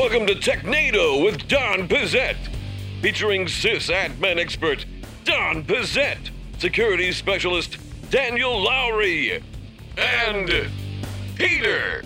Welcome 0.00 0.26
to 0.28 0.34
Technado 0.34 1.22
with 1.22 1.46
Don 1.46 1.86
Pezet, 1.86 2.34
featuring 3.02 3.44
sysadmin 3.44 4.38
expert 4.38 4.86
Don 5.24 5.62
Pezet, 5.62 6.30
security 6.56 7.12
specialist 7.12 7.76
Daniel 8.08 8.52
Lowrie, 8.64 9.42
and 9.98 10.70
Peter. 11.34 12.02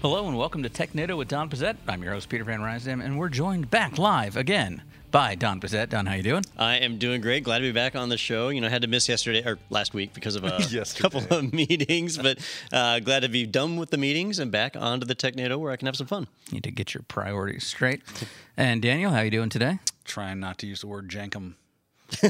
Hello 0.00 0.28
and 0.28 0.38
welcome 0.38 0.62
to 0.62 0.70
TechNado 0.70 1.16
with 1.16 1.26
Don 1.26 1.50
Pezet. 1.50 1.76
I'm 1.88 2.04
your 2.04 2.12
host 2.12 2.28
Peter 2.28 2.44
Van 2.44 2.60
Rysdam, 2.60 3.04
and 3.04 3.18
we're 3.18 3.30
joined 3.30 3.68
back 3.68 3.98
live 3.98 4.36
again 4.36 4.80
by 5.10 5.34
Don 5.34 5.60
Pezet. 5.60 5.88
Don, 5.88 6.06
how 6.06 6.14
you 6.14 6.22
doing? 6.22 6.44
I 6.56 6.76
am 6.76 6.98
doing 6.98 7.20
great. 7.20 7.44
Glad 7.44 7.58
to 7.58 7.64
be 7.64 7.72
back 7.72 7.96
on 7.96 8.08
the 8.08 8.16
show. 8.16 8.48
You 8.48 8.60
know, 8.60 8.66
I 8.66 8.70
had 8.70 8.82
to 8.82 8.88
miss 8.88 9.08
yesterday 9.08 9.42
or 9.44 9.58
last 9.68 9.94
week 9.94 10.14
because 10.14 10.36
of 10.36 10.44
a 10.44 10.58
couple 10.96 11.22
of 11.30 11.52
meetings, 11.52 12.16
but 12.16 12.38
uh, 12.72 13.00
glad 13.00 13.20
to 13.20 13.28
be 13.28 13.46
done 13.46 13.76
with 13.76 13.90
the 13.90 13.98
meetings 13.98 14.38
and 14.38 14.50
back 14.50 14.76
onto 14.76 15.06
the 15.06 15.14
Technado 15.14 15.58
where 15.58 15.72
I 15.72 15.76
can 15.76 15.86
have 15.86 15.96
some 15.96 16.06
fun. 16.06 16.28
Need 16.52 16.64
to 16.64 16.70
get 16.70 16.94
your 16.94 17.02
priorities 17.08 17.66
straight. 17.66 18.02
And 18.56 18.82
Daniel, 18.82 19.12
how 19.12 19.20
you 19.20 19.30
doing 19.30 19.48
today? 19.48 19.78
Trying 20.04 20.40
not 20.40 20.58
to 20.58 20.66
use 20.66 20.80
the 20.80 20.86
word 20.86 21.08
jankum. 21.08 21.54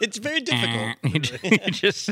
it's 0.00 0.18
very 0.18 0.40
difficult. 0.40 0.96
you 1.04 1.20
just 1.70 2.10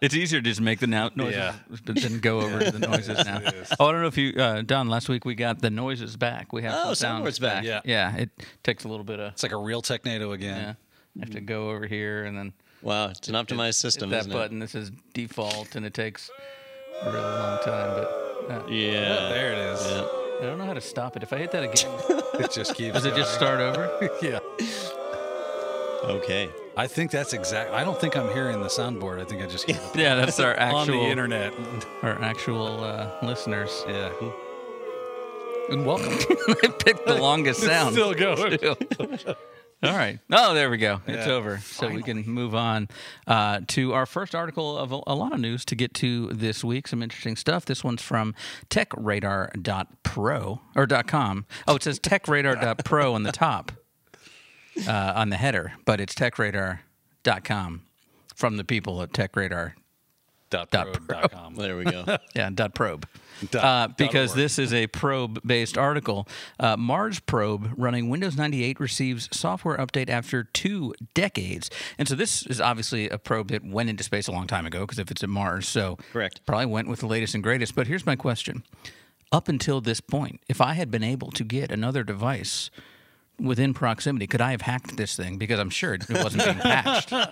it's 0.00 0.14
easier 0.14 0.40
to 0.40 0.48
just 0.48 0.60
make 0.60 0.80
the 0.80 0.86
now 0.86 1.10
noises, 1.14 1.36
Yeah. 1.36 1.54
but 1.86 1.96
then 2.00 2.18
go 2.20 2.40
over 2.40 2.58
to 2.64 2.70
the 2.70 2.78
noises 2.88 3.24
now. 3.24 3.40
Oh, 3.78 3.86
I 3.88 3.92
don't 3.92 4.02
know 4.02 4.08
if 4.08 4.18
you, 4.18 4.32
uh, 4.40 4.62
Don. 4.62 4.88
Last 4.88 5.08
week 5.08 5.24
we 5.24 5.34
got 5.34 5.60
the 5.60 5.70
noises 5.70 6.16
back. 6.16 6.52
We 6.52 6.62
have 6.62 6.72
Oh, 6.74 6.94
some 6.94 6.94
sounds 6.94 7.22
soundboard's 7.24 7.38
back. 7.38 7.64
Yeah. 7.64 7.80
yeah. 7.84 8.16
It 8.16 8.30
takes 8.62 8.84
a 8.84 8.88
little 8.88 9.04
bit 9.04 9.20
of 9.20 9.32
It's 9.32 9.42
like 9.42 9.52
a 9.52 9.56
real 9.56 9.82
Technado 9.82 10.28
yeah. 10.28 10.34
again. 10.34 10.76
I 11.16 11.20
have 11.20 11.30
to 11.30 11.40
go 11.40 11.70
over 11.70 11.86
here 11.86 12.24
and 12.24 12.36
then 12.36 12.52
Wow, 12.82 13.08
it's 13.08 13.28
an 13.28 13.34
optimized 13.34 13.76
system, 13.76 14.10
hit 14.10 14.16
that 14.16 14.20
isn't 14.20 14.32
button. 14.32 14.58
This 14.58 14.74
is 14.74 14.90
default, 15.14 15.74
and 15.74 15.86
it 15.86 15.94
takes 15.94 16.28
a 17.02 17.10
really 17.10 17.22
long 17.24 17.58
time. 17.64 17.90
But 17.94 18.46
uh, 18.50 18.64
it? 18.66 18.72
Yeah. 18.72 19.28
There 19.30 19.52
it 19.52 19.58
is. 19.58 19.86
Yeah. 19.86 20.06
I 20.40 20.42
don't 20.42 20.58
know 20.58 20.66
how 20.66 20.74
to 20.74 20.80
stop 20.82 21.16
it. 21.16 21.22
If 21.22 21.32
I 21.32 21.38
hit 21.38 21.50
that 21.52 21.62
again, 21.62 21.90
It 22.44 22.50
just 22.50 22.74
keeps. 22.74 22.92
does 22.94 23.06
it 23.06 23.14
just 23.14 23.32
start 23.32 23.60
over? 23.60 24.10
yeah. 24.20 24.40
Okay. 26.04 26.50
I 26.76 26.86
think 26.86 27.10
that's 27.10 27.32
exact. 27.32 27.70
I 27.72 27.84
don't 27.84 27.98
think 28.00 28.16
I'm 28.16 28.32
hearing 28.32 28.60
the 28.60 28.68
soundboard. 28.68 29.20
I 29.20 29.24
think 29.24 29.42
I 29.42 29.46
just 29.46 29.68
Yeah, 29.94 30.14
that's 30.16 30.40
our 30.40 30.54
actual 30.54 30.78
on 30.80 30.86
the 30.88 31.00
internet. 31.00 31.52
our 32.02 32.20
actual 32.22 32.82
uh, 32.82 33.10
listeners. 33.22 33.84
Yeah. 33.86 34.10
And 35.70 35.86
welcome. 35.86 36.12
I 36.62 36.68
picked 36.68 37.06
the 37.06 37.14
longest 37.20 37.60
sound. 37.62 37.94
still 37.94 38.12
going. 38.12 38.58
All 39.82 39.92
right. 39.96 40.18
Oh, 40.32 40.52
there 40.54 40.68
we 40.70 40.76
go. 40.78 41.00
It's 41.06 41.26
Yeah. 41.26 41.32
over. 41.32 41.58
So 41.58 41.88
we 41.88 42.02
can 42.02 42.26
move 42.28 42.54
on 42.54 42.88
uh, 43.26 43.60
to 43.68 43.92
our 43.92 44.04
first 44.06 44.34
article 44.34 44.76
of 44.78 44.92
a, 44.92 45.00
a 45.06 45.14
lot 45.14 45.32
of 45.32 45.40
news 45.40 45.64
to 45.66 45.74
get 45.76 45.94
to 45.94 46.28
this 46.28 46.64
week. 46.64 46.88
Some 46.88 47.02
interesting 47.02 47.36
stuff. 47.36 47.64
This 47.66 47.84
one's 47.84 48.02
from 48.02 48.34
techradar.pro 48.70 50.60
or 50.76 50.86
.com. 50.86 51.46
Oh, 51.68 51.76
it 51.76 51.82
says 51.82 52.00
techradar.pro 52.00 53.14
on 53.14 53.22
the 53.22 53.32
top 53.32 53.72
uh, 54.88 55.12
on 55.14 55.30
the 55.30 55.36
header, 55.36 55.72
but 55.84 56.00
it's 56.00 56.14
techradar.com 56.14 57.82
from 58.34 58.56
the 58.56 58.64
people 58.64 59.02
at 59.02 59.12
techradar. 59.12 59.72
Dot 60.50 60.70
Dot 60.70 60.92
probe 60.92 61.08
dot. 61.08 61.54
There 61.56 61.76
we 61.76 61.84
go. 61.84 62.04
Yeah, 62.36 62.48
dot 62.54 62.74
probe. 62.74 63.08
Dot- 63.50 63.64
Uh, 63.64 63.88
because 63.96 64.30
org. 64.32 64.36
this 64.36 64.58
is 64.60 64.72
a 64.72 64.86
probe-based 64.86 65.76
article. 65.76 66.28
Uh, 66.60 66.76
Mars 66.76 67.18
probe 67.18 67.70
running 67.76 68.08
Windows 68.08 68.36
98 68.36 68.78
receives 68.78 69.28
software 69.36 69.76
update 69.78 70.08
after 70.08 70.44
two 70.44 70.94
decades, 71.14 71.70
and 71.98 72.06
so 72.06 72.14
this 72.14 72.46
is 72.46 72.60
obviously 72.60 73.08
a 73.08 73.18
probe 73.18 73.48
that 73.48 73.64
went 73.64 73.88
into 73.88 74.04
space 74.04 74.28
a 74.28 74.32
long 74.32 74.46
time 74.46 74.64
ago. 74.64 74.80
Because 74.82 75.00
if 75.00 75.10
it's 75.10 75.24
at 75.24 75.28
Mars, 75.28 75.66
so 75.66 75.98
Correct. 76.12 76.40
probably 76.46 76.66
went 76.66 76.86
with 76.88 77.00
the 77.00 77.06
latest 77.08 77.34
and 77.34 77.42
greatest. 77.42 77.74
But 77.74 77.88
here's 77.88 78.06
my 78.06 78.14
question: 78.14 78.62
Up 79.32 79.48
until 79.48 79.80
this 79.80 80.00
point, 80.00 80.40
if 80.48 80.60
I 80.60 80.74
had 80.74 80.88
been 80.88 81.02
able 81.02 81.32
to 81.32 81.42
get 81.42 81.72
another 81.72 82.04
device 82.04 82.70
within 83.38 83.74
proximity, 83.74 84.26
could 84.26 84.40
I 84.40 84.52
have 84.52 84.62
hacked 84.62 84.96
this 84.96 85.16
thing? 85.16 85.38
Because 85.38 85.58
I'm 85.58 85.70
sure 85.70 85.94
it 85.94 86.08
wasn't 86.08 86.44
being 86.44 86.58
patched. 86.58 87.12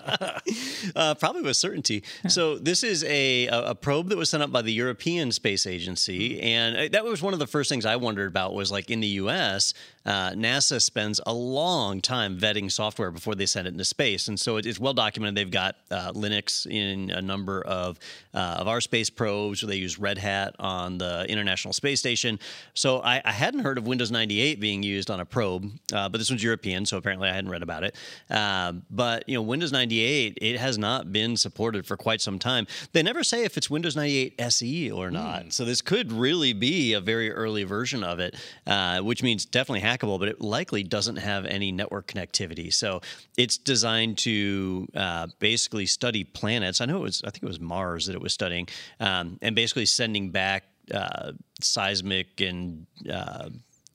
Uh, 0.97 1.15
probably 1.15 1.43
with 1.43 1.57
certainty. 1.57 2.03
So 2.29 2.59
this 2.59 2.83
is 2.83 3.05
a, 3.05 3.47
a 3.47 3.75
probe 3.75 4.09
that 4.09 4.19
was 4.19 4.29
sent 4.29 4.43
up 4.43 4.51
by 4.51 4.63
the 4.63 4.73
European 4.73 5.31
Space 5.31 5.67
Agency, 5.67 6.41
and 6.41 6.77
uh, 6.77 6.89
that 6.91 7.05
was 7.05 7.23
one 7.23 7.33
of 7.33 7.39
the 7.39 7.47
first 7.47 7.69
things 7.71 7.87
I 7.87 7.97
wondered 7.97 8.27
about. 8.27 8.53
Was 8.53 8.73
like 8.73 8.91
in 8.91 9.01
the 9.01 9.07
U.S., 9.07 9.73
uh, 10.05 10.31
NASA 10.31 10.81
spends 10.81 11.21
a 11.27 11.33
long 11.33 12.01
time 12.01 12.39
vetting 12.39 12.71
software 12.71 13.11
before 13.11 13.35
they 13.35 13.47
send 13.47 13.67
it 13.67 13.73
into 13.73 13.85
space, 13.85 14.29
and 14.29 14.39
so 14.39 14.57
it, 14.57 14.67
it's 14.67 14.79
well 14.79 14.95
documented. 14.95 15.37
They've 15.37 15.51
got 15.51 15.77
uh, 15.91 16.13
Linux 16.13 16.67
in 16.67 17.11
a 17.11 17.23
number 17.23 17.63
of 17.63 17.99
uh, 18.35 18.57
of 18.59 18.69
our 18.69 18.81
space 18.81 19.11
probes. 19.11 19.61
They 19.61 19.77
use 19.77 19.99
Red 19.99 20.19
Hat 20.19 20.55
on 20.59 20.99
the 20.99 21.27
International 21.29 21.73
Space 21.73 22.01
Station. 22.01 22.39
So 22.75 23.01
I, 23.01 23.21
I 23.25 23.33
hadn't 23.33 23.61
heard 23.61 23.79
of 23.79 23.87
Windows 23.87 24.11
98 24.11 24.61
being 24.61 24.83
used 24.83 25.11
on 25.11 25.21
a 25.21 25.25
probe, 25.25 25.71
uh, 25.93 26.09
but 26.09 26.19
this 26.19 26.31
one's 26.31 26.43
European, 26.43 26.87
so 26.87 26.97
apparently 26.97 27.29
I 27.29 27.33
hadn't 27.33 27.51
read 27.51 27.63
about 27.63 27.85
it. 27.85 27.97
Um, 28.31 28.83
but 28.91 29.29
you 29.29 29.35
know, 29.35 29.43
Windows 29.43 29.73
98 29.73 30.39
it 30.41 30.59
has 30.59 30.79
not 30.79 31.13
been 31.13 31.37
supported 31.37 31.87
for 31.87 31.97
quite 31.97 32.21
some 32.21 32.39
time. 32.39 32.67
They 32.93 33.03
never 33.03 33.23
say 33.23 33.45
if 33.45 33.57
it's 33.57 33.71
Windows 33.71 33.97
98 33.97 34.35
SE 34.39 34.91
or 34.91 35.11
not. 35.11 35.53
So 35.53 35.65
this 35.65 35.83
could 35.83 36.13
really 36.13 36.53
be 36.53 36.93
a 36.93 37.01
very 37.01 37.31
early 37.31 37.65
version 37.65 38.03
of 38.03 38.21
it, 38.21 38.35
uh, 38.67 39.01
which 39.01 39.23
means 39.23 39.45
definitely 39.45 39.81
hackable, 39.93 40.19
but 40.19 40.29
it 40.29 40.41
likely 40.41 40.83
doesn't 40.83 41.17
have 41.17 41.45
any 41.47 41.73
network 41.73 42.07
connectivity. 42.07 42.73
So 42.73 43.01
it's 43.37 43.57
designed 43.57 44.19
to 44.19 44.89
uh, 44.95 45.29
basically 45.39 45.87
study 45.87 46.25
planets. 46.25 46.81
I 46.81 46.87
know 46.87 46.97
it 46.99 47.03
was, 47.03 47.23
I 47.25 47.31
think 47.31 47.43
it 47.43 47.49
was 47.49 47.61
Mars 47.61 48.07
that 48.07 48.15
it 48.15 48.21
was 48.21 48.33
studying, 48.33 48.69
um, 49.01 49.39
and 49.43 49.55
basically 49.55 49.87
sending 49.87 50.31
back 50.31 50.65
uh, 50.93 51.33
seismic 51.61 52.41
and 52.41 52.87
uh, 53.11 53.51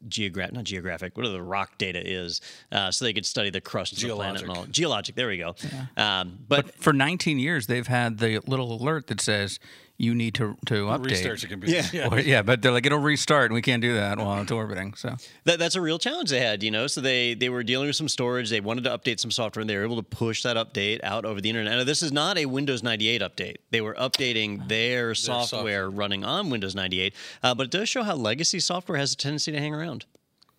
geographic, 0.08 0.54
not 0.54 0.64
geographic, 0.64 1.18
whatever 1.18 1.34
the 1.34 1.42
rock 1.42 1.78
data 1.78 2.02
is, 2.04 2.42
uh, 2.72 2.92
so 2.92 3.06
they 3.06 3.14
could 3.14 3.26
study 3.26 3.50
the 3.50 3.62
crust 3.62 3.94
of 3.94 4.00
the 4.00 4.16
planet 4.16 4.42
and 4.42 4.52
all. 4.52 4.66
Geologic, 4.66 5.16
there 5.16 5.28
we 5.28 5.38
go. 5.38 5.56
Um, 5.96 6.40
but 6.48 6.76
For 6.76 6.94
19 6.94 7.40
years, 7.40 7.68
they've 7.68 7.88
had 7.88 8.20
the 8.20 8.40
little 8.46 8.72
alert 8.74 9.08
that 9.08 9.22
says 9.22 9.60
you 9.98 10.14
need 10.14 10.36
to 10.36 10.56
to 10.68 10.86
update. 10.86 11.06
Restart 11.06 11.42
your 11.42 11.50
computer. 11.50 11.88
Yeah. 11.92 12.10
Or- 12.12 12.20
yeah, 12.20 12.42
but 12.44 12.62
they're 12.62 12.72
like 12.72 12.86
it'll 12.86 13.00
restart, 13.00 13.46
and 13.46 13.54
we 13.56 13.62
can't 13.62 13.82
do 13.82 13.96
that 13.96 14.18
while 14.20 14.42
it's 14.42 14.52
orbiting. 14.52 14.94
So 14.94 15.16
that, 15.46 15.58
that's 15.60 15.76
a 15.76 15.82
real 15.82 15.98
challenge 15.98 16.30
they 16.30 16.40
had, 16.40 16.62
you 16.64 16.72
know. 16.72 16.88
So 16.88 17.02
they 17.02 17.34
they 17.34 17.50
were 17.50 17.64
dealing 17.64 17.88
with 17.88 17.96
some 17.96 18.08
storage. 18.08 18.50
They 18.50 18.62
wanted 18.62 18.84
to 18.84 18.98
update 18.98 19.20
some 19.20 19.32
software, 19.32 19.62
and 19.62 19.70
they 19.70 19.76
were 19.76 19.84
able 19.84 19.96
to 19.96 20.04
push 20.04 20.44
that 20.44 20.56
update 20.56 21.00
out 21.04 21.26
over 21.26 21.42
the 21.42 21.50
internet. 21.50 21.78
Now, 21.78 21.84
this 21.84 22.04
is 22.04 22.12
not 22.12 22.38
a 22.38 22.46
Windows 22.46 22.84
98 22.84 23.22
update. 23.22 23.56
They 23.72 23.82
were 23.82 23.96
updating 23.96 24.68
their, 24.68 25.16
software, 25.16 25.48
software. 25.48 25.90
running 25.90 26.24
on 26.24 26.50
Windows 26.50 26.76
98, 26.76 27.14
uh, 27.44 27.56
but 27.56 27.66
it 27.66 27.72
does 27.72 27.90
show 27.90 28.04
how 28.04 28.16
legacy 28.16 28.60
software 28.60 28.98
has 28.98 29.14
a 29.14 29.18
tendency 29.18 29.52
to 29.52 29.60
hang 29.60 29.74
around. 29.74 30.06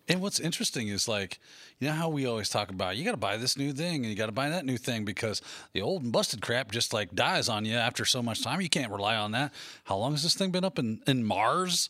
And 0.09 0.21
what's 0.21 0.39
interesting 0.39 0.87
is 0.87 1.07
like, 1.07 1.39
you 1.79 1.87
know 1.87 1.93
how 1.93 2.09
we 2.09 2.25
always 2.25 2.49
talk 2.49 2.71
about 2.71 2.97
you 2.97 3.05
got 3.05 3.11
to 3.11 3.17
buy 3.17 3.37
this 3.37 3.55
new 3.55 3.71
thing 3.71 3.97
and 3.97 4.05
you 4.07 4.15
got 4.15 4.25
to 4.25 4.31
buy 4.31 4.49
that 4.49 4.65
new 4.65 4.77
thing 4.77 5.05
because 5.05 5.41
the 5.73 5.81
old 5.83 6.01
and 6.03 6.11
busted 6.11 6.41
crap 6.41 6.71
just 6.71 6.91
like 6.93 7.13
dies 7.13 7.47
on 7.47 7.63
you 7.63 7.75
after 7.75 8.03
so 8.05 8.23
much 8.23 8.43
time. 8.43 8.59
You 8.59 8.69
can't 8.69 8.91
rely 8.91 9.15
on 9.15 9.31
that. 9.33 9.53
How 9.83 9.97
long 9.97 10.11
has 10.13 10.23
this 10.23 10.33
thing 10.33 10.49
been 10.51 10.63
up 10.65 10.79
in, 10.79 11.01
in 11.07 11.23
Mars? 11.23 11.89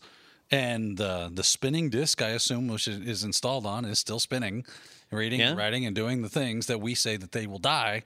And 0.52 0.98
the 0.98 1.30
the 1.32 1.44
spinning 1.44 1.90
disk, 1.90 2.20
I 2.20 2.30
assume, 2.30 2.66
which 2.66 2.88
is, 2.88 2.98
is 3.00 3.22
installed 3.24 3.64
on, 3.66 3.84
is 3.84 4.00
still 4.00 4.18
spinning, 4.18 4.64
reading, 5.12 5.38
Yeah. 5.38 5.54
writing, 5.54 5.86
and 5.86 5.94
doing 5.94 6.22
the 6.22 6.28
things 6.28 6.66
that 6.66 6.80
we 6.80 6.96
say 6.96 7.16
that 7.16 7.30
they 7.30 7.46
will 7.46 7.60
die 7.60 8.02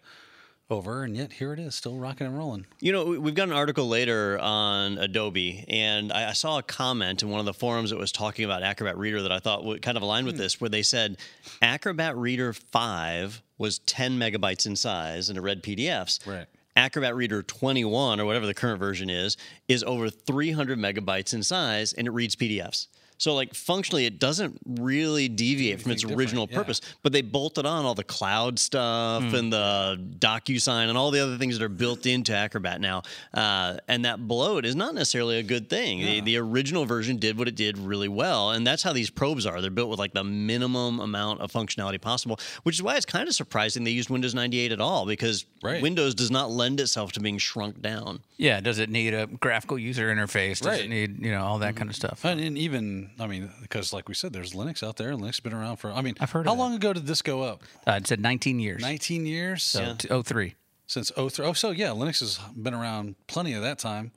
over. 0.71 1.05
And 1.05 1.17
yet 1.17 1.35
here 1.35 1.53
it 1.53 1.59
is, 1.59 1.75
still 1.75 1.97
rocking 1.97 2.27
and 2.27 2.37
rolling. 2.37 2.67
You 2.81 2.93
know, 2.93 3.05
we- 3.05 3.19
we've 3.19 3.35
got 3.35 3.49
an 3.49 3.55
article 3.55 3.89
later 3.89 4.39
on 4.39 4.99
Adobe, 4.99 5.65
and 5.69 6.13
I 6.13 6.31
I 6.31 6.33
saw 6.33 6.59
a 6.59 6.63
comment 6.63 7.23
in 7.23 7.29
one 7.29 7.39
of 7.39 7.47
the 7.47 7.55
forums 7.55 7.91
that 7.91 7.99
was 7.99 8.11
talking 8.11 8.45
about 8.45 8.63
Acrobat 8.63 8.99
Reader 8.99 9.23
that 9.23 9.33
I 9.33 9.39
thought 9.39 9.65
would 9.65 9.83
kind 9.83 9.97
of 9.97 10.03
aligned 10.03 10.27
with 10.27 10.37
hmm. 10.37 10.43
this, 10.43 10.61
where 10.61 10.71
they 10.71 10.83
said 10.83 11.19
Acrobat 11.63 12.17
Reader 12.17 12.53
5 12.53 13.43
was 13.59 13.79
10 13.81 14.19
megabytes 14.19 14.67
in 14.67 14.75
size 14.75 15.29
and 15.29 15.39
it 15.39 15.43
read 15.43 15.63
PDFs. 15.63 16.27
Right. 16.27 16.47
Acrobat 16.77 17.15
Reader 17.15 17.43
21, 17.43 18.19
or 18.19 18.25
whatever 18.25 18.47
the 18.47 18.55
current 18.55 18.81
version 18.81 19.09
is, 19.09 19.37
is 19.69 19.85
over 19.85 20.11
300 20.11 20.77
megabytes 20.77 21.33
in 21.33 21.43
size 21.43 21.93
and 21.93 22.09
it 22.09 22.10
reads 22.10 22.34
PDFs. 22.34 22.89
So, 23.24 23.34
like, 23.34 23.54
functionally, 23.54 24.04
it 24.04 24.18
doesn't 24.18 24.60
really 24.66 25.28
deviate 25.28 25.80
from 25.80 25.92
its 25.92 26.04
original 26.04 26.47
yeah. 26.50 26.59
purpose, 26.59 26.82
but 27.03 27.10
they 27.15 27.22
bolted 27.22 27.65
on 27.65 27.86
all 27.86 27.94
the 27.94 28.04
cloud 28.04 28.59
stuff 28.59 29.22
Hmm. 29.22 29.34
and 29.34 29.50
the 29.50 29.98
DocuSign 30.18 30.91
and 30.91 30.98
all 30.98 31.10
the 31.10 31.21
other 31.21 31.38
things 31.38 31.59
that 31.59 31.65
are 31.65 31.71
built 31.71 32.04
into 32.04 32.36
Acrobat 32.36 32.82
now. 32.82 33.00
Uh, 33.32 33.78
and 33.88 34.04
that 34.04 34.28
bloat 34.28 34.66
is 34.66 34.76
not 34.76 34.94
necessarily 34.94 35.38
a 35.38 35.42
good 35.42 35.71
thing. 35.71 36.00
The, 36.00 36.21
the 36.21 36.36
original 36.36 36.84
version 36.84 37.16
did 37.16 37.38
what 37.38 37.48
it 37.48 37.54
did 37.54 37.78
really 37.78 38.09
well. 38.09 38.50
And 38.50 38.66
that's 38.66 38.82
how 38.82 38.92
these 38.92 39.09
probes 39.09 39.47
are. 39.47 39.62
They're 39.62 39.71
built 39.71 39.88
with 39.88 39.98
like 39.98 40.12
the 40.12 40.24
minimum 40.24 41.00
amount 41.00 41.41
of 41.41 41.50
functionality 41.50 41.98
possible, 41.98 42.38
which 42.65 42.74
is 42.74 42.82
why 42.82 42.97
it's 42.97 43.06
kind 43.06 43.26
of 43.26 43.34
surprising 43.34 43.84
they 43.84 43.91
used 43.91 44.10
Windows 44.10 44.34
98 44.34 44.71
at 44.72 44.82
all 44.82 45.06
because 45.06 45.47
Right. 45.62 45.80
Windows 45.80 46.15
does 46.15 46.30
not 46.30 46.50
lend 46.50 46.78
itself 46.78 47.12
to 47.12 47.21
being 47.21 47.38
shrunk 47.38 47.80
down. 47.80 48.21
yeah, 48.36 48.60
does 48.60 48.78
it 48.78 48.91
need 48.91 49.15
a 49.15 49.26
graphical 49.26 49.78
user 49.78 50.15
interface? 50.15 50.60
Does 50.60 50.80
it 50.80 50.91
need 50.91 51.24
you 51.24 51.30
know 51.30 51.42
all 51.42 51.59
that 51.60 51.74
kind 51.74 51.88
of 51.88 51.97
stuff? 51.97 52.22
And, 52.22 52.38
and 52.38 52.59
even, 52.59 53.10
I 53.21 53.27
mean, 53.27 53.51
because 53.63 53.93
like 53.93 54.09
we 54.09 54.15
said, 54.15 54.33
there's 54.33 54.53
Linux 54.55 54.83
out 54.83 54.97
there, 54.97 55.11
and 55.11 55.21
Linux 55.21 55.27
has 55.37 55.41
been 55.41 55.55
around 55.55 55.77
for. 55.77 55.93
I 55.93 56.01
mean, 56.03 56.15
I've 56.21 56.31
heard 56.33 56.41
of 56.41 56.47
How 56.47 56.55
that. 56.55 56.59
long 56.61 56.75
ago 56.75 56.93
did 56.93 57.07
this 57.07 57.22
go 57.22 57.43
up? 57.43 57.63
Uh, 57.87 57.93
it 57.93 58.07
said 58.07 58.21
19 58.21 58.59
years. 58.61 58.81
19 58.83 59.27
years 59.27 59.63
So 59.63 59.95
t- 59.99 60.09
03. 60.22 60.55
since 60.87 61.11
03. 61.16 61.47
Oh, 61.47 61.53
so 61.53 61.71
yeah, 61.71 61.89
Linux 61.89 62.21
has 62.21 62.39
been 62.57 62.75
around 62.75 63.15
plenty 63.27 63.53
of 63.55 63.63
that 63.63 63.78
time. 63.78 64.13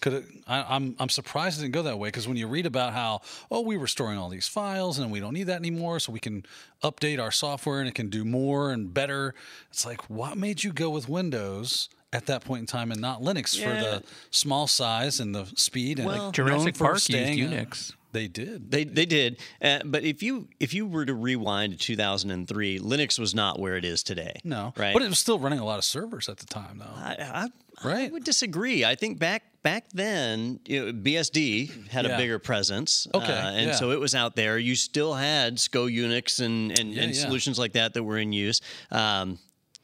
Could 0.00 0.12
it, 0.14 0.24
I, 0.48 0.64
I'm 0.68 0.96
I'm 0.98 1.08
surprised 1.08 1.58
it 1.60 1.62
didn't 1.62 1.74
go 1.74 1.82
that 1.84 1.96
way 1.98 2.08
because 2.08 2.26
when 2.26 2.36
you 2.36 2.48
read 2.48 2.66
about 2.66 2.92
how 2.92 3.20
oh 3.52 3.60
we 3.60 3.76
were 3.76 3.86
storing 3.86 4.18
all 4.18 4.28
these 4.28 4.48
files 4.48 4.98
and 4.98 5.12
we 5.12 5.20
don't 5.20 5.32
need 5.32 5.44
that 5.44 5.58
anymore, 5.60 6.00
so 6.00 6.10
we 6.12 6.18
can 6.18 6.44
update 6.82 7.20
our 7.20 7.30
software 7.30 7.78
and 7.78 7.88
it 7.88 7.94
can 7.94 8.08
do 8.08 8.24
more 8.24 8.72
and 8.72 8.92
better. 8.92 9.32
It's 9.70 9.86
like 9.86 10.10
what 10.10 10.36
made 10.36 10.64
you 10.64 10.72
go 10.72 10.90
with 10.90 11.08
Windows 11.08 11.88
at 12.12 12.26
that 12.26 12.44
point 12.44 12.60
in 12.60 12.66
time 12.66 12.90
and 12.90 13.00
not 13.00 13.22
Linux 13.22 13.56
for 13.56 13.68
the 13.70 14.02
small 14.32 14.66
size 14.66 15.20
and 15.20 15.34
the 15.34 15.46
speed 15.54 15.98
and 15.98 16.06
Well- 16.08 16.24
like 16.26 16.34
Jurassic 16.34 16.76
Park 16.76 16.94
used 16.94 17.04
staying- 17.04 17.38
Unix. 17.38 17.92
They 18.12 18.28
did. 18.28 18.70
They 18.70 18.84
they 18.84 19.06
did, 19.06 19.40
uh, 19.62 19.80
but 19.84 20.04
if 20.04 20.22
you 20.22 20.48
if 20.60 20.74
you 20.74 20.86
were 20.86 21.06
to 21.06 21.14
rewind 21.14 21.72
to 21.72 21.78
2003, 21.78 22.78
Linux 22.78 23.18
was 23.18 23.34
not 23.34 23.58
where 23.58 23.76
it 23.76 23.84
is 23.84 24.02
today. 24.02 24.40
no, 24.44 24.74
right? 24.76 24.92
but 24.92 25.02
it 25.02 25.08
was 25.08 25.18
still 25.18 25.38
running 25.38 25.58
a 25.58 25.64
lot 25.64 25.78
of 25.78 25.84
servers 25.84 26.28
at 26.28 26.36
the 26.36 26.46
time 26.46 26.78
though. 26.78 26.94
I, 26.94 27.48
I, 27.84 28.04
I 28.04 28.08
would 28.08 28.24
disagree. 28.24 28.84
I 28.84 28.94
think 28.94 29.18
back 29.18 29.44
back 29.62 29.86
then, 29.94 30.60
you 30.66 30.86
know, 30.86 30.92
BSD 30.92 31.88
had 31.88 32.04
a 32.04 32.16
bigger 32.16 32.38
presence. 32.38 33.06
Okay, 33.14 33.32
uh, 33.32 33.50
and 33.52 33.68
yeah. 33.68 33.74
so 33.74 33.90
it 33.92 34.00
was 34.00 34.14
out 34.14 34.36
there. 34.36 34.58
You 34.58 34.76
still 34.76 35.14
had 35.14 35.58
SCO 35.58 35.86
Unix 35.86 36.44
and 36.44 36.78
and, 36.78 36.92
Yeah, 36.92 37.02
and 37.02 37.14
yeah. 37.14 37.20
solutions 37.20 37.58
like 37.58 37.72
that 37.72 37.94
that 37.94 38.02
were 38.02 38.18
in 38.18 38.32
use. 38.32 38.60
Um, 38.90 39.38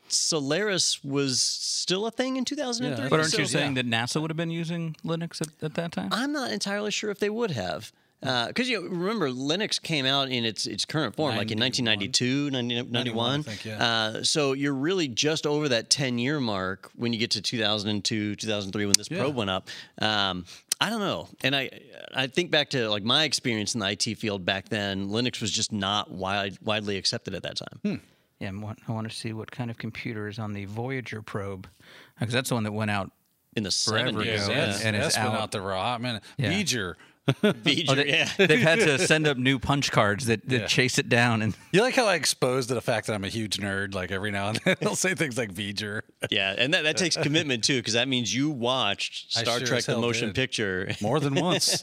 Solaris 0.08 1.04
was 1.04 1.40
still 1.40 2.06
a 2.06 2.10
thing 2.10 2.36
in 2.36 2.44
2003. 2.44 3.04
Yeah. 3.04 3.08
But 3.08 3.20
aren't 3.20 3.32
so- 3.32 3.38
you 3.38 3.46
saying 3.46 3.74
that 3.74 3.86
NASA 3.86 4.20
would 4.20 4.30
have 4.30 4.36
been 4.36 4.50
using 4.50 4.96
Linux 5.04 5.40
at, 5.40 5.48
at 5.62 5.74
that 5.74 5.92
time? 5.92 6.08
I'm 6.12 6.32
not 6.32 6.50
entirely 6.50 6.90
sure 6.90 7.10
if 7.10 7.18
they 7.18 7.30
would 7.30 7.50
have. 7.52 7.92
Because 8.20 8.68
you 8.68 8.80
know, 8.82 8.88
remember, 8.88 9.30
Linux 9.30 9.80
came 9.80 10.04
out 10.04 10.28
in 10.28 10.44
its 10.44 10.66
its 10.66 10.84
current 10.84 11.14
form, 11.14 11.36
like 11.36 11.50
in 11.52 11.58
1992, 11.60 12.50
90 12.50 12.82
91. 12.90 13.42
Think, 13.44 13.64
yeah. 13.64 13.84
uh, 13.84 14.22
so 14.24 14.54
you're 14.54 14.74
really 14.74 15.06
just 15.08 15.46
over 15.46 15.68
that 15.68 15.88
10 15.88 16.18
year 16.18 16.40
mark 16.40 16.90
when 16.96 17.12
you 17.12 17.18
get 17.18 17.30
to 17.32 17.40
2002, 17.42 18.34
2003, 18.36 18.86
when 18.86 18.94
this 18.98 19.08
Yeah. 19.10 19.18
probe 19.20 19.36
went 19.36 19.50
up. 19.50 19.68
Um, 20.00 20.44
I 20.80 20.90
don't 20.90 21.00
know, 21.00 21.28
and 21.42 21.54
I 21.56 21.70
I 22.14 22.26
think 22.28 22.50
back 22.50 22.70
to 22.70 22.88
like 22.90 23.02
my 23.04 23.24
experience 23.24 23.74
in 23.74 23.80
the 23.80 23.86
IT 23.90 24.14
field 24.18 24.44
back 24.44 24.68
then. 24.68 25.08
Linux 25.08 25.40
was 25.40 25.50
just 25.52 25.72
not 25.72 26.10
wide, 26.10 26.56
widely 26.62 26.96
accepted 26.96 27.34
at 27.34 27.42
that 27.44 27.56
time. 27.56 27.78
Hmm. 27.84 27.94
Yeah, 28.40 28.48
I'm 28.48 28.60
wa- 28.60 28.74
I 28.86 28.92
want 28.92 29.08
to 29.10 29.16
see 29.16 29.32
what 29.32 29.50
kind 29.50 29.70
of 29.70 29.78
computer 29.78 30.28
is 30.28 30.38
on 30.38 30.52
the 30.52 30.64
Voyager 30.66 31.22
probe, 31.22 31.66
because 32.18 32.32
that's 32.32 32.48
the 32.50 32.54
one 32.54 32.64
that 32.64 32.72
went 32.72 32.90
out. 32.90 33.10
In 33.56 33.64
the 33.64 33.70
Forever 33.72 34.10
70s, 34.12 34.24
yeah, 34.26 34.32
and- 34.32 34.50
that's, 34.72 34.84
and 34.84 34.94
it's 34.96 35.16
out. 35.16 35.34
out 35.34 35.50
there 35.50 35.62
for 35.62 35.72
a 35.72 35.80
hot 35.80 36.00
minute. 36.00 36.22
Yeah. 36.36 36.52
V'ger. 36.52 36.94
V'ger, 37.42 37.84
Oh, 37.88 37.94
they, 37.94 38.08
yeah. 38.08 38.28
They've 38.38 38.58
had 38.60 38.78
to 38.80 38.98
send 38.98 39.26
up 39.26 39.36
new 39.48 39.58
punch 39.58 39.92
cards 39.92 40.26
that, 40.26 40.48
that 40.48 40.60
Yeah. 40.62 40.66
chase 40.66 40.98
it 40.98 41.08
down, 41.08 41.42
and 41.42 41.54
You 41.72 41.82
like 41.82 41.94
how 41.94 42.06
I 42.06 42.14
exposed 42.14 42.68
to 42.68 42.74
the 42.74 42.80
fact 42.80 43.06
that 43.06 43.14
I'm 43.14 43.24
a 43.24 43.28
huge 43.28 43.58
nerd? 43.58 43.94
Like 43.94 44.10
every 44.10 44.30
now 44.30 44.48
and 44.48 44.56
then, 44.64 44.76
I'll 44.82 44.96
say 44.96 45.14
things 45.14 45.36
like 45.36 45.52
V'ger. 45.52 46.02
Yeah, 46.30 46.54
and 46.56 46.72
that, 46.74 46.84
that 46.84 46.96
takes 46.96 47.16
commitment 47.16 47.64
too, 47.64 47.76
because 47.78 47.94
that 47.94 48.08
means 48.08 48.34
you 48.34 48.50
watched 48.50 49.32
Star 49.32 49.58
sure 49.58 49.66
Trek: 49.66 49.84
The 49.84 49.98
Motion 49.98 50.28
did. 50.28 50.34
Picture. 50.34 50.90
More 51.02 51.20
than 51.20 51.34
once. 51.34 51.82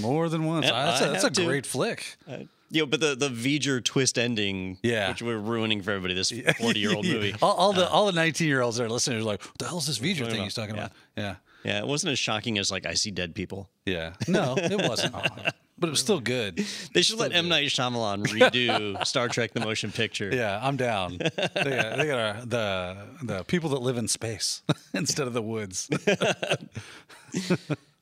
More 0.00 0.28
than 0.28 0.44
once. 0.44 0.64
Yep, 0.66 0.74
that's 0.74 1.02
I 1.02 1.04
a, 1.06 1.10
that's 1.10 1.24
a 1.24 1.26
have 1.26 1.32
to. 1.34 1.44
great 1.44 1.66
flick. 1.66 2.16
Uh, 2.28 2.38
you 2.70 2.80
know, 2.82 2.86
but 2.86 3.00
the 3.00 3.14
the 3.14 3.28
V'ger 3.28 3.84
twist 3.84 4.18
ending, 4.18 4.78
Yeah. 4.82 5.10
which 5.10 5.22
we're 5.22 5.36
ruining 5.38 5.82
for 5.82 5.90
everybody. 5.92 6.14
This 6.14 6.32
forty 6.58 6.80
year 6.80 6.94
old 6.94 7.04
movie. 7.06 7.34
all, 7.42 7.52
all 7.54 7.72
the 7.72 7.86
uh, 7.86 7.92
all 7.92 8.06
the 8.06 8.12
19 8.12 8.48
year 8.48 8.62
olds 8.62 8.78
that 8.78 8.84
are 8.84 8.88
listening 8.88 9.18
are 9.20 9.22
like, 9.22 9.42
what 9.44 9.58
the 9.58 9.66
hell 9.66 9.78
is 9.78 9.86
this 9.86 9.98
V'ger 9.98 10.24
thing 10.24 10.32
about? 10.32 10.44
he's 10.44 10.54
talking 10.54 10.74
about? 10.74 10.92
Yeah. 11.16 11.36
Yeah, 11.66 11.80
it 11.80 11.86
wasn't 11.86 12.12
as 12.12 12.18
shocking 12.20 12.58
as 12.58 12.70
like 12.70 12.86
I 12.86 12.94
see 12.94 13.10
dead 13.10 13.34
people. 13.34 13.68
Yeah. 13.84 14.12
No, 14.28 14.54
it 14.56 14.88
wasn't. 14.88 15.14
but 15.78 15.86
it 15.86 15.90
was 15.90 16.00
still 16.00 16.20
good. 16.20 16.64
They 16.94 17.02
should 17.02 17.18
let 17.18 17.32
M 17.32 17.48
Night 17.48 17.68
Shyamalan 17.68 18.26
redo 18.26 19.04
Star 19.04 19.28
Trek: 19.28 19.52
The 19.52 19.60
Motion 19.60 19.90
Picture. 19.90 20.30
Yeah, 20.32 20.60
I'm 20.62 20.76
down. 20.76 21.18
They 21.18 21.28
got, 21.28 21.96
they 21.96 22.06
got 22.06 22.18
our, 22.18 22.44
the 22.44 22.96
the 23.22 23.44
people 23.44 23.70
that 23.70 23.82
live 23.82 23.96
in 23.96 24.06
space 24.08 24.62
instead 24.94 25.26
of 25.26 25.32
the 25.32 25.42
woods. 25.42 25.88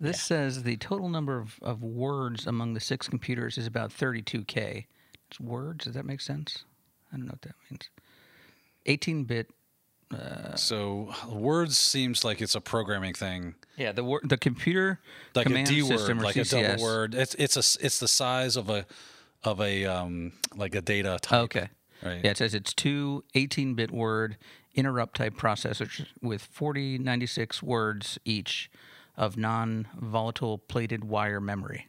this 0.01 0.21
says 0.21 0.63
the 0.63 0.77
total 0.77 1.09
number 1.09 1.39
of, 1.39 1.59
of 1.63 1.83
words 1.83 2.47
among 2.47 2.75
the 2.75 2.81
six 2.81 3.09
computers 3.09 3.57
is 3.57 3.67
about 3.67 3.91
32k. 3.91 4.87
It's 5.31 5.41
words. 5.41 5.85
Does 5.87 5.95
that 5.95 6.05
make 6.05 6.21
sense? 6.21 6.65
I 7.13 7.17
don't 7.17 7.27
know 7.27 7.33
what 7.33 7.43
that 7.43 7.55
means. 7.71 7.89
18-bit. 10.15 10.59
So 10.59 11.13
words 11.29 11.77
seems 11.77 12.25
like 12.25 12.41
it's 12.41 12.55
a 12.55 12.61
programming 12.61 13.15
thing, 13.15 13.55
Yeah, 13.77 13.93
the 13.93 14.05
wor- 14.05 14.21
the 14.25 14.37
computer 14.37 15.01
like 15.35 15.47
command 15.47 15.69
a 15.69 15.71
D 15.71 15.83
system 15.83 16.19
word, 16.19 16.23
or 16.23 16.27
like 16.27 16.37
a 16.37 16.45
double 16.45 16.83
word. 16.83 17.15
It's 17.15 17.35
it's 17.37 17.57
a 17.57 17.61
s- 17.61 17.77
it's 17.81 17.99
the 17.99 18.09
size 18.09 18.57
of 18.57 18.69
a 18.71 18.87
of 19.43 19.61
a 19.61 19.85
um 19.85 20.33
like 20.57 20.75
a 20.75 20.81
data 20.81 21.19
type. 21.21 21.41
Okay. 21.45 21.69
Right. 22.03 22.21
Yeah, 22.25 22.31
it 22.33 22.37
says 22.39 22.55
it's 22.55 22.75
two 22.75 23.25
18-bit 23.35 23.91
word 23.91 24.37
interrupt 24.75 25.17
type 25.17 25.35
processors 25.37 26.05
with 26.21 26.43
4096 26.43 27.63
words 27.63 28.19
each 28.25 28.71
of 29.17 29.37
non-volatile 29.39 30.59
plated 30.59 31.05
wire 31.05 31.41
memory. 31.41 31.87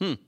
It 0.00 0.18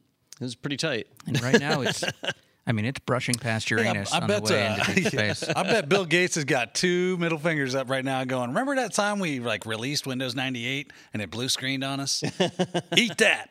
was 0.41 0.55
pretty 0.56 0.76
tight. 0.76 1.06
And 1.26 1.41
right 1.43 1.58
now 1.61 1.81
it's 1.82 2.02
I 2.67 2.73
mean 2.73 2.85
it's 2.85 2.99
brushing 3.01 3.35
past 3.35 3.71
Uranus 3.71 4.13
I 4.13 4.21
on 4.21 4.27
bet. 4.27 4.45
the 4.45 4.53
way 4.55 4.67
uh, 4.67 4.75
into 4.77 4.95
deep 4.95 5.07
space. 5.09 5.45
I 5.49 5.63
bet 5.63 5.89
Bill 5.89 6.05
Gates 6.07 6.37
has 6.37 6.45
got 6.45 6.75
two 6.75 7.17
middle 7.19 7.39
fingers 7.39 7.75
up 7.75 7.91
right 7.91 8.05
now, 8.05 8.25
going. 8.25 8.49
Remember 8.51 8.75
that 8.77 8.93
time 8.95 9.19
we 9.19 9.41
like 9.41 9.67
released 9.67 10.07
Windows 10.07 10.35
ninety 10.35 10.67
eight 10.67 10.93
and 11.13 11.21
it 11.23 11.31
blue 11.31 11.49
screened 11.49 11.85
on 11.85 12.01
us? 12.01 12.23
Eat 12.97 13.19
that. 13.19 13.51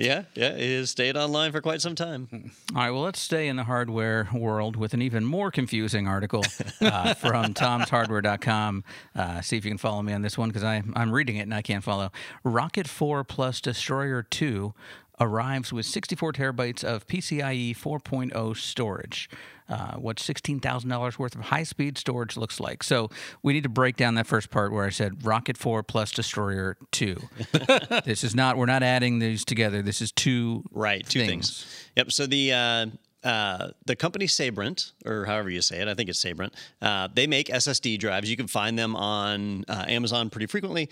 Yeah, 0.00 0.24
yeah, 0.34 0.48
it 0.48 0.78
has 0.78 0.90
stayed 0.90 1.16
online 1.16 1.52
for 1.52 1.60
quite 1.60 1.80
some 1.80 1.94
time. 1.94 2.28
All 2.74 2.76
right, 2.76 2.90
well, 2.90 3.02
let's 3.02 3.20
stay 3.20 3.46
in 3.46 3.54
the 3.54 3.62
hardware 3.64 4.28
world 4.34 4.74
with 4.74 4.92
an 4.92 5.00
even 5.00 5.24
more 5.24 5.52
confusing 5.52 6.08
article 6.08 6.42
uh, 6.80 7.14
from 7.14 7.54
tomshardware.com. 7.54 8.82
Uh, 9.14 9.40
see 9.40 9.56
if 9.56 9.64
you 9.64 9.70
can 9.70 9.78
follow 9.78 10.02
me 10.02 10.12
on 10.12 10.22
this 10.22 10.36
one 10.36 10.48
because 10.48 10.64
I'm 10.64 11.12
reading 11.12 11.36
it 11.36 11.42
and 11.42 11.54
I 11.54 11.62
can't 11.62 11.84
follow. 11.84 12.10
Rocket 12.42 12.88
4 12.88 13.22
plus 13.22 13.60
Destroyer 13.60 14.24
2 14.24 14.74
arrives 15.20 15.72
with 15.72 15.86
64 15.86 16.32
terabytes 16.32 16.84
of 16.84 17.06
PCIe 17.06 17.76
4.0 17.76 18.56
storage. 18.56 19.28
Uh, 19.66 19.94
what 19.94 20.18
$16,000 20.18 21.18
worth 21.18 21.34
of 21.34 21.40
high 21.40 21.62
speed 21.62 21.96
storage 21.96 22.36
looks 22.36 22.60
like. 22.60 22.82
So 22.82 23.08
we 23.42 23.54
need 23.54 23.62
to 23.62 23.70
break 23.70 23.96
down 23.96 24.14
that 24.16 24.26
first 24.26 24.50
part 24.50 24.72
where 24.72 24.84
I 24.84 24.90
said 24.90 25.24
Rocket 25.24 25.56
4 25.56 25.82
plus 25.82 26.10
Destroyer 26.10 26.76
2. 26.92 27.16
this 28.04 28.24
is 28.24 28.34
not, 28.34 28.58
we're 28.58 28.66
not 28.66 28.82
adding 28.82 29.20
these 29.20 29.42
together. 29.42 29.80
This 29.80 30.02
is 30.02 30.12
two 30.12 30.64
Right, 30.70 31.08
two 31.08 31.24
things. 31.24 31.88
Yep. 31.96 32.12
So 32.12 32.26
the 32.26 32.52
uh, 32.52 32.86
uh, 33.24 33.70
the 33.86 33.96
company 33.96 34.26
Sabrent, 34.26 34.92
or 35.06 35.24
however 35.24 35.48
you 35.48 35.62
say 35.62 35.80
it, 35.80 35.88
I 35.88 35.94
think 35.94 36.10
it's 36.10 36.18
Sabrent. 36.18 36.52
Uh, 36.82 37.08
they 37.12 37.26
make 37.26 37.48
SSD 37.48 37.98
drives. 37.98 38.28
You 38.28 38.36
can 38.36 38.46
find 38.46 38.78
them 38.78 38.94
on 38.94 39.64
uh, 39.66 39.86
Amazon 39.88 40.28
pretty 40.28 40.46
frequently. 40.46 40.90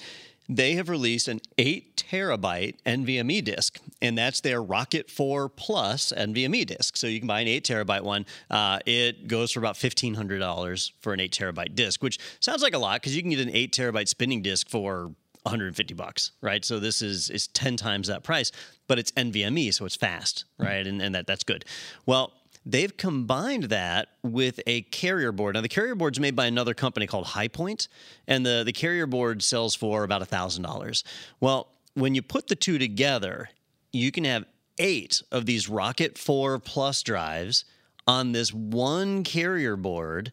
They 0.49 0.75
have 0.75 0.89
released 0.89 1.29
an 1.29 1.41
eight 1.57 1.97
terabyte 1.97 2.75
NVMe 2.85 3.43
disk, 3.45 3.79
and 4.01 4.19
that's 4.19 4.41
their 4.41 4.63
Rocket 4.63 5.11
4 5.11 5.49
Plus 5.49 6.13
NVMe 6.17 6.67
disk. 6.67 6.97
So 6.97 7.07
you 7.07 7.21
can 7.21 7.29
buy 7.29 7.41
an 7.41 7.49
eight 7.49 7.65
terabyte 7.65 8.03
one. 8.03 8.27
Uh, 8.51 8.81
it 8.85 9.29
goes 9.29 9.53
for 9.53 9.61
about 9.61 9.77
fifteen 9.77 10.15
hundred 10.15 10.41
dollars 10.41 10.93
for 11.01 11.13
an 11.13 11.21
eight 11.21 11.33
terabyte 11.33 11.75
disk, 11.75 12.03
which 12.03 12.19
sounds 12.41 12.63
like 12.63 12.75
a 12.75 12.79
lot 12.79 13.01
because 13.01 13.15
you 13.15 13.23
can 13.23 13.31
get 13.31 13.41
an 13.41 13.51
eight 13.51 13.73
terabyte 13.73 14.09
spinning 14.09 14.43
disk 14.43 14.69
for 14.69 15.13
150 15.45 15.95
bucks, 15.95 16.33
right? 16.41 16.65
So 16.65 16.79
this 16.79 17.03
is 17.03 17.31
is 17.31 17.49
10 17.49 17.77
times 17.77 18.09
that 18.09 18.23
price, 18.23 18.53
but 18.89 18.99
it's 18.99 19.11
NVMe, 19.13 19.73
so 19.73 19.85
it's 19.85 19.97
fast, 19.97 20.45
right? 20.59 20.87
And 20.87 21.01
and 21.01 21.15
that 21.15 21.27
that's 21.27 21.45
good. 21.45 21.65
Well, 22.07 22.33
they've 22.65 22.97
combined 22.97 23.65
that 23.65 24.09
with 24.23 24.61
a 24.67 24.83
carrier 24.83 25.33
board. 25.33 25.55
Now 25.55 25.61
the 25.61 25.69
carrier 25.69 25.95
board's 25.95 26.21
made 26.21 26.37
by 26.37 26.47
another 26.47 26.75
company 26.75 27.07
called 27.07 27.27
Highpoint, 27.27 27.89
and 28.27 28.45
the 28.45 28.63
the 28.65 28.73
carrier 28.73 29.07
board 29.07 29.43
sells 29.43 29.75
for 29.75 30.05
about 30.05 30.29
$1000. 30.29 31.03
Well, 31.41 31.69
when 31.95 32.15
you 32.15 32.23
put 32.23 32.49
the 32.49 32.57
two 32.57 32.79
together, 32.79 33.51
you 33.93 34.11
can 34.11 34.25
have 34.25 34.45
8 34.79 35.23
of 35.31 35.47
these 35.47 35.69
Rocket 35.69 36.17
4 36.17 36.59
Plus 36.59 37.03
drives 37.03 37.65
on 38.07 38.33
this 38.33 38.53
one 38.53 39.23
carrier 39.23 39.77
board 39.77 40.33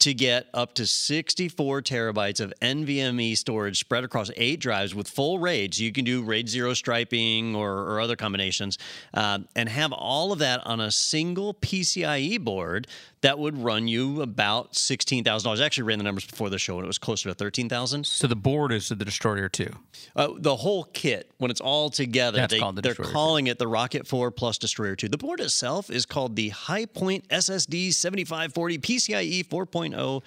to 0.00 0.12
get 0.12 0.46
up 0.52 0.74
to 0.74 0.86
64 0.86 1.82
terabytes 1.82 2.40
of 2.40 2.52
NVMe 2.60 3.36
storage 3.36 3.78
spread 3.78 4.04
across 4.04 4.30
eight 4.36 4.60
drives 4.60 4.94
with 4.94 5.08
full 5.08 5.38
RAID. 5.38 5.74
So 5.74 5.82
you 5.82 5.92
can 5.92 6.04
do 6.04 6.22
RAID 6.22 6.48
0 6.48 6.74
striping 6.74 7.54
or, 7.54 7.72
or 7.72 8.00
other 8.00 8.16
combinations 8.16 8.78
um, 9.14 9.48
and 9.56 9.68
have 9.68 9.92
all 9.92 10.32
of 10.32 10.40
that 10.40 10.66
on 10.66 10.80
a 10.80 10.90
single 10.90 11.54
PCIe 11.54 12.40
board 12.40 12.86
that 13.24 13.38
would 13.38 13.56
run 13.56 13.88
you 13.88 14.20
about 14.20 14.74
$16,000. 14.74 15.60
I 15.60 15.64
actually 15.64 15.84
ran 15.84 15.96
the 15.98 16.04
numbers 16.04 16.26
before 16.26 16.50
the 16.50 16.58
show 16.58 16.76
and 16.76 16.84
it 16.84 16.86
was 16.86 16.98
closer 16.98 17.30
to 17.30 17.34
13000 17.34 18.06
So 18.06 18.26
the 18.26 18.36
board 18.36 18.70
is 18.70 18.90
the 18.90 18.96
Destroyer 18.96 19.48
2. 19.48 19.70
uh, 20.14 20.28
the 20.36 20.56
whole 20.56 20.84
kit, 20.92 21.30
when 21.38 21.50
it's 21.50 21.60
all 21.60 21.88
together, 21.88 22.36
That's 22.36 22.52
they, 22.52 22.60
called 22.60 22.76
the 22.76 22.82
they're 22.82 22.90
Destroyer 22.92 23.08
2. 23.08 23.12
calling 23.12 23.46
it 23.46 23.58
the 23.58 23.66
Rocket 23.66 24.06
4 24.06 24.30
Plus 24.30 24.58
Destroyer 24.58 24.94
2. 24.94 25.08
The 25.08 25.16
board 25.18 25.40
itself 25.40 25.90
is 25.90 26.04
called 26.04 26.36
the 26.36 26.50
High 26.50 26.84
Point 26.86 27.26
SSD 27.30 27.94
7540 27.94 28.78
PCIe 28.78 29.46
4.0 29.46 30.22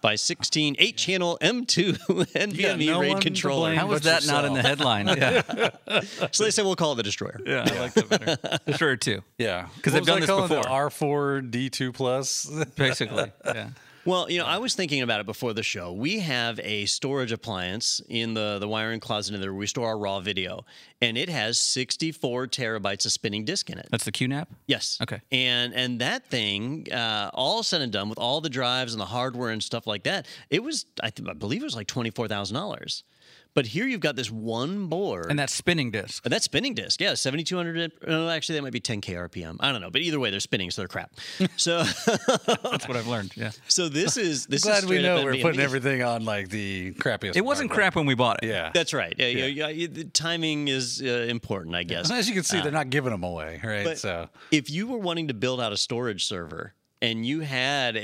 by 0.00 0.14
16 0.14 0.76
8 0.78 0.96
channel 0.96 1.38
M2 1.40 1.92
NVMe 2.34 2.86
no 2.86 3.00
RAID 3.00 3.20
controller. 3.20 3.74
How 3.74 3.86
was 3.86 4.00
but 4.02 4.22
that 4.22 4.26
not 4.26 4.44
in 4.44 4.54
the 4.54 4.62
headline? 4.62 5.06
Yeah, 5.16 5.70
So 6.32 6.44
they 6.44 6.50
said 6.50 6.64
we'll 6.64 6.76
call 6.76 6.92
it 6.92 6.96
the 6.96 7.02
Destroyer. 7.02 7.40
yeah, 7.46 7.64
I 7.66 7.78
like 7.80 7.94
that 7.94 8.08
better. 8.08 8.58
Destroyer 8.66 8.96
2, 8.96 9.22
Yeah, 9.38 9.62
'Cause 9.82 9.92
What 9.92 9.92
they've 9.92 10.06
done 10.06 10.20
this 10.20 10.30
it? 10.30 10.48
before. 10.48 10.62
R4 10.64 11.50
D2 11.50 11.92
plus. 11.94 12.46
basically. 12.76 13.30
Yeah. 13.44 13.70
Well, 14.04 14.30
you 14.30 14.38
know, 14.38 14.46
I 14.46 14.58
was 14.58 14.74
thinking 14.74 15.02
about 15.02 15.20
it 15.20 15.26
before 15.26 15.52
the 15.52 15.62
show. 15.62 15.92
We 15.92 16.20
have 16.20 16.58
a 16.60 16.86
storage 16.86 17.32
appliance 17.32 18.00
in 18.08 18.34
the 18.34 18.58
the 18.58 18.66
wiring 18.66 19.00
closet 19.00 19.34
in 19.34 19.40
there. 19.40 19.52
where 19.52 19.58
We 19.58 19.66
store 19.66 19.88
our 19.88 19.98
raw 19.98 20.20
video, 20.20 20.64
and 21.02 21.18
it 21.18 21.28
has 21.28 21.58
64 21.58 22.46
terabytes 22.46 23.04
of 23.04 23.12
spinning 23.12 23.44
disk 23.44 23.68
in 23.68 23.78
it. 23.78 23.88
That's 23.90 24.04
the 24.04 24.12
QNAP. 24.12 24.46
Yes. 24.66 24.98
Okay. 25.02 25.20
And 25.30 25.74
and 25.74 26.00
that 26.00 26.26
thing, 26.26 26.86
uh, 26.92 27.30
all 27.34 27.62
said 27.62 27.82
and 27.82 27.92
done, 27.92 28.08
with 28.08 28.18
all 28.18 28.40
the 28.40 28.48
drives 28.50 28.94
and 28.94 29.00
the 29.00 29.06
hardware 29.06 29.50
and 29.50 29.62
stuff 29.62 29.86
like 29.86 30.04
that, 30.04 30.26
it 30.48 30.62
was 30.62 30.86
I, 31.02 31.10
th- 31.10 31.28
I 31.28 31.34
believe 31.34 31.60
it 31.60 31.64
was 31.64 31.76
like 31.76 31.86
twenty 31.86 32.10
four 32.10 32.26
thousand 32.26 32.54
dollars. 32.54 33.04
But 33.52 33.66
here 33.66 33.86
you've 33.86 34.00
got 34.00 34.14
this 34.16 34.30
one 34.30 34.86
board. 34.86 35.26
And 35.28 35.38
that 35.38 35.50
spinning 35.50 35.90
disc. 35.90 36.24
And 36.24 36.32
that's 36.32 36.44
spinning 36.44 36.74
disk, 36.74 37.00
yeah, 37.00 37.14
seventy 37.14 37.42
two 37.42 37.56
hundred. 37.56 37.92
No, 38.06 38.28
actually, 38.28 38.56
that 38.56 38.62
might 38.62 38.72
be 38.72 38.80
ten 38.80 39.00
k 39.00 39.14
RPM. 39.14 39.56
I 39.60 39.72
don't 39.72 39.80
know, 39.80 39.90
but 39.90 40.00
either 40.02 40.20
way, 40.20 40.30
they're 40.30 40.38
spinning, 40.40 40.70
so 40.70 40.82
they're 40.82 40.88
crap. 40.88 41.12
So, 41.56 41.82
That's 41.82 42.88
what 42.88 42.96
I've 42.96 43.06
learned. 43.06 43.32
Yeah. 43.36 43.50
so 43.68 43.88
this 43.88 44.16
is 44.16 44.46
this 44.48 44.62
Glad 44.62 44.84
is 44.84 44.88
we 44.88 45.02
know 45.02 45.24
we're 45.24 45.34
NVMe. 45.34 45.42
putting 45.42 45.60
everything 45.60 46.02
on 46.02 46.24
like 46.24 46.48
the 46.48 46.92
crappiest. 46.92 47.36
It 47.36 47.44
wasn't 47.44 47.70
crap 47.70 47.96
when 47.96 48.06
we 48.06 48.14
bought 48.14 48.42
it. 48.42 48.48
Yeah. 48.48 48.70
That's 48.72 48.94
right. 48.94 49.14
Yeah, 49.18 49.26
yeah. 49.26 49.46
yeah, 49.46 49.68
yeah, 49.68 49.86
the 49.90 50.04
timing 50.04 50.68
is 50.68 51.02
uh, 51.04 51.26
important, 51.28 51.74
I 51.74 51.82
guess. 51.82 52.10
As 52.10 52.28
you 52.28 52.34
can 52.34 52.44
see, 52.44 52.60
they're 52.60 52.72
not 52.72 52.90
giving 52.90 53.10
them 53.10 53.24
away, 53.24 53.60
right? 53.62 53.84
But 53.84 53.98
so 53.98 54.28
if 54.50 54.70
you 54.70 54.86
were 54.86 54.98
wanting 54.98 55.28
to 55.28 55.34
build 55.34 55.60
out 55.60 55.72
a 55.72 55.76
storage 55.76 56.24
server 56.24 56.74
and 57.02 57.24
you 57.24 57.40
had 57.40 57.96
a, 57.96 58.00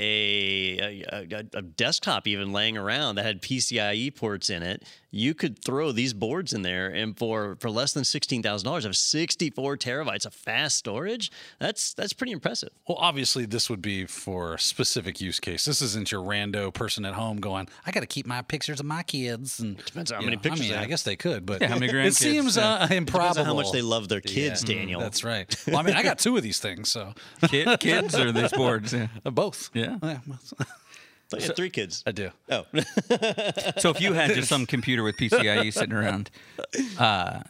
a, 1.11 1.27
a, 1.31 1.45
a 1.53 1.61
desktop 1.61 2.27
even 2.27 2.51
laying 2.51 2.77
around 2.77 3.15
that 3.15 3.25
had 3.25 3.41
PCIe 3.41 4.15
ports 4.15 4.49
in 4.49 4.63
it, 4.63 4.83
you 5.09 5.33
could 5.33 5.63
throw 5.63 5.91
these 5.91 6.13
boards 6.13 6.51
in 6.53 6.61
there, 6.63 6.87
and 6.87 7.17
for 7.17 7.55
for 7.59 7.69
less 7.69 7.93
than 7.93 8.03
sixteen 8.03 8.43
thousand 8.43 8.65
dollars, 8.65 8.83
have 8.83 8.95
sixty 8.97 9.49
four 9.49 9.77
terabytes 9.77 10.25
of 10.25 10.33
fast 10.33 10.77
storage. 10.77 11.31
That's 11.59 11.93
that's 11.93 12.13
pretty 12.13 12.33
impressive. 12.33 12.69
Well, 12.87 12.97
obviously, 12.99 13.45
this 13.45 13.69
would 13.69 13.81
be 13.81 14.05
for 14.05 14.55
a 14.55 14.59
specific 14.59 15.21
use 15.21 15.39
case. 15.39 15.65
This 15.65 15.81
isn't 15.81 16.11
your 16.11 16.21
rando 16.21 16.73
person 16.73 17.05
at 17.05 17.13
home 17.13 17.37
going, 17.37 17.69
"I 17.85 17.91
got 17.91 18.01
to 18.01 18.05
keep 18.07 18.25
my 18.27 18.41
pictures 18.41 18.79
of 18.79 18.85
my 18.85 19.03
kids." 19.03 19.59
And 19.59 19.77
Depends 19.77 20.11
on 20.11 20.15
how 20.17 20.21
you 20.21 20.25
many 20.27 20.35
know, 20.37 20.41
pictures 20.41 20.59
I 20.61 20.63
mean, 20.63 20.71
they 20.73 20.77
I 20.79 20.85
guess 20.87 21.03
they 21.03 21.15
could, 21.15 21.45
but 21.45 21.61
Yeah, 21.61 21.67
how 21.69 21.79
many 21.79 21.91
grandkids? 21.91 22.05
it 22.07 22.11
grandkids, 22.11 22.15
seems 22.17 22.57
yeah. 22.57 22.69
uh, 22.73 22.81
Depends 22.83 22.97
improbable. 23.09 23.39
on 23.41 23.45
how 23.45 23.53
much 23.53 23.71
they 23.71 23.81
love 23.81 24.09
their 24.09 24.21
kids, 24.21 24.63
Yeah, 24.67 24.75
Daniel. 24.75 24.99
That's 24.99 25.23
right. 25.23 25.55
Well, 25.67 25.77
I 25.77 25.83
mean, 25.83 25.95
I 25.95 26.03
got 26.03 26.19
two 26.19 26.35
of 26.37 26.43
these 26.43 26.59
things, 26.59 26.91
so 26.91 27.13
Kid, 27.47 27.79
kids 27.79 28.15
or 28.15 28.31
these 28.31 28.51
boards. 28.51 28.93
Yeah. 28.93 29.07
uh, 29.25 29.29
both. 29.31 29.69
Yeah. 29.73 29.97
But 31.29 31.41
you 31.41 31.47
have 31.47 31.55
three 31.55 31.69
kids. 31.69 32.03
I 32.07 32.11
do. 32.11 32.31
Oh, 32.49 32.65
So 33.79 33.89
if 33.89 33.99
you 34.01 34.13
had 34.13 34.33
just 34.33 34.47
some 34.49 34.65
computer 34.65 35.03
with 35.03 35.17
PCIe 35.17 35.73
sitting 35.73 35.93
around, 35.93 36.29
uh, 36.97 37.41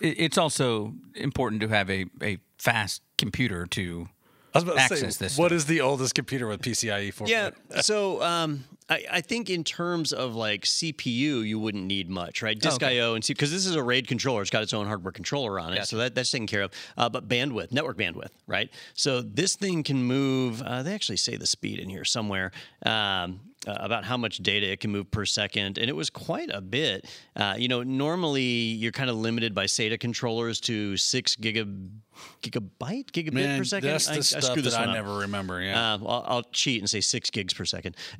it, 0.00 0.14
it's 0.18 0.38
also 0.38 0.94
important 1.14 1.60
to 1.62 1.68
have 1.68 1.90
a, 1.90 2.06
a 2.22 2.38
fast 2.58 3.02
computer 3.18 3.66
to 3.66 4.08
I 4.54 4.58
was 4.58 4.64
about 4.64 4.76
to 4.76 4.80
access 4.80 5.16
say, 5.16 5.24
this 5.26 5.38
what 5.38 5.48
stuff. 5.48 5.56
is 5.56 5.66
the 5.66 5.80
oldest 5.80 6.14
computer 6.14 6.46
with 6.46 6.62
PCIe 6.62 7.12
4? 7.12 7.28
Yeah. 7.28 7.50
So 7.82 8.22
um, 8.22 8.64
I, 8.90 9.04
I 9.10 9.20
think 9.20 9.48
in 9.48 9.62
terms 9.62 10.12
of 10.12 10.34
like 10.34 10.64
CPU, 10.64 11.46
you 11.46 11.58
wouldn't 11.60 11.84
need 11.84 12.10
much, 12.10 12.42
right? 12.42 12.58
Disk 12.58 12.82
okay. 12.82 13.00
I/O 13.00 13.14
and 13.14 13.24
because 13.26 13.52
this 13.52 13.64
is 13.64 13.76
a 13.76 13.82
RAID 13.82 14.08
controller, 14.08 14.42
it's 14.42 14.50
got 14.50 14.62
its 14.62 14.74
own 14.74 14.86
hardware 14.86 15.12
controller 15.12 15.60
on 15.60 15.72
it, 15.72 15.86
so 15.86 15.96
that, 15.98 16.14
that's 16.14 16.30
taken 16.30 16.46
care 16.48 16.62
of. 16.62 16.72
Uh, 16.98 17.08
but 17.08 17.28
bandwidth, 17.28 17.70
network 17.72 17.96
bandwidth, 17.96 18.30
right? 18.48 18.68
So 18.94 19.22
this 19.22 19.54
thing 19.54 19.84
can 19.84 20.02
move. 20.02 20.60
Uh, 20.60 20.82
they 20.82 20.92
actually 20.92 21.18
say 21.18 21.36
the 21.36 21.46
speed 21.46 21.78
in 21.78 21.88
here 21.88 22.04
somewhere. 22.04 22.50
Um, 22.84 23.40
uh, 23.66 23.76
about 23.78 24.04
how 24.04 24.16
much 24.16 24.38
data 24.38 24.72
it 24.72 24.80
can 24.80 24.90
move 24.90 25.10
per 25.10 25.26
second, 25.26 25.76
and 25.76 25.88
it 25.90 25.94
was 25.94 26.08
quite 26.08 26.48
a 26.50 26.62
bit. 26.62 27.06
Uh, 27.36 27.54
you 27.58 27.68
know, 27.68 27.82
normally 27.82 28.42
you're 28.42 28.90
kind 28.90 29.10
of 29.10 29.16
limited 29.16 29.54
by 29.54 29.66
SATA 29.66 30.00
controllers 30.00 30.60
to 30.62 30.96
six 30.96 31.36
gigab- 31.36 31.90
gigabyte, 32.42 33.10
gigabit 33.10 33.32
Man, 33.32 33.58
per 33.58 33.64
second. 33.64 33.90
that's 33.90 34.06
the 34.06 34.14
I 34.14 34.20
stuff 34.20 34.56
this 34.56 34.72
that 34.72 34.80
I 34.80 34.84
up. 34.84 34.94
never 34.94 35.18
remember. 35.18 35.60
Yeah. 35.60 35.94
Uh, 35.94 35.98
well, 35.98 36.24
I'll 36.26 36.42
cheat 36.44 36.80
and 36.80 36.88
say 36.88 37.00
six 37.02 37.28
gigs 37.28 37.52
per 37.52 37.66
second 37.66 37.96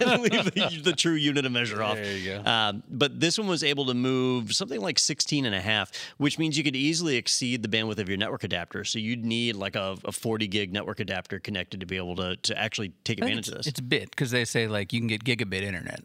and 0.00 0.22
leave 0.32 0.44
the, 0.54 0.80
the 0.84 0.92
true 0.92 1.14
unit 1.14 1.44
of 1.44 1.52
measure 1.52 1.82
off. 1.82 1.96
There 1.96 2.16
you 2.16 2.42
go. 2.42 2.50
Um, 2.50 2.82
but 2.88 3.20
this 3.20 3.38
one 3.38 3.48
was 3.48 3.62
able 3.62 3.86
to 3.86 3.94
move 3.94 4.52
something 4.52 4.80
like 4.80 4.98
16 4.98 5.46
and 5.46 5.54
a 5.54 5.60
half, 5.60 5.92
which 6.18 6.38
means 6.38 6.56
you 6.56 6.64
could 6.64 6.76
easily 6.76 7.16
exceed 7.16 7.62
the 7.62 7.68
bandwidth 7.68 7.98
of 7.98 8.08
your 8.08 8.18
network 8.18 8.44
adapter. 8.44 8.84
So 8.84 8.98
you'd 8.98 9.24
need 9.24 9.56
like 9.56 9.76
a, 9.76 9.96
a 10.04 10.12
40 10.12 10.46
gig 10.48 10.72
network 10.72 11.00
adapter 11.00 11.38
connected 11.38 11.80
to 11.80 11.86
be 11.86 11.96
able 11.96 12.16
to, 12.16 12.36
to 12.36 12.58
actually 12.58 12.92
take 13.04 13.18
advantage 13.18 13.48
of 13.48 13.54
this. 13.54 13.66
it's 13.66 13.80
a 13.80 13.82
bit 13.82 14.10
because 14.10 14.30
they 14.30 14.44
say 14.44 14.68
like 14.68 14.92
you 14.92 15.00
can 15.00 15.08
get 15.08 15.24
gigabit 15.24 15.62
internet. 15.62 16.00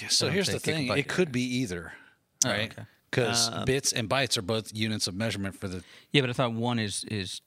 Yeah, 0.00 0.08
so 0.08 0.26
don't 0.26 0.34
here's 0.34 0.48
the 0.48 0.58
thing: 0.58 0.88
it 0.88 1.08
could 1.08 1.32
be 1.32 1.42
either, 1.42 1.92
right? 2.44 2.72
okay. 2.72 2.86
Because 3.10 3.48
bits 3.64 3.92
and 3.92 4.10
bytes 4.10 4.36
are 4.36 4.42
both 4.42 4.74
units 4.74 5.06
of 5.06 5.14
measurement 5.14 5.58
for 5.58 5.68
the. 5.68 5.82
Yeah, 6.12 6.20
but 6.20 6.30
I 6.30 6.32
thought 6.34 6.52
one 6.52 6.78
is 6.78 7.04
is 7.04 7.40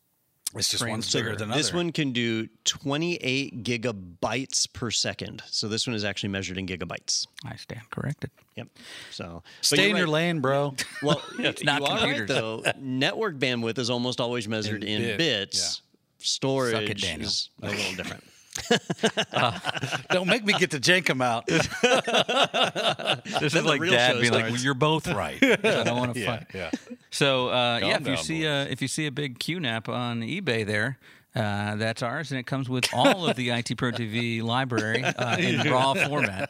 It's 0.55 0.69
just 0.69 0.87
one's 0.87 1.11
bigger 1.13 1.35
than 1.35 1.49
this 1.49 1.71
one 1.71 1.91
can 1.91 2.11
do 2.11 2.47
28 2.63 3.63
gigabytes 3.63 4.71
per 4.73 4.89
second. 4.89 5.43
So 5.47 5.67
this 5.67 5.85
one 5.85 5.95
is 5.95 6.03
actually 6.03 6.29
measured 6.29 6.57
in 6.57 6.65
gigabytes. 6.65 7.27
I 7.45 7.55
stand 7.55 7.87
corrected. 7.91 8.31
Yep. 8.55 8.67
So 9.11 9.43
Stay 9.61 9.91
in 9.91 9.95
your 9.95 10.07
lane, 10.07 10.39
bro. 10.39 10.73
Well, 11.03 11.21
it's 11.39 11.63
not 11.63 11.81
are 11.81 11.89
right, 11.89 11.99
computers. 11.99 12.27
though. 12.29 12.63
Network 12.79 13.37
bandwidth 13.37 13.77
is 13.77 13.89
almost 13.89 14.19
always 14.19 14.47
measured 14.47 14.83
In 14.83 15.01
in, 15.01 15.17
bit, 15.17 15.17
bits. 15.51 15.81
Storage 16.17 16.73
Suck 16.73 16.83
it, 16.83 17.21
is 17.21 17.49
a 17.61 17.67
little 17.69 17.95
different. 17.95 18.23
Don't 20.09 20.27
make 20.27 20.45
me 20.45 20.53
get 20.53 20.71
the 20.71 20.79
jankum 20.79 21.23
out. 21.23 21.47
This 23.39 23.55
is 23.55 23.63
like 23.63 23.81
dad 23.81 24.19
being 24.19 24.33
like, 24.33 24.45
well, 24.51 24.57
"You're 24.57 24.73
both 24.73 25.07
right." 25.13 25.41
I 25.41 25.83
don't 25.83 25.97
want 25.97 26.13
to 26.13 26.19
yeah, 26.19 26.37
fight. 26.37 26.47
yeah. 26.53 26.71
So 27.11 27.49
uh, 27.49 27.79
yeah, 27.81 27.97
if 27.97 28.07
you 28.07 28.17
see 28.17 28.45
a 28.45 28.63
if 28.63 28.81
you 28.81 28.87
see 28.87 29.05
a 29.05 29.11
big 29.11 29.39
QNAP 29.39 29.89
on 29.89 30.21
eBay 30.21 30.65
there, 30.65 30.97
uh, 31.35 31.75
that's 31.75 32.01
ours, 32.01 32.31
and 32.31 32.39
it 32.39 32.45
comes 32.45 32.69
with 32.69 32.87
all 32.93 33.27
of 33.27 33.35
the 33.35 33.51
IT 33.51 33.77
Pro 33.77 33.91
TV 33.91 34.41
library 34.41 35.03
uh, 35.03 35.37
in 35.37 35.69
raw 35.71 35.93
format, 35.93 36.49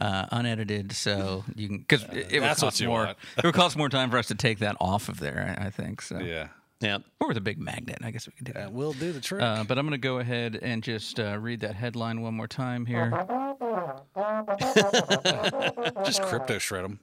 uh, 0.00 0.26
unedited. 0.30 0.92
So 0.92 1.44
you 1.54 1.68
can 1.68 1.78
because 1.78 2.04
it, 2.04 2.32
it 2.32 2.40
would 2.40 2.56
cost 2.56 2.82
more. 2.84 3.04
want. 3.04 3.18
It 3.36 3.44
would 3.44 3.54
cost 3.54 3.76
more 3.76 3.88
time 3.88 4.10
for 4.10 4.18
us 4.18 4.26
to 4.26 4.34
take 4.34 4.58
that 4.60 4.76
off 4.80 5.08
of 5.08 5.20
there. 5.20 5.56
I, 5.58 5.66
I 5.66 5.70
think 5.70 6.02
so. 6.02 6.18
Yeah. 6.18 6.48
Yeah. 6.80 6.98
Or 7.20 7.28
with 7.28 7.36
a 7.36 7.40
big 7.40 7.58
magnet, 7.58 7.98
I 8.02 8.10
guess 8.10 8.26
we 8.26 8.32
could 8.34 8.46
do 8.46 8.52
that. 8.52 8.66
That 8.66 8.72
will 8.72 8.92
do 8.92 9.12
the 9.12 9.20
trick. 9.20 9.42
Uh, 9.42 9.64
but 9.64 9.78
I'm 9.78 9.84
going 9.84 9.92
to 9.92 9.98
go 9.98 10.18
ahead 10.18 10.58
and 10.60 10.82
just 10.82 11.18
uh, 11.18 11.38
read 11.38 11.60
that 11.60 11.74
headline 11.74 12.20
one 12.20 12.34
more 12.34 12.46
time 12.46 12.86
here. 12.86 13.10
just 16.04 16.22
crypto 16.22 16.58
shred 16.58 16.84
them. 16.84 17.00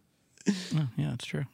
Oh, 0.47 0.87
yeah, 0.95 1.09
that's 1.09 1.25
true. 1.25 1.45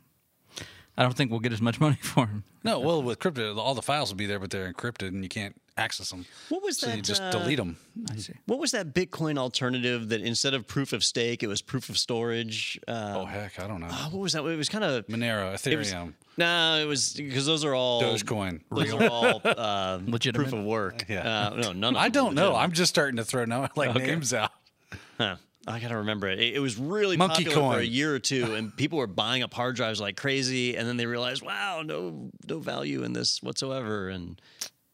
I 0.98 1.04
don't 1.04 1.16
think 1.16 1.32
we'll 1.32 1.40
get 1.40 1.54
as 1.54 1.62
much 1.62 1.80
money 1.80 1.98
for 2.02 2.28
him. 2.28 2.44
No, 2.64 2.80
well, 2.80 3.02
with 3.02 3.20
crypto, 3.20 3.58
all 3.58 3.74
the 3.74 3.82
files 3.82 4.10
will 4.12 4.18
be 4.18 4.26
there, 4.28 4.40
but 4.40 4.50
they're 4.52 4.72
encrypted 4.72 5.08
and 5.08 5.24
you 5.24 5.30
can't 5.30 5.60
access 5.78 6.12
them. 6.12 6.26
What 6.50 6.62
was 6.62 6.78
so 6.78 6.88
that? 6.88 6.96
you 6.98 7.02
just 7.02 7.22
uh, 7.22 7.32
delete 7.32 7.58
them. 7.58 7.78
I 8.12 8.18
see. 8.18 8.34
What 8.46 8.60
was 8.60 8.72
that 8.72 8.94
Bitcoin 8.94 9.38
alternative 9.40 10.10
that 10.10 10.22
instead 10.22 10.54
of 10.54 10.68
proof 10.68 10.94
of 10.94 11.04
stake, 11.04 11.42
it 11.42 11.48
was 11.48 11.62
proof 11.62 11.90
of 11.90 11.98
storage? 11.98 12.80
Uh, 12.88 13.14
Oh 13.18 13.26
heck, 13.26 13.60
I 13.60 13.68
don't 13.68 13.80
know. 13.80 13.88
oh, 13.90 14.10
what 14.12 14.20
was 14.22 14.34
that? 14.34 14.44
It 14.46 14.58
was 14.58 14.70
kind 14.70 14.84
of. 14.84 15.08
Monero, 15.08 15.54
Ethereum, 15.54 16.14
No, 16.38 16.78
it 16.78 16.86
was 16.86 17.14
because 17.14 17.46
those 17.48 17.66
are 17.66 17.74
all 17.74 18.02
Dogecoin. 18.04 18.62
Those 18.70 18.94
are 18.94 19.08
all 19.10 19.42
uh, 19.44 20.00
Legitimate? 20.06 20.50
proof 20.50 20.60
of 20.60 20.66
work. 20.66 21.06
Yeah. 21.08 21.48
Uh, 21.48 21.56
no, 21.56 21.72
none. 21.74 21.96
Of 21.96 22.02
I 22.02 22.10
them 22.10 22.12
are 22.12 22.26
don't 22.26 22.36
know. 22.36 22.42
legitimate. 22.44 22.64
I'm 22.64 22.72
just 22.74 22.90
starting 22.90 23.16
to 23.16 23.24
throw 23.24 23.46
no, 23.46 23.68
like 23.76 23.96
names 23.96 24.34
out. 24.34 24.52
Huh. 25.18 25.38
I 25.68 25.80
gotta 25.80 25.98
remember 25.98 26.28
it. 26.28 26.40
It, 26.40 26.56
it 26.56 26.60
was 26.60 26.78
really 26.78 27.18
Monkey 27.18 27.46
popular 27.46 27.74
for 27.76 27.80
a 27.80 27.84
year 27.86 28.16
or 28.16 28.20
two, 28.20 28.56
and 28.56 28.76
people 28.78 28.98
were 28.98 29.08
buying 29.08 29.44
up 29.44 29.54
hard 29.54 29.76
drives 29.76 30.02
like 30.02 30.18
crazy. 30.18 30.76
And 30.76 30.88
then 30.88 30.98
they 30.98 31.06
realized, 31.06 31.44
wow, 31.44 31.82
no, 31.86 32.32
no 32.48 32.60
value 32.60 33.04
in 33.04 33.14
this 33.14 33.42
whatsoever, 33.44 34.10
and 34.10 34.42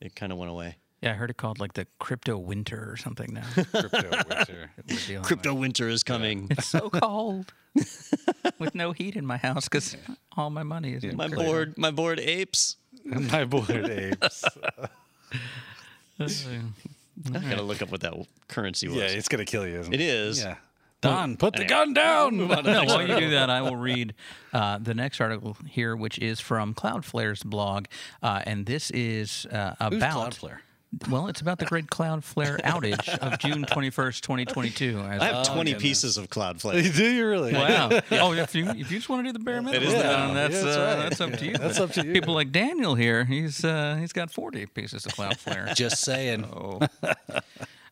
it 0.01 0.15
kind 0.15 0.31
of 0.31 0.37
went 0.37 0.51
away. 0.51 0.75
Yeah, 1.01 1.11
I 1.11 1.13
heard 1.13 1.29
it 1.29 1.37
called 1.37 1.59
like 1.59 1.73
the 1.73 1.85
crypto 1.99 2.37
winter 2.37 2.89
or 2.91 2.97
something 2.97 3.31
now. 3.31 3.45
Crypto 3.71 4.09
winter. 4.27 4.71
We're 4.89 4.97
dealing 5.05 5.23
Crypto 5.23 5.53
winter 5.53 5.87
is 5.89 6.01
coming. 6.03 6.47
with. 6.47 6.57
It's 6.57 6.67
so 6.67 6.89
cold 6.93 7.53
with 8.57 8.73
no 8.73 8.93
heat 8.93 9.15
in 9.15 9.23
my 9.23 9.37
house 9.37 9.65
because 9.69 9.95
all 10.35 10.49
my 10.49 10.63
money 10.63 10.93
is 10.93 11.03
in 11.03 11.15
My 11.15 11.27
crypto. 11.27 11.45
board, 11.45 11.77
my 11.77 11.91
Bored 11.91 12.19
Apes. 12.19 12.77
My 13.05 13.45
Bored 13.45 13.69
Apes. 13.89 14.43
I 17.33 17.39
gotta 17.39 17.61
look 17.63 17.81
up 17.81 17.89
what 17.91 18.01
that 18.01 18.13
currency 18.47 18.87
was. 18.87 18.97
yeah, 18.97 19.03
it's 19.05 19.27
gonna 19.27 19.45
kill 19.45 19.67
you. 19.67 19.79
Isn't 19.79 19.93
it 19.93 20.01
is. 20.01 20.43
Yeah. 20.43 20.55
Don, 20.99 21.37
put 21.37 21.55
the 21.55 21.65
gun 21.65 21.93
down. 21.93 22.37
No, 22.37 22.47
while 22.47 23.07
you 23.07 23.19
do 23.19 23.29
that, 23.31 23.51
I 23.51 23.61
will 23.61 23.75
read 23.75 24.15
uh, 24.51 24.79
the 24.79 24.95
next 24.95 25.21
article 25.21 25.55
here, 25.67 25.95
which 25.95 26.17
is 26.17 26.39
from 26.39 26.73
Cloudflare's 26.73 27.43
blog, 27.43 27.85
uh, 28.23 28.41
and 28.45 28.65
this 28.65 28.89
is 28.91 29.45
uh, 29.51 29.75
about 29.79 30.33
Cloudflare? 30.33 30.57
Well, 31.09 31.27
it's 31.27 31.41
about 31.41 31.59
the 31.59 31.65
great 31.65 31.87
Cloudflare 31.87 32.61
outage 32.63 33.09
of 33.19 33.37
June 33.39 33.63
twenty 33.65 33.89
first, 33.89 34.23
twenty 34.23 34.45
twenty 34.45 34.69
two. 34.69 34.99
I 35.01 35.23
have 35.23 35.45
20 35.45 35.71
goodness. 35.71 35.81
pieces 35.83 36.17
of 36.17 36.29
Cloudflare. 36.29 36.95
Do 36.95 37.05
you 37.05 37.27
really? 37.27 37.53
Wow. 37.53 37.89
oh, 38.11 38.33
if 38.33 38.55
you 38.55 38.69
if 38.69 38.91
you 38.91 38.97
just 38.97 39.09
want 39.09 39.25
to 39.25 39.31
do 39.31 39.37
the 39.37 39.43
bare 39.43 39.61
minimum, 39.61 39.87
is 39.87 39.93
the 39.93 39.99
that's 39.99 40.05
Yeah, 40.07 40.33
that's 40.33 40.63
uh, 40.63 40.67
right. 40.67 41.09
that's 41.09 41.21
up 41.21 41.33
to 41.39 41.45
you. 41.45 41.53
That's 41.57 41.79
up 41.79 41.91
to 41.93 42.05
you. 42.05 42.13
People 42.13 42.33
like 42.33 42.51
Daniel 42.51 42.95
here, 42.95 43.25
he's 43.25 43.63
uh, 43.65 43.97
he's 43.99 44.13
got 44.13 44.31
forty 44.31 44.65
pieces 44.65 45.05
of 45.05 45.13
Cloudflare. 45.13 45.75
Just 45.75 46.01
saying. 46.03 46.45
Oh. 46.45 46.79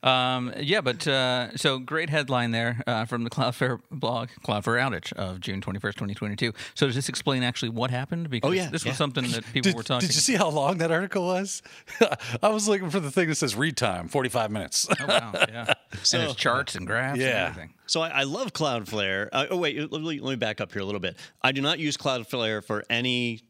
Um, 0.06 0.54
yeah, 0.60 0.82
but 0.82 1.08
uh, 1.08 1.58
so 1.58 1.80
great 1.80 2.12
headline 2.12 2.52
there 2.52 2.82
uh, 2.86 3.06
from 3.06 3.24
the 3.24 3.30
Cloudflare 3.32 3.80
blog, 3.92 4.30
Cloudflare 4.46 4.80
outage 4.80 5.12
of 5.14 5.40
June 5.40 5.62
21st, 5.62 5.82
2022. 5.82 6.54
So 6.76 6.86
does 6.86 6.94
this 6.94 7.10
explain 7.10 7.42
actually 7.42 7.70
what 7.70 7.90
happened? 7.90 8.30
Because 8.30 8.50
oh, 8.50 8.54
yeah, 8.54 8.70
this 8.70 8.86
yeah. 8.86 8.92
was 8.92 8.98
something 8.98 9.26
that 9.32 9.44
people 9.46 9.72
Did, 9.72 9.76
were 9.76 9.84
talking 9.84 10.08
did 10.08 10.16
you 10.16 10.22
see 10.22 10.36
how 10.36 10.50
long 10.50 10.78
that 10.78 10.92
article 10.92 11.26
was? 11.26 11.64
I 12.44 12.50
was 12.50 12.68
looking 12.68 12.92
for 12.92 13.00
the 13.00 13.10
thing 13.10 13.30
that 13.30 13.36
says 13.36 13.56
read 13.56 13.78
time, 13.78 14.08
45 14.08 14.52
minutes. 14.52 14.88
Oh, 15.00 15.06
wow. 15.08 15.32
Yeah. 15.34 15.74
and 15.92 16.22
there's 16.22 16.36
charts 16.36 16.76
and 16.76 16.86
graphs 16.86 17.20
Yeah. 17.20 17.26
and 17.26 17.38
everything. 17.50 17.74
So 17.88 18.02
I, 18.02 18.10
I 18.10 18.24
love 18.24 18.54
Cloudflare. 18.54 19.30
Uh, 19.34 19.48
oh 19.50 19.58
wait, 19.58 19.92
let 19.92 20.02
me, 20.02 20.20
let 20.20 20.30
me 20.30 20.36
back 20.36 20.62
up 20.62 20.72
here 20.72 20.82
a 20.82 20.86
little 20.86 21.00
bit. 21.02 21.18
I 21.42 21.52
do 21.52 21.62
not 21.62 21.80
use 21.80 21.98
Cloudflare 21.98 22.64
for 22.64 22.84
any 22.90 23.42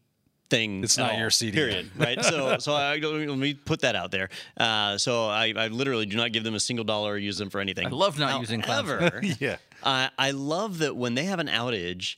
thing. 0.49 0.83
It's 0.83 0.97
at 0.97 1.03
not 1.03 1.11
all, 1.13 1.19
your 1.19 1.29
CD. 1.29 1.55
Period. 1.55 1.91
Right. 1.97 2.23
So 2.23 2.57
so 2.59 2.73
I, 2.73 2.97
let 2.97 3.37
me 3.37 3.53
put 3.53 3.81
that 3.81 3.95
out 3.95 4.11
there. 4.11 4.29
Uh, 4.57 4.97
so 4.97 5.27
I, 5.27 5.53
I 5.55 5.67
literally 5.67 6.05
do 6.05 6.17
not 6.17 6.31
give 6.31 6.43
them 6.43 6.55
a 6.55 6.59
single 6.59 6.85
dollar 6.85 7.13
or 7.13 7.17
use 7.17 7.37
them 7.37 7.49
for 7.49 7.59
anything. 7.59 7.87
I 7.87 7.89
love 7.89 8.19
not 8.19 8.39
using 8.39 8.61
However, 8.61 9.21
yeah. 9.39 9.57
I 9.83 10.09
I 10.17 10.31
love 10.31 10.79
that 10.79 10.95
when 10.95 11.15
they 11.15 11.25
have 11.25 11.39
an 11.39 11.47
outage. 11.47 12.15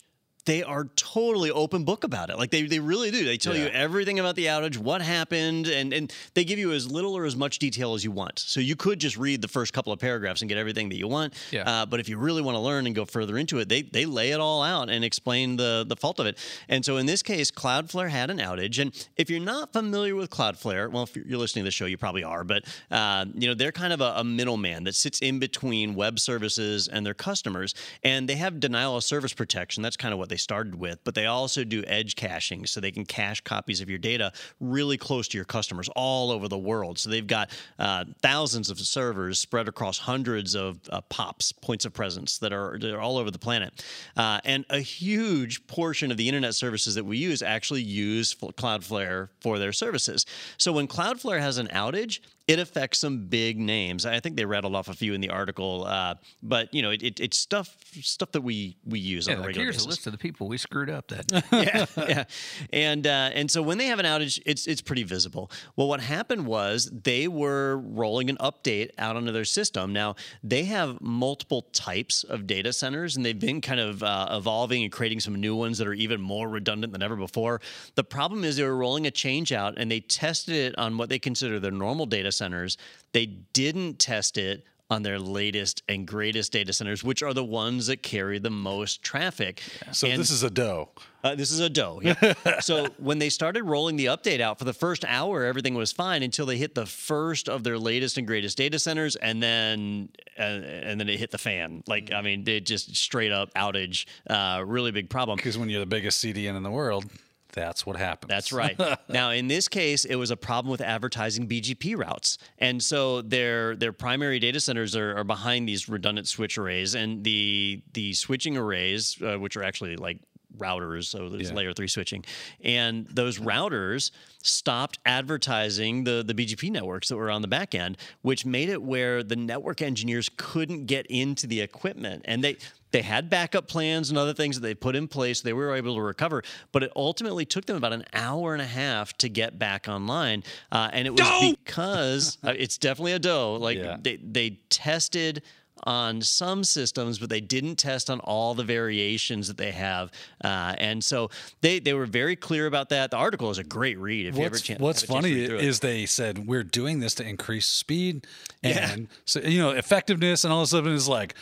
They 0.48 0.63
are 0.63 0.86
totally 0.96 1.51
open 1.51 1.84
book 1.84 2.06
about 2.06 2.30
it. 2.30 2.38
Like 2.38 2.51
they, 2.51 2.62
they 2.63 2.80
really 2.80 3.12
do. 3.12 3.25
They 3.25 3.36
tell 3.38 3.56
you 3.56 3.68
everything 3.68 4.18
about 4.18 4.38
the 4.38 4.46
outage, 4.46 4.77
what 4.77 5.01
happened, 5.01 5.68
and, 5.68 5.92
and 5.92 6.13
they 6.36 6.46
give 6.46 6.58
you 6.58 6.72
as 6.72 6.89
little 6.89 7.18
or 7.18 7.25
as 7.25 7.36
much 7.36 7.60
detail 7.60 7.96
as 7.96 8.06
you 8.06 8.12
want. 8.12 8.39
So 8.39 8.62
you 8.62 8.77
could 8.77 8.98
just 8.98 9.18
read 9.18 9.42
the 9.42 9.50
first 9.50 9.74
couple 9.74 9.92
of 9.92 10.00
paragraphs 10.00 10.42
and 10.42 10.48
get 10.48 10.58
everything 10.58 10.88
that 10.88 10.96
you 10.96 11.10
want. 11.10 11.34
Yeah. 11.51 11.70
Uh, 11.70 11.86
but 11.86 12.00
if 12.00 12.08
you 12.08 12.18
really 12.18 12.42
want 12.42 12.56
to 12.56 12.62
learn 12.62 12.86
and 12.86 12.96
go 12.96 13.04
further 13.04 13.38
into 13.38 13.60
it, 13.60 13.68
they 13.68 13.82
they 13.82 14.06
lay 14.06 14.32
it 14.32 14.39
all 14.39 14.63
out 14.63 14.89
and 14.89 15.04
explain 15.04 15.58
the 15.58 15.86
the 15.86 15.98
fault 15.98 16.18
of 16.22 16.25
it. 16.27 16.38
And 16.70 16.86
so 16.86 16.96
in 16.96 17.06
this 17.08 17.22
case, 17.22 17.51
Cloudflare 17.51 18.10
had 18.10 18.30
an 18.30 18.38
outage. 18.38 18.80
And 18.80 18.94
if 19.18 19.30
you're 19.30 19.42
not 19.42 19.74
familiar 19.74 20.16
with 20.16 20.30
Cloudflare, 20.30 20.89
well, 20.89 21.04
if 21.04 21.13
you're 21.13 21.38
listening 21.38 21.66
to 21.66 21.68
the 21.68 21.72
show, 21.72 21.88
you 21.88 21.98
probably 21.98 22.24
are. 22.24 22.46
But 22.46 22.63
uh, 22.89 23.25
you 23.36 23.50
know 23.50 23.54
they're 23.54 23.74
kind 23.74 23.92
of 23.92 24.00
a, 24.00 24.13
a 24.16 24.24
middleman 24.24 24.86
that 24.86 24.96
sits 24.96 25.20
in 25.20 25.39
between 25.39 25.94
web 25.94 26.22
services 26.22 26.88
and 26.88 27.06
their 27.06 27.13
customers, 27.13 27.75
and 28.01 28.30
they 28.30 28.36
have 28.36 28.62
denial 28.62 28.96
of 28.96 29.04
service 29.04 29.34
protection. 29.34 29.84
That's 29.84 29.98
kind 29.98 30.13
of 30.13 30.20
what 30.20 30.30
they 30.30 30.37
started 30.38 30.75
with. 30.75 31.00
But 31.03 31.15
they 31.15 31.25
also 31.25 31.63
do 31.63 31.84
edge 31.88 32.15
caching, 32.15 32.65
so 32.65 32.79
they 32.79 32.91
can 32.91 33.06
cache 33.06 33.41
copies 33.41 33.82
of 33.82 33.89
your 33.89 34.00
data 34.00 34.32
really 34.60 34.98
close 34.98 35.27
to 35.29 35.38
your 35.38 35.46
customers 35.46 35.89
all 35.96 36.32
over 36.32 36.48
the 36.48 36.58
world. 36.58 37.00
So 37.00 37.10
they've 37.10 37.25
got 37.25 37.51
uh, 37.79 38.06
thousands 38.22 38.70
of 38.70 38.79
servers 38.79 39.39
spread 39.39 39.67
across 39.67 39.98
hundreds 39.98 40.56
of 40.56 40.79
uh, 40.89 41.01
POPs, 41.01 41.51
points 41.51 41.86
of 41.86 41.94
presence, 41.94 42.38
that 42.39 42.53
are, 42.53 42.77
that 42.79 42.94
are 42.94 43.01
all 43.01 43.17
over 43.17 43.32
the 43.32 43.39
planet. 43.39 43.84
Uh, 44.15 44.39
and 44.46 44.65
a 44.70 44.79
huge 44.79 45.65
portion 45.67 46.12
of 46.12 46.17
the 46.17 46.27
internet 46.27 46.56
services 46.56 46.96
that 46.96 47.06
we 47.06 47.17
use 47.17 47.41
actually 47.41 47.82
use 47.82 48.36
Cloudflare 48.36 49.29
for 49.41 49.60
their 49.60 49.74
services. 49.74 50.25
So 50.58 50.72
when 50.72 50.88
Cloudflare 50.88 51.39
has 51.39 51.58
an 51.58 51.67
outage, 51.67 52.20
it 52.48 52.60
affects 52.60 53.00
some 53.00 53.25
big 53.25 53.60
names. 53.60 54.06
I 54.06 54.20
think 54.22 54.38
they 54.38 54.46
rattled 54.46 54.74
off 54.74 54.88
a 54.88 54.94
few 54.94 55.13
in 55.13 55.20
the 55.20 55.30
article, 55.30 55.84
uh, 55.86 56.16
but 56.42 56.74
you 56.74 56.82
know, 56.82 56.92
it, 56.92 57.04
it, 57.04 57.20
it's 57.20 57.38
stuff 57.38 57.75
stuff 58.01 58.32
that 58.32 58.42
we 58.42 58.77
we 58.86 59.00
use 59.00 59.27
Yeah, 59.27 59.34
on 59.34 59.39
a 59.39 59.42
like 59.42 59.48
regular 59.48 59.66
here's 59.66 59.75
basis 59.75 59.86
a 59.86 59.89
list 59.89 60.06
of 60.08 60.13
the 60.13 60.18
people 60.18 60.48
we 60.48 60.58
screwed 60.58 60.89
up 60.89 61.08
that. 61.10 61.44
yeah, 61.98 62.06
yeah, 62.08 62.24
and 62.72 63.06
uh, 63.06 63.32
and 63.34 63.51
so 63.51 63.62
when 63.62 63.77
they 63.77 63.88
have 63.88 64.00
an 64.00 64.06
outage, 64.06 64.39
it's 64.46 64.66
it's 64.66 64.82
pretty 64.82 65.04
visible. 65.04 65.51
Well, 65.75 65.89
what 65.89 66.00
happened 66.00 66.46
was 66.46 66.89
they 66.92 67.27
were 67.27 67.77
rolling 67.77 68.30
an 68.30 68.38
update 68.38 68.92
out 68.98 69.18
onto 69.18 69.32
their 69.34 69.46
system. 69.46 69.92
Now 69.92 70.16
they 70.42 70.63
have 70.66 71.01
multiple 71.01 71.63
types 71.74 72.24
of 72.24 72.48
data 72.48 72.72
centers, 72.72 73.18
and 73.18 73.25
they've 73.25 73.38
been 73.38 73.60
kind 73.60 73.82
of 73.82 74.01
uh, 74.04 74.30
evolving 74.32 74.84
and 74.84 74.92
creating 74.92 75.20
some 75.20 75.36
new 75.36 75.56
ones 75.56 75.77
that 75.80 75.88
are 75.88 75.94
even 75.94 76.22
more 76.22 76.48
redundant 76.48 76.94
than 76.94 77.04
ever 77.04 77.18
before. 77.18 77.60
The 77.96 78.06
problem 78.06 78.46
is 78.46 78.56
they 78.56 78.63
were 78.63 78.77
rolling 78.77 79.06
a 79.06 79.12
change 79.12 79.51
out, 79.51 79.74
and 79.77 79.92
they 79.92 80.00
tested 80.00 80.56
it 80.56 80.77
on 80.77 80.98
what 80.98 81.10
they 81.10 81.20
consider 81.20 81.60
their 81.60 81.72
normal 81.72 82.06
data 82.06 82.32
centers. 82.38 82.77
They 83.12 83.25
didn't 83.25 84.00
test 84.00 84.38
it 84.38 84.63
on 84.89 85.03
their 85.03 85.20
latest 85.20 85.84
and 85.89 86.08
greatest 86.08 86.53
data 86.53 86.72
centers, 86.72 87.03
which 87.03 87.22
are 87.22 87.34
the 87.34 87.44
ones 87.44 87.88
that 87.88 88.01
carry 88.01 88.39
the 88.39 88.50
most 88.50 89.03
traffic. 89.03 89.62
So 89.91 90.08
And- 90.08 90.17
this 90.17 90.32
is 90.32 90.44
a 90.44 90.50
dough. 90.50 90.91
uh, 91.25 91.36
this 91.36 91.51
is 91.51 91.60
a 91.60 91.70
dough. 91.70 92.00
Yeah. 92.01 92.34
so 92.62 92.88
when 92.98 93.20
they 93.20 93.27
started 93.27 93.63
rolling 93.63 93.98
the 93.98 94.06
update 94.06 94.39
out 94.39 94.58
for 94.60 94.63
the 94.63 94.72
first 94.72 95.03
hour, 95.03 95.44
everything 95.44 95.74
was 95.74 95.91
fine 95.91 96.24
until 96.24 96.46
they 96.46 96.56
hit 96.56 96.74
the 96.74 96.86
first 96.86 97.50
of 97.50 97.65
their 97.65 97.77
latest 97.77 98.17
and 98.17 98.25
greatest 98.25 98.58
data 98.58 98.79
centers, 98.79 99.17
and 99.17 99.44
then 99.44 100.08
uh, 100.39 100.44
and 100.44 100.98
then 101.01 101.10
it 101.10 101.20
hit 101.20 101.32
the 101.32 101.38
fan. 101.38 101.84
Like 101.86 102.13
I 102.13 102.22
mean, 102.22 102.46
they 102.46 102.62
just 102.62 102.96
straight 102.96 103.34
up 103.34 103.53
outage. 103.56 104.06
Uh, 104.29 104.63
really 104.65 104.91
big 104.91 105.10
problem. 105.10 105.36
Because 105.36 105.58
when 105.58 105.67
you're 105.70 105.82
the 105.82 105.86
biggest 105.86 106.24
CDN 106.24 106.56
in 106.56 106.63
the 106.63 106.72
world, 106.72 107.03
that's 107.51 107.86
what 107.86 107.98
happens. 107.98 108.30
That's 108.30 108.52
right. 108.52 108.80
now, 109.10 109.32
in 109.32 109.48
this 109.48 109.67
case, 109.67 110.06
it 110.06 110.15
was 110.15 110.32
a 110.32 110.38
problem 110.38 110.71
with 110.71 110.82
advertising 110.82 111.48
BGP 111.48 111.98
routes, 111.98 112.38
and 112.58 112.82
so 112.82 113.21
their 113.21 113.76
their 113.76 113.93
primary 113.93 114.39
data 114.39 114.60
centers 114.60 114.95
are, 114.95 115.17
are 115.17 115.24
behind 115.24 115.67
these 115.67 115.89
redundant 115.89 116.28
switch 116.28 116.58
arrays, 116.58 116.95
and 116.95 117.24
the 117.24 117.82
the 117.93 118.13
switching 118.13 118.58
arrays, 118.58 119.21
uh, 119.21 119.38
which 119.38 119.58
are 119.58 119.63
actually 119.63 119.95
like 119.95 120.19
routers, 120.58 121.06
so 121.06 121.30
there's 121.30 121.50
Yeah. 121.50 121.56
layer 121.56 121.74
three 121.74 121.88
switching, 121.88 122.24
and 122.63 123.08
those 123.08 123.39
routers 123.39 124.12
stopped 124.43 125.00
advertising 125.06 126.04
the 126.04 126.24
the 126.26 126.34
BGP 126.34 126.70
networks 126.72 127.10
that 127.10 127.15
were 127.17 127.30
on 127.32 127.41
the 127.41 127.48
back 127.48 127.76
end, 127.76 127.98
which 128.22 128.46
made 128.46 128.70
it 128.70 128.82
where 128.82 129.24
the 129.24 129.36
network 129.36 129.82
engineers 129.82 130.30
couldn't 130.38 130.86
get 130.86 131.06
into 131.08 131.48
the 131.48 131.62
equipment, 131.62 132.24
and 132.26 132.43
they. 132.43 132.58
They 132.91 133.02
had 133.02 133.30
backup 133.30 133.67
plans 133.67 134.10
and 134.10 134.17
other 134.17 134.34
things 134.34 134.56
that 134.56 134.62
they 134.62 134.74
put 134.74 134.96
in 134.96 135.10
place. 135.10 135.41
They 135.41 135.52
were 135.52 135.76
able 135.76 135.96
to 135.96 136.02
recover, 136.02 136.41
but 136.72 136.84
it 136.84 136.91
ultimately 136.96 137.43
took 137.43 137.65
them 137.65 137.76
about 137.76 137.91
an 137.91 138.06
hour 138.13 138.54
and 138.54 138.62
a 138.62 138.65
half 138.65 139.12
to 139.17 139.28
get 139.28 139.60
back 139.60 139.89
online. 139.89 140.41
Uh, 140.72 140.89
and 140.93 141.06
it 141.06 141.12
was 141.12 141.54
because 141.65 142.38
uh, 142.46 142.54
it's 142.58 142.78
definitely 142.78 143.12
a 143.12 143.20
dough. 143.20 143.56
Like 143.60 143.78
Yeah. 143.78 143.98
they, 144.02 144.15
they 144.15 144.60
tested 144.70 145.43
on 145.84 146.22
some 146.22 146.63
systems, 146.63 147.20
but 147.20 147.30
they 147.30 147.42
didn't 147.42 147.76
test 147.78 148.10
on 148.10 148.20
all 148.22 148.54
the 148.54 148.63
variations 148.63 149.48
that 149.48 149.58
they 149.58 149.72
have. 149.72 150.12
Uh, 150.44 150.74
and 150.78 151.04
so 151.04 151.30
they, 151.62 151.80
they 151.80 151.94
were 151.94 152.06
very 152.06 152.36
clear 152.36 152.66
about 152.66 152.90
that. 152.90 153.12
The 153.12 153.18
article 153.18 153.50
is 153.50 153.58
a 153.58 153.63
great 153.63 153.98
read. 154.00 154.28
If 154.28 154.36
you 154.38 154.44
ever 154.44 154.54
What's, 154.54 154.62
chan- 154.62 154.78
what's 154.80 155.02
have 155.02 155.10
a 155.10 155.13
chance 155.13 155.24
to 155.26 155.30
funny 155.30 155.40
read 155.42 155.48
through 155.50 155.58
it. 155.60 155.63
is 155.66 155.80
they 155.82 156.06
said 156.06 156.48
we're 156.48 156.63
doing 156.63 157.00
this 157.00 157.13
to 157.16 157.28
increase 157.28 157.66
speed 157.68 158.26
Yeah. 158.63 158.92
and 158.92 159.08
so, 159.26 159.40
you 159.42 159.60
know 159.62 159.72
effectiveness 159.72 160.44
and 160.44 160.52
all 160.54 160.62
this 160.62 160.70
stuff. 160.70 160.86
And 160.86 160.94
it's 160.96 161.08
like, 161.08 161.36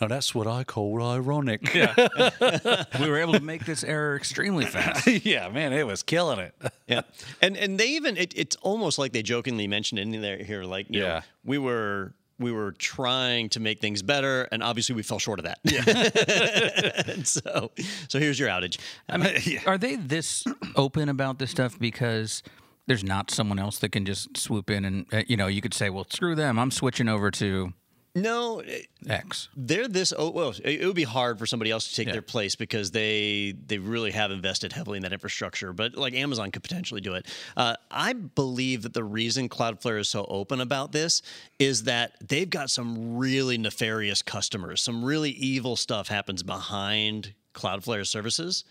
no, 0.00 0.08
that's 0.08 0.34
what 0.34 0.48
I 0.48 0.64
call 0.64 1.00
ironic. 1.00 1.72
Yeah, 1.74 1.94
we 3.00 3.08
were 3.08 3.18
able 3.18 3.34
to 3.34 3.40
make 3.40 3.64
this 3.66 3.84
error 3.84 4.16
extremely 4.16 4.64
fast. 4.64 5.06
yeah, 5.24 5.48
man, 5.48 5.72
it 5.72 5.86
was 5.86 6.02
killing 6.02 6.40
it. 6.40 6.54
yeah, 6.88 7.02
and 7.40 7.56
and 7.56 7.78
they 7.78 7.88
even 7.90 8.16
it, 8.16 8.32
it's 8.36 8.56
almost 8.62 8.98
like 8.98 9.12
they 9.12 9.22
jokingly 9.22 9.68
mentioned 9.68 10.00
in 10.00 10.10
there 10.20 10.38
here, 10.38 10.64
like 10.64 10.86
you 10.90 11.00
know, 11.00 11.06
Yeah. 11.06 11.20
we 11.44 11.58
were 11.58 12.14
we 12.42 12.52
were 12.52 12.72
trying 12.72 13.48
to 13.50 13.60
make 13.60 13.80
things 13.80 14.02
better, 14.02 14.48
and 14.52 14.62
obviously 14.62 14.94
we 14.94 15.02
fell 15.02 15.18
short 15.18 15.38
of 15.38 15.44
that. 15.44 15.58
Yeah. 15.64 17.22
so 17.24 17.70
so 18.08 18.18
here's 18.18 18.38
your 18.38 18.48
outage. 18.48 18.78
I 19.08 19.16
mean, 19.18 19.60
are 19.66 19.78
they 19.78 19.96
this 19.96 20.44
open 20.76 21.08
about 21.08 21.38
this 21.38 21.50
stuff 21.50 21.78
because 21.78 22.42
there's 22.86 23.04
not 23.04 23.30
someone 23.30 23.58
else 23.58 23.78
that 23.78 23.90
can 23.90 24.04
just 24.04 24.36
swoop 24.36 24.68
in 24.68 24.84
and 24.84 25.06
uh, 25.12 25.22
you 25.26 25.36
know 25.36 25.46
you 25.46 25.60
could 25.60 25.74
say, 25.74 25.90
well, 25.90 26.06
screw 26.10 26.34
them, 26.34 26.58
I'm 26.58 26.70
switching 26.70 27.08
over 27.08 27.30
to 27.32 27.72
No, 28.14 28.62
X. 29.08 29.48
they're 29.56 29.88
this. 29.88 30.12
Oh, 30.16 30.28
well, 30.30 30.52
it 30.62 30.84
would 30.84 30.94
be 30.94 31.02
hard 31.04 31.38
for 31.38 31.46
somebody 31.46 31.70
else 31.70 31.88
to 31.88 31.94
take 31.94 32.08
Yeah. 32.08 32.12
their 32.12 32.22
place 32.22 32.54
because 32.54 32.90
they 32.90 33.54
they 33.66 33.78
really 33.78 34.10
have 34.10 34.30
invested 34.30 34.74
heavily 34.74 34.98
in 34.98 35.02
that 35.04 35.14
infrastructure. 35.14 35.72
But 35.72 35.94
like 35.94 36.12
Amazon 36.12 36.50
could 36.50 36.62
potentially 36.62 37.00
do 37.00 37.14
it. 37.14 37.26
Uh, 37.56 37.76
I 37.90 38.12
believe 38.12 38.82
that 38.82 38.92
the 38.92 39.02
reason 39.04 39.48
Cloudflare 39.48 39.98
is 39.98 40.10
so 40.10 40.26
open 40.28 40.60
about 40.60 40.92
this 40.92 41.22
is 41.58 41.84
that 41.84 42.12
they've 42.28 42.50
got 42.50 42.68
some 42.68 43.16
really 43.16 43.56
nefarious 43.56 44.20
customers. 44.20 44.82
Some 44.82 45.02
really 45.02 45.30
evil 45.30 45.74
stuff 45.74 46.08
happens 46.08 46.42
behind 46.42 47.32
Cloudflare 47.54 48.06
services. 48.06 48.64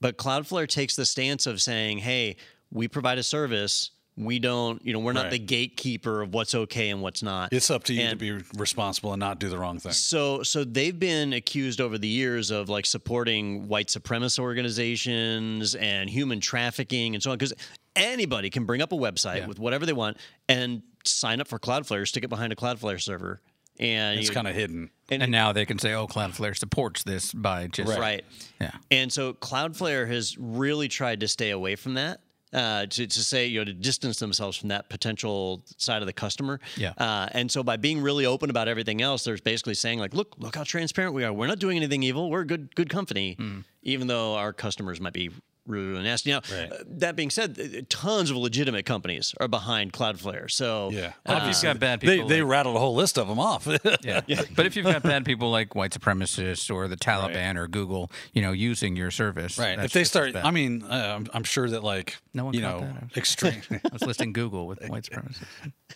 But 0.00 0.16
Cloudflare 0.18 0.66
takes 0.66 0.96
the 0.96 1.06
stance 1.06 1.46
of 1.46 1.62
saying, 1.62 1.98
"Hey, 1.98 2.34
we 2.72 2.88
provide 2.88 3.18
a 3.18 3.22
service." 3.22 3.90
We 4.16 4.38
don't, 4.38 4.84
you 4.84 4.92
know, 4.92 4.98
we're 4.98 5.14
not 5.14 5.24
Right. 5.24 5.30
the 5.32 5.38
gatekeeper 5.38 6.20
of 6.20 6.34
what's 6.34 6.54
okay 6.54 6.90
and 6.90 7.00
what's 7.00 7.22
not. 7.22 7.50
It's 7.52 7.70
up 7.70 7.84
to 7.84 7.94
you 7.94 8.02
And- 8.02 8.10
to 8.20 8.38
be 8.40 8.44
responsible 8.58 9.12
and 9.14 9.20
not 9.20 9.38
do 9.38 9.48
the 9.48 9.58
wrong 9.58 9.78
thing. 9.78 9.92
so, 9.92 10.42
so 10.42 10.64
they've 10.64 10.98
been 10.98 11.32
accused 11.32 11.80
over 11.80 11.96
the 11.96 12.08
years 12.08 12.50
of 12.50 12.68
like 12.68 12.84
supporting 12.84 13.68
white 13.68 13.88
supremacist 13.88 14.38
organizations 14.38 15.74
and 15.74 16.10
human 16.10 16.40
trafficking 16.40 17.14
and 17.14 17.22
so 17.22 17.30
on. 17.30 17.38
Because 17.38 17.54
anybody 17.96 18.50
can 18.50 18.64
bring 18.64 18.82
up 18.82 18.92
a 18.92 18.96
website 18.96 19.38
Yeah. 19.38 19.46
with 19.46 19.58
whatever 19.58 19.86
they 19.86 19.92
want 19.92 20.16
and 20.48 20.82
sign 21.04 21.40
up 21.40 21.48
for 21.48 21.58
Cloudflare, 21.58 22.06
stick 22.06 22.24
it 22.24 22.28
behind 22.28 22.52
a 22.52 22.56
Cloudflare 22.56 23.00
server, 23.00 23.40
and 23.80 24.18
It's 24.20 24.30
kind 24.30 24.46
of 24.46 24.54
hidden. 24.54 24.90
And, 25.08 25.30
now 25.30 25.52
they 25.52 25.66
can 25.66 25.78
say, 25.78 25.92
oh, 25.92 26.06
Cloudflare 26.06 26.56
supports 26.56 27.02
this 27.02 27.32
by 27.34 27.66
just 27.66 27.98
right. 27.98 28.24
Yeah. 28.60 28.70
And 28.90 29.12
so 29.12 29.34
Cloudflare 29.34 30.08
has 30.08 30.36
really 30.38 30.88
tried 30.88 31.20
to 31.20 31.28
stay 31.28 31.50
away 31.50 31.76
from 31.76 31.94
that. 31.94 32.20
Uh, 32.52 32.84
to, 32.84 33.06
to 33.06 33.20
say, 33.24 33.46
you 33.46 33.58
know, 33.60 33.64
to 33.64 33.72
distance 33.72 34.18
themselves 34.18 34.58
from 34.58 34.68
that 34.68 34.90
potential 34.90 35.62
side 35.78 36.02
of 36.02 36.06
the 36.06 36.12
customer. 36.12 36.60
Yeah. 36.76 36.92
Uh, 36.98 37.26
and 37.32 37.50
so 37.50 37.62
by 37.62 37.78
being 37.78 38.02
really 38.02 38.26
open 38.26 38.50
about 38.50 38.68
everything 38.68 39.00
else, 39.00 39.24
they're 39.24 39.38
basically 39.38 39.72
saying, 39.72 39.98
like, 40.00 40.12
look, 40.12 40.34
look 40.38 40.54
how 40.56 40.62
transparent 40.64 41.14
we 41.14 41.24
are. 41.24 41.32
We're 41.32 41.46
not 41.46 41.60
doing 41.60 41.78
anything 41.78 42.02
evil. 42.02 42.28
We're 42.30 42.42
a 42.42 42.46
good, 42.46 42.74
good 42.74 42.90
company, 42.90 43.36
Hmm. 43.38 43.60
even 43.82 44.06
though 44.06 44.34
our 44.34 44.52
customers 44.52 45.00
might 45.00 45.14
be 45.14 45.30
really, 45.66 45.86
really 45.86 46.02
nasty. 46.02 46.30
Now, 46.30 46.40
Right. 46.52 46.72
uh, 46.72 46.78
that 46.86 47.14
being 47.16 47.30
said, 47.30 47.58
uh, 47.58 47.80
tons 47.88 48.30
of 48.30 48.36
legitimate 48.36 48.84
companies 48.84 49.34
are 49.40 49.48
behind 49.48 49.92
Cloudflare. 49.92 50.50
So 50.50 50.90
Yeah. 50.90 51.12
But 51.24 51.38
if 51.38 51.48
you've 51.48 51.62
got 51.62 51.78
bad 51.78 52.00
They 52.00 52.16
people, 52.16 52.28
they 52.28 52.42
like- 52.42 52.50
rattled 52.50 52.76
a 52.76 52.78
whole 52.80 52.94
list 52.94 53.18
of 53.18 53.28
them 53.28 53.38
off. 53.38 53.66
yeah. 54.02 54.22
But 54.56 54.66
if 54.66 54.74
you've 54.76 54.84
got 54.86 55.02
bad 55.02 55.24
people 55.24 55.50
like 55.50 55.74
white 55.74 55.92
supremacists 55.92 56.72
or 56.74 56.88
the 56.88 56.96
Taliban 56.96 57.56
or 57.56 57.68
Google, 57.68 58.10
you 58.32 58.42
know, 58.42 58.52
using 58.52 58.96
your 58.96 59.10
service, 59.10 59.58
right. 59.58 59.76
that's 59.76 59.86
If 59.86 59.92
they 59.92 60.04
start. 60.04 60.34
I 60.36 60.50
mean, 60.50 60.82
uh, 60.82 61.14
I'm, 61.16 61.26
I'm 61.32 61.44
sure 61.44 61.68
that 61.70 61.84
like 61.84 62.16
No 62.34 62.44
one 62.46 62.54
you 62.54 62.60
know 62.62 62.80
that. 62.80 63.16
Extreme. 63.16 63.62
I 63.70 63.80
was 63.92 64.02
listing 64.02 64.32
Google 64.32 64.66
with 64.66 64.86
white 64.88 65.04
supremacists. 65.04 65.44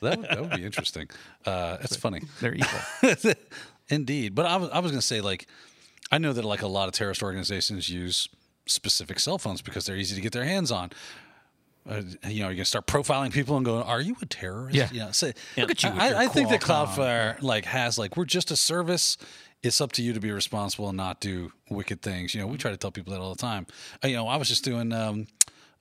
that, 0.01 0.19
would, 0.19 0.29
that 0.29 0.41
would 0.41 0.51
be 0.51 0.65
interesting. 0.65 1.09
Uh, 1.45 1.77
that's 1.79 1.97
funny. 1.97 2.21
They're 2.41 2.55
evil. 2.55 3.33
Indeed, 3.89 4.35
but 4.35 4.47
I 4.47 4.57
was 4.57 4.71
I 4.71 4.81
was 4.81 4.91
going 4.91 5.01
to 5.01 5.07
say 5.07 5.21
like 5.21 5.47
I 6.11 6.19
know 6.19 6.33
that 6.33 6.45
like 6.45 6.63
a 6.63 6.67
lot 6.67 6.89
of 6.89 6.95
terrorist 6.95 7.23
organizations 7.23 7.89
use 7.89 8.29
specific 8.67 9.21
cell 9.21 9.39
phones 9.39 9.63
because 9.63 9.87
they're 9.87 9.97
easy 9.97 10.15
to 10.15 10.21
get 10.21 10.33
their 10.33 10.45
hands 10.45 10.71
on. 10.71 10.91
Uh, 11.89 12.03
you 12.29 12.43
know, 12.43 12.49
you're 12.49 12.55
gonna 12.55 12.65
start 12.65 12.87
profiling 12.87 13.33
people 13.33 13.57
and 13.57 13.65
going, 13.65 13.83
"Are 13.83 14.01
you 14.01 14.17
a 14.21 14.27
terrorist?" 14.27 14.77
Yeah. 14.77 14.91
You 14.93 15.01
know, 15.01 15.13
say, 15.13 15.35
Look 15.57 15.71
at 15.71 15.83
you 15.85 15.91
I, 15.91 16.25
I 16.25 16.27
think 16.29 16.49
that 16.49 16.61
Qualcomm. 16.61 16.87
Cloudflare 16.89 17.43
like 17.43 17.65
has 17.67 17.97
like 17.97 18.17
we're 18.17 18.25
just 18.25 18.51
a 18.51 18.57
service. 18.57 19.17
It's 19.63 19.81
up 19.81 19.93
to 19.93 20.03
you 20.03 20.13
to 20.13 20.21
be 20.21 20.31
responsible 20.33 20.89
and 20.89 20.97
not 20.97 21.21
do 21.21 21.53
wicked 21.71 22.03
things. 22.03 22.35
You 22.35 22.41
know, 22.41 22.47
we 22.49 22.57
try 22.57 22.73
to 22.73 22.77
tell 22.77 22.91
people 22.91 23.13
that 23.13 23.21
all 23.21 23.33
the 23.35 23.41
time. 23.41 23.67
Uh, 24.05 24.09
you 24.09 24.17
know, 24.17 24.27
I 24.27 24.37
was 24.37 24.49
just 24.49 24.65
doing. 24.65 24.93
Um, 24.93 25.27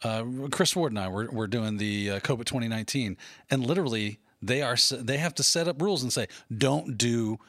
uh, 0.04 0.24
Chris 0.52 0.76
Ward 0.76 0.92
and 0.92 1.00
I 1.00 1.08
were, 1.08 1.26
were 1.32 1.48
doing 1.48 1.78
the 1.78 2.12
uh, 2.12 2.20
COVID 2.20 2.46
2019, 2.46 3.18
and 3.50 3.66
literally 3.66 4.20
they 4.42 4.62
are 4.62 4.76
they 4.92 5.18
have 5.18 5.34
to 5.36 5.44
set 5.44 5.68
up 5.68 5.82
rules 5.82 6.04
and 6.04 6.14
say, 6.14 6.28
don't 6.56 6.98
do 6.98 7.40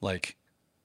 like 0.00 0.36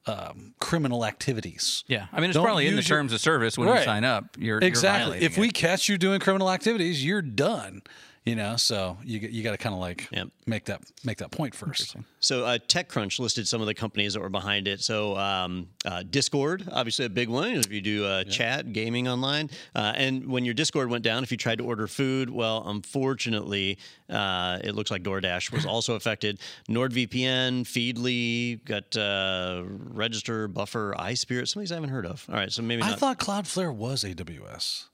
um, 0.07 0.53
criminal 0.59 1.05
activities. 1.05 1.83
Yeah. 1.87 2.07
I 2.11 2.19
mean, 2.21 2.29
it's 2.31 2.35
Don't 2.35 2.43
probably 2.45 2.67
in 2.67 2.73
the 2.73 2.77
use 2.81 2.89
your- 2.89 2.97
terms 2.99 3.13
of 3.13 3.21
service 3.21 3.57
when 3.57 3.67
you 3.67 3.83
sign 3.83 4.03
up. 4.03 4.25
You're 4.37 4.59
You're 4.59 4.67
Exactly. 4.67 5.01
violating 5.19 5.25
if 5.25 5.37
we 5.37 5.47
it. 5.49 5.53
catch 5.53 5.87
you 5.89 5.97
doing 5.97 6.19
criminal 6.19 6.49
activities, 6.51 7.05
you're 7.05 7.21
done. 7.21 7.81
You 8.23 8.35
know, 8.35 8.55
so 8.55 8.97
you 9.03 9.17
you 9.17 9.41
got 9.41 9.49
to 9.51 9.57
kind 9.57 9.73
of 9.73 9.81
like 9.81 10.07
Yep. 10.11 10.27
make 10.45 10.65
that 10.65 10.81
make 11.03 11.17
that 11.17 11.31
point 11.31 11.55
first. 11.55 11.95
So 12.19 12.45
uh, 12.45 12.59
TechCrunch 12.59 13.17
listed 13.17 13.47
some 13.47 13.61
of 13.61 13.67
the 13.67 13.73
companies 13.73 14.13
that 14.13 14.19
were 14.19 14.29
behind 14.29 14.67
it. 14.67 14.79
So 14.81 15.17
um, 15.17 15.69
uh, 15.85 16.03
Discord, 16.07 16.69
obviously 16.71 17.05
a 17.05 17.09
big 17.09 17.29
one. 17.29 17.55
If 17.55 17.71
you 17.71 17.81
do 17.81 18.05
uh, 18.05 18.23
chat 18.25 18.73
gaming 18.73 19.07
online, 19.07 19.49
uh, 19.73 19.93
and 19.95 20.27
when 20.27 20.45
your 20.45 20.53
Discord 20.53 20.91
went 20.91 21.03
down, 21.03 21.23
if 21.23 21.31
you 21.31 21.37
tried 21.37 21.57
to 21.57 21.63
order 21.63 21.87
food, 21.87 22.29
well, 22.29 22.61
unfortunately, 22.67 23.79
uh, 24.07 24.59
it 24.63 24.75
looks 24.75 24.91
like 24.91 25.01
DoorDash 25.01 25.51
was 25.51 25.65
also 25.73 25.95
affected. 25.95 26.39
NordVPN, 26.69 27.63
Feedly, 27.63 28.63
got 28.65 28.95
uh, 28.95 29.63
Register, 29.65 30.47
Buffer, 30.47 30.93
iSpirit. 30.99 31.47
Some 31.47 31.61
of 31.61 31.63
these 31.63 31.71
I 31.71 31.75
haven't 31.75 31.89
heard 31.89 32.05
of. 32.05 32.23
All 32.29 32.35
right, 32.35 32.51
so 32.51 32.61
maybe 32.61 32.83
I 32.83 32.91
not. 32.91 32.99
thought 32.99 33.17
Cloudflare 33.17 33.73
was 33.73 34.03
AWS. 34.03 34.85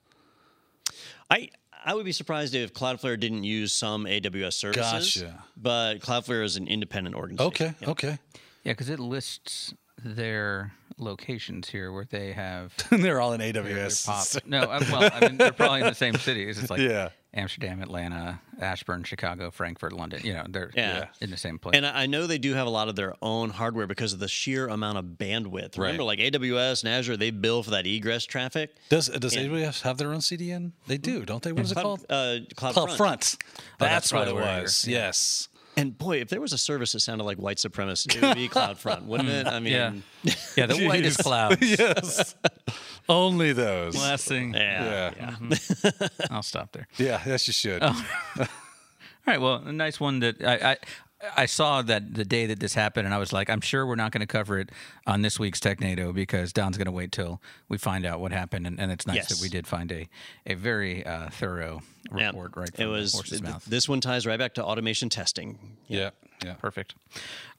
I 1.29 1.49
I 1.85 1.93
would 1.93 2.05
be 2.05 2.11
surprised 2.11 2.55
if 2.55 2.73
Cloudflare 2.73 3.19
didn't 3.19 3.43
use 3.43 3.73
some 3.73 4.05
AWS 4.05 4.53
services. 4.53 5.21
Gotcha. 5.21 5.43
But 5.55 5.99
Cloudflare 5.99 6.43
is 6.43 6.57
an 6.57 6.67
independent 6.67 7.15
organization. 7.15 7.47
Okay, 7.47 7.73
okay. 7.91 8.17
Yeah, 8.63 8.73
because 8.73 8.89
it 8.89 8.99
lists 8.99 9.73
their 10.03 10.73
locations 10.97 11.69
here 11.69 11.91
where 11.91 12.05
they 12.05 12.31
have 12.33 12.73
They're 12.91 13.21
all 13.21 13.33
in 13.33 13.39
their 13.39 13.53
AWS. 13.63 14.05
pop. 14.05 14.45
No, 14.45 14.61
uh, 14.61 14.83
well, 14.91 15.09
I 15.13 15.19
mean, 15.27 15.37
they're 15.37 15.51
probably 15.51 15.81
in 15.81 15.87
the 15.87 15.95
same 15.95 16.15
cities. 16.15 16.57
It's 16.59 16.69
like 16.69 16.79
Yeah. 16.79 17.09
Amsterdam, 17.33 17.83
Atlanta, 17.83 18.41
Ashburn, 18.59 19.03
Chicago, 19.03 19.51
Frankfurt, 19.51 19.93
London. 19.93 20.21
You 20.23 20.33
know, 20.33 20.45
they're 20.49 20.71
Yeah. 20.75 21.07
in 21.21 21.29
the 21.29 21.37
same 21.37 21.59
place. 21.59 21.75
And 21.75 21.85
I 21.85 22.03
I 22.03 22.05
know 22.07 22.25
they 22.25 22.39
do 22.39 22.53
have 22.55 22.65
a 22.65 22.69
lot 22.69 22.87
of 22.87 22.95
their 22.95 23.13
own 23.21 23.51
hardware 23.51 23.85
because 23.85 24.11
of 24.13 24.19
the 24.19 24.27
sheer 24.27 24.67
amount 24.67 24.97
of 24.97 25.05
bandwidth. 25.05 25.77
Remember, 25.77 26.03
like 26.03 26.17
AWS 26.19 26.83
and 26.83 26.91
Azure, 26.91 27.15
they 27.17 27.29
bill 27.29 27.61
for 27.61 27.69
that 27.71 27.85
egress 27.85 28.25
traffic. 28.25 28.75
Does 28.89 29.07
does 29.07 29.35
AWS 29.35 29.81
have 29.83 29.97
their 29.99 30.11
own 30.13 30.21
CDN? 30.21 30.71
They 30.87 30.97
do, 30.97 31.25
don't 31.25 31.43
they? 31.43 31.51
What 31.51 31.65
is 31.65 31.71
it 31.73 31.75
called? 31.75 32.05
Uh, 32.09 32.37
Cloud, 32.55 32.73
CloudFront. 32.75 32.97
Front. 32.97 33.35
That's, 33.77 34.09
that's 34.09 34.13
what 34.13 34.27
it 34.29 34.33
where 34.33 34.43
you're- 34.45 34.61
was. 34.63 34.87
Yes. 34.87 35.49
And 35.77 35.95
boy, 35.95 36.17
if 36.17 36.29
there 36.29 36.41
was 36.41 36.53
a 36.53 36.57
service 36.57 36.93
that 36.93 37.01
sounded 37.01 37.23
like 37.23 37.37
white 37.37 37.57
supremacist, 37.57 38.15
it 38.15 38.21
would 38.21 38.35
be 38.35 38.49
CloudFront, 38.49 39.05
wouldn't 39.05 39.29
it? 39.29 39.45
I 39.45 39.59
mean, 39.59 39.73
yeah, 39.73 40.33
yeah, 40.55 40.65
the 40.65 40.85
whitest 40.87 41.19
clouds. 41.19 41.57
yes. 41.61 42.35
Only 43.09 43.53
those. 43.53 43.95
Last 43.95 44.27
thing, 44.27 44.53
yeah. 44.53 44.83
Yeah. 44.83 45.13
yeah. 45.15 45.31
Mm-hmm. 45.39 46.33
I'll 46.33 46.43
stop 46.43 46.71
there. 46.73 46.87
Yeah, 46.97 47.21
yes, 47.25 47.47
you 47.47 47.53
should. 47.53 47.83
Oh. 47.83 48.05
All 48.39 48.45
right. 49.27 49.39
Well, 49.39 49.61
a 49.65 49.71
nice 49.71 49.99
one 49.99 50.19
that 50.21 50.43
I, 50.43 50.71
I 50.71 50.77
I 51.35 51.47
saw 51.47 51.81
that 51.81 52.13
the 52.13 52.23
day 52.25 52.45
that 52.45 52.59
this 52.59 52.75
happened, 52.75 53.05
and 53.07 53.13
I 53.13 53.17
was 53.17 53.33
like, 53.33 53.49
I'm 53.49 53.61
sure 53.61 53.87
we're 53.87 53.95
not 53.95 54.11
going 54.11 54.21
to 54.21 54.27
cover 54.27 54.59
it 54.59 54.69
on 55.07 55.23
this 55.23 55.39
week's 55.39 55.59
TechNado 55.59 56.13
because 56.13 56.53
Don's 56.53 56.77
going 56.77 56.85
to 56.85 56.91
wait 56.91 57.11
till 57.11 57.41
we 57.67 57.79
find 57.79 58.05
out 58.05 58.19
what 58.19 58.31
happened, 58.31 58.67
and, 58.67 58.79
and 58.79 58.91
it's 58.91 59.07
nice 59.07 59.15
Yes. 59.15 59.27
that 59.29 59.41
we 59.41 59.49
did 59.49 59.65
find 59.65 59.91
a 59.91 60.07
a 60.45 60.53
very 60.53 61.03
uh, 61.05 61.29
thorough 61.31 61.81
Yeah. 62.15 62.27
report 62.27 62.55
right 62.55 62.69
It 62.79 62.85
was 62.85 63.13
the 63.13 63.17
horse's 63.17 63.41
th- 63.41 63.51
mouth. 63.51 63.65
this 63.65 63.89
one 63.89 63.99
ties 63.99 64.27
right 64.27 64.37
back 64.37 64.53
to 64.55 64.63
automation 64.63 65.09
testing. 65.09 65.77
yeah, 65.87 66.11
yeah. 66.45 66.53
Perfect. 66.53 66.93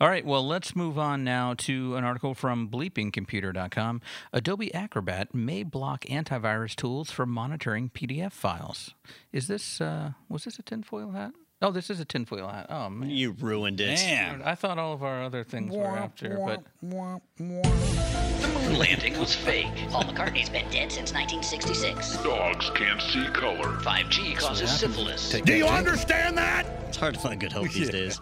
All 0.00 0.08
right, 0.08 0.24
well, 0.24 0.46
let's 0.46 0.76
move 0.76 0.96
on 0.96 1.24
now 1.24 1.54
to 1.54 1.96
an 1.96 2.04
article 2.04 2.34
from 2.34 2.68
bleepingcomputer.com. 2.68 4.00
Adobe 4.32 4.72
Acrobat 4.72 5.34
may 5.34 5.64
block 5.64 6.04
antivirus 6.04 6.76
tools 6.76 7.10
for 7.10 7.26
monitoring 7.26 7.90
PDF 7.90 8.32
files. 8.32 8.94
Is 9.32 9.48
this, 9.48 9.80
uh, 9.80 10.12
was 10.28 10.44
this 10.44 10.60
a 10.60 10.62
tinfoil 10.62 11.10
hat? 11.10 11.32
Oh, 11.60 11.72
this 11.72 11.90
is 11.90 11.98
a 11.98 12.04
tinfoil 12.04 12.46
hat. 12.46 12.66
Oh, 12.70 12.88
man. 12.88 13.10
You 13.10 13.32
ruined 13.32 13.80
it. 13.80 13.98
Man. 13.98 14.42
I 14.44 14.54
thought 14.54 14.78
all 14.78 14.92
of 14.92 15.02
our 15.02 15.24
other 15.24 15.42
things 15.42 15.74
were 15.74 15.86
after, 15.86 16.36
but 16.46 16.62
The 16.80 17.42
moon 17.44 18.78
landing 18.78 19.18
was 19.18 19.34
fake. 19.34 19.66
Paul 19.90 20.04
McCartney's 20.04 20.48
been 20.48 20.70
dead 20.70 20.92
since 20.92 21.12
1966. 21.12 22.18
Dogs 22.22 22.70
can't 22.76 23.02
see 23.02 23.26
color. 23.32 23.76
5G 23.80 24.36
causes 24.36 24.70
syphilis. 24.70 25.30
Do 25.30 25.52
you 25.56 25.66
understand 25.66 26.38
that? 26.38 26.64
It's 26.86 26.96
hard 26.96 27.14
to 27.14 27.20
find 27.20 27.40
good 27.40 27.52
hope 27.52 27.70
these 27.70 27.90
days. 27.98 28.20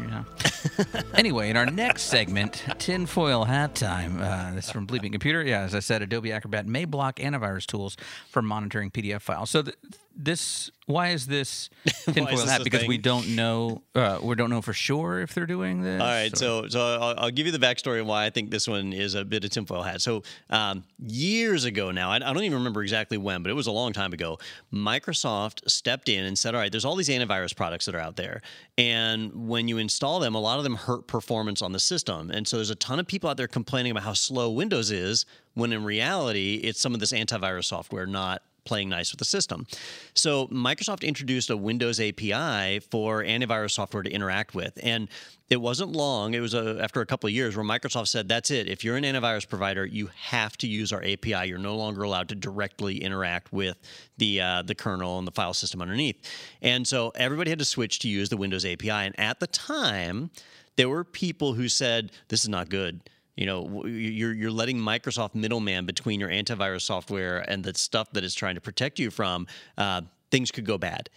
yeah. 0.00 0.24
anyway, 1.14 1.50
in 1.50 1.56
our 1.58 1.66
next 1.66 2.04
segment, 2.04 2.64
tinfoil 2.78 3.44
hat 3.44 3.74
time. 3.74 4.22
Uh, 4.22 4.54
this 4.54 4.66
is 4.66 4.70
from 4.70 4.86
Bleeping 4.86 5.12
Computer. 5.12 5.42
Yeah, 5.42 5.60
as 5.60 5.74
I 5.74 5.80
said, 5.80 6.00
Adobe 6.00 6.32
Acrobat 6.32 6.66
may 6.66 6.86
block 6.86 7.16
antivirus 7.16 7.66
tools 7.66 7.96
for 8.30 8.40
monitoring 8.40 8.90
PDF 8.90 9.20
files. 9.20 9.50
So 9.50 9.62
th- 9.62 9.76
this, 10.18 10.68
why 10.86 11.10
is 11.10 11.26
this 11.26 11.70
tinfoil 12.04 12.26
this 12.36 12.50
hat? 12.50 12.64
Because 12.64 12.86
we 12.86 12.98
don't 12.98 13.36
know, 13.36 13.82
uh, 13.94 14.18
we 14.20 14.34
don't 14.34 14.50
know 14.50 14.60
for 14.60 14.72
sure 14.72 15.20
if 15.20 15.32
they're 15.32 15.46
doing 15.46 15.80
this. 15.80 16.00
All 16.00 16.06
right, 16.06 16.32
or- 16.32 16.36
so 16.36 16.68
so 16.68 16.80
I'll, 16.80 17.14
I'll 17.18 17.30
give 17.30 17.46
you 17.46 17.52
the 17.52 17.58
backstory 17.58 18.00
on 18.00 18.06
why 18.08 18.26
I 18.26 18.30
think 18.30 18.50
this 18.50 18.66
one 18.66 18.92
is 18.92 19.14
a 19.14 19.24
bit 19.24 19.44
of 19.44 19.50
tinfoil 19.50 19.82
hat. 19.82 20.02
So 20.02 20.24
um, 20.50 20.82
years 20.98 21.64
ago 21.64 21.92
now, 21.92 22.10
I, 22.10 22.16
I 22.16 22.18
don't 22.32 22.42
even 22.42 22.58
remember 22.58 22.82
exactly 22.82 23.16
when, 23.16 23.44
but 23.44 23.50
it 23.50 23.54
was 23.54 23.68
a 23.68 23.72
long 23.72 23.92
time 23.92 24.12
ago. 24.12 24.38
Microsoft 24.74 25.68
stepped 25.70 26.08
in 26.08 26.24
and 26.24 26.36
said, 26.36 26.54
"All 26.54 26.60
right, 26.60 26.72
there's 26.72 26.84
all 26.84 26.96
these 26.96 27.08
antivirus 27.08 27.54
products 27.54 27.86
that 27.86 27.94
are 27.94 28.00
out 28.00 28.16
there, 28.16 28.42
and 28.76 29.48
when 29.48 29.68
you 29.68 29.78
install 29.78 30.18
them, 30.18 30.34
a 30.34 30.40
lot 30.40 30.58
of 30.58 30.64
them 30.64 30.74
hurt 30.74 31.06
performance 31.06 31.62
on 31.62 31.70
the 31.72 31.80
system. 31.80 32.30
And 32.30 32.46
so 32.46 32.56
there's 32.56 32.70
a 32.70 32.74
ton 32.74 32.98
of 32.98 33.06
people 33.06 33.30
out 33.30 33.36
there 33.36 33.48
complaining 33.48 33.92
about 33.92 34.02
how 34.02 34.14
slow 34.14 34.50
Windows 34.50 34.90
is, 34.90 35.26
when 35.54 35.72
in 35.72 35.84
reality, 35.84 36.56
it's 36.64 36.80
some 36.80 36.92
of 36.92 36.98
this 37.00 37.12
antivirus 37.12 37.66
software 37.66 38.06
not." 38.06 38.42
Playing 38.68 38.88
nice 38.88 39.10
with 39.10 39.18
the 39.18 39.24
system. 39.24 39.66
So 40.14 40.46
Microsoft 40.48 41.02
introduced 41.02 41.50
a 41.50 41.56
Windows 41.56 41.98
API 41.98 42.78
for 42.78 43.24
antivirus 43.24 43.72
software 43.72 44.02
to 44.02 44.10
interact 44.10 44.54
with, 44.54 44.78
and 44.82 45.08
it 45.50 45.60
wasn't 45.60 45.92
long. 45.92 46.34
It 46.34 46.40
was 46.40 46.52
a, 46.52 46.78
after 46.80 47.00
a 47.00 47.06
couple 47.06 47.26
of 47.26 47.32
years 47.32 47.56
where 47.56 47.64
Microsoft 47.64 48.08
said, 48.08 48.28
"That's 48.28 48.50
it. 48.50 48.68
If 48.68 48.84
you're 48.84 48.96
an 48.96 49.04
antivirus 49.04 49.48
provider, 49.48 49.86
you 49.86 50.10
have 50.14 50.56
to 50.58 50.68
use 50.68 50.92
our 50.92 51.02
API. 51.02 51.48
You're 51.48 51.58
no 51.58 51.76
longer 51.76 52.02
allowed 52.02 52.28
to 52.28 52.34
directly 52.34 53.02
interact 53.02 53.52
with 53.52 53.78
the 54.18 54.40
uh, 54.40 54.62
the 54.62 54.74
kernel 54.74 55.18
and 55.18 55.26
the 55.26 55.32
file 55.32 55.54
system 55.54 55.80
underneath." 55.80 56.16
And 56.60 56.86
so 56.86 57.10
everybody 57.14 57.50
had 57.50 57.58
to 57.58 57.64
switch 57.64 57.98
to 58.00 58.08
use 58.08 58.28
the 58.28 58.36
Windows 58.36 58.66
API. 58.66 58.90
And 58.90 59.18
at 59.18 59.40
the 59.40 59.46
time, 59.46 60.30
there 60.76 60.88
were 60.88 61.04
people 61.04 61.54
who 61.54 61.68
said, 61.68 62.12
"This 62.28 62.42
is 62.42 62.48
not 62.48 62.68
good." 62.68 63.00
You 63.38 63.46
know, 63.46 63.86
you're 63.86 64.34
you're 64.34 64.50
letting 64.50 64.78
Microsoft 64.78 65.36
middleman 65.36 65.86
between 65.86 66.18
your 66.18 66.28
antivirus 66.28 66.82
software 66.82 67.38
and 67.48 67.62
the 67.62 67.72
stuff 67.72 68.10
that 68.10 68.24
is 68.24 68.34
trying 68.34 68.56
to 68.56 68.60
protect 68.60 68.98
you 68.98 69.12
from. 69.12 69.46
Uh, 69.76 70.02
things 70.32 70.50
could 70.50 70.66
go 70.66 70.76
bad, 70.76 71.08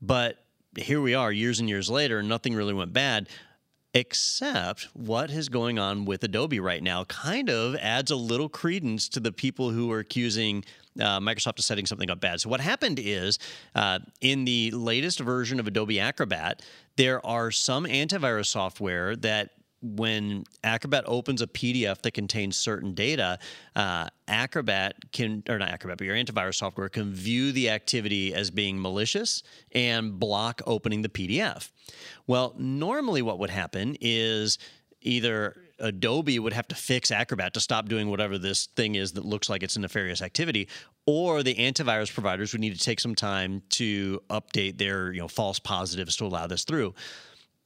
but 0.00 0.42
here 0.78 1.02
we 1.02 1.12
are, 1.12 1.30
years 1.30 1.60
and 1.60 1.68
years 1.68 1.90
later, 1.90 2.22
nothing 2.22 2.54
really 2.54 2.72
went 2.72 2.94
bad. 2.94 3.28
Except 3.92 4.88
what 4.94 5.30
is 5.30 5.50
going 5.50 5.78
on 5.78 6.06
with 6.06 6.22
Adobe 6.24 6.58
right 6.58 6.82
now 6.82 7.04
kind 7.04 7.50
of 7.50 7.74
adds 7.76 8.10
a 8.10 8.16
little 8.16 8.48
credence 8.48 9.08
to 9.10 9.20
the 9.20 9.32
people 9.32 9.70
who 9.70 9.92
are 9.92 9.98
accusing 9.98 10.64
uh, 10.98 11.20
Microsoft 11.20 11.58
of 11.58 11.64
setting 11.64 11.84
something 11.84 12.10
up 12.10 12.20
bad. 12.20 12.40
So, 12.40 12.48
what 12.48 12.60
happened 12.60 12.98
is 12.98 13.38
uh, 13.74 13.98
in 14.22 14.46
the 14.46 14.70
latest 14.70 15.20
version 15.20 15.60
of 15.60 15.66
Adobe 15.66 16.00
Acrobat, 16.00 16.62
there 16.96 17.24
are 17.26 17.50
some 17.50 17.84
antivirus 17.84 18.46
software 18.46 19.14
that 19.16 19.50
when 19.80 20.44
Acrobat 20.64 21.04
opens 21.06 21.40
a 21.40 21.46
PDF 21.46 22.02
that 22.02 22.12
contains 22.12 22.56
certain 22.56 22.94
data, 22.94 23.38
uh, 23.76 24.08
Acrobat 24.26 25.12
can, 25.12 25.42
or 25.48 25.58
not 25.58 25.70
Acrobat, 25.70 25.98
but 25.98 26.06
your 26.06 26.16
antivirus 26.16 26.56
software 26.56 26.88
can 26.88 27.12
view 27.12 27.52
the 27.52 27.70
activity 27.70 28.34
as 28.34 28.50
being 28.50 28.80
malicious 28.80 29.42
and 29.72 30.18
block 30.18 30.60
opening 30.66 31.02
the 31.02 31.08
PDF. 31.08 31.70
Well, 32.26 32.54
normally 32.58 33.22
what 33.22 33.38
would 33.38 33.50
happen 33.50 33.96
is 34.00 34.58
either 35.00 35.56
Adobe 35.78 36.38
would 36.38 36.52
have 36.52 36.68
to 36.68 36.74
fix 36.74 37.10
Acrobat 37.10 37.54
to 37.54 37.60
stop 37.60 37.88
doing 37.88 38.10
whatever 38.10 38.36
this 38.36 38.66
thing 38.66 38.96
is 38.96 39.12
that 39.12 39.24
looks 39.24 39.48
like 39.48 39.62
it's 39.62 39.76
a 39.76 39.80
nefarious 39.80 40.22
activity, 40.22 40.68
or 41.06 41.42
the 41.42 41.54
antivirus 41.54 42.12
providers 42.12 42.52
would 42.52 42.60
need 42.60 42.76
to 42.76 42.84
take 42.84 42.98
some 42.98 43.14
time 43.14 43.62
to 43.70 44.20
update 44.28 44.78
their 44.78 45.12
you 45.12 45.20
know 45.20 45.28
false 45.28 45.58
positives 45.58 46.16
to 46.16 46.24
allow 46.24 46.46
this 46.46 46.64
through. 46.64 46.94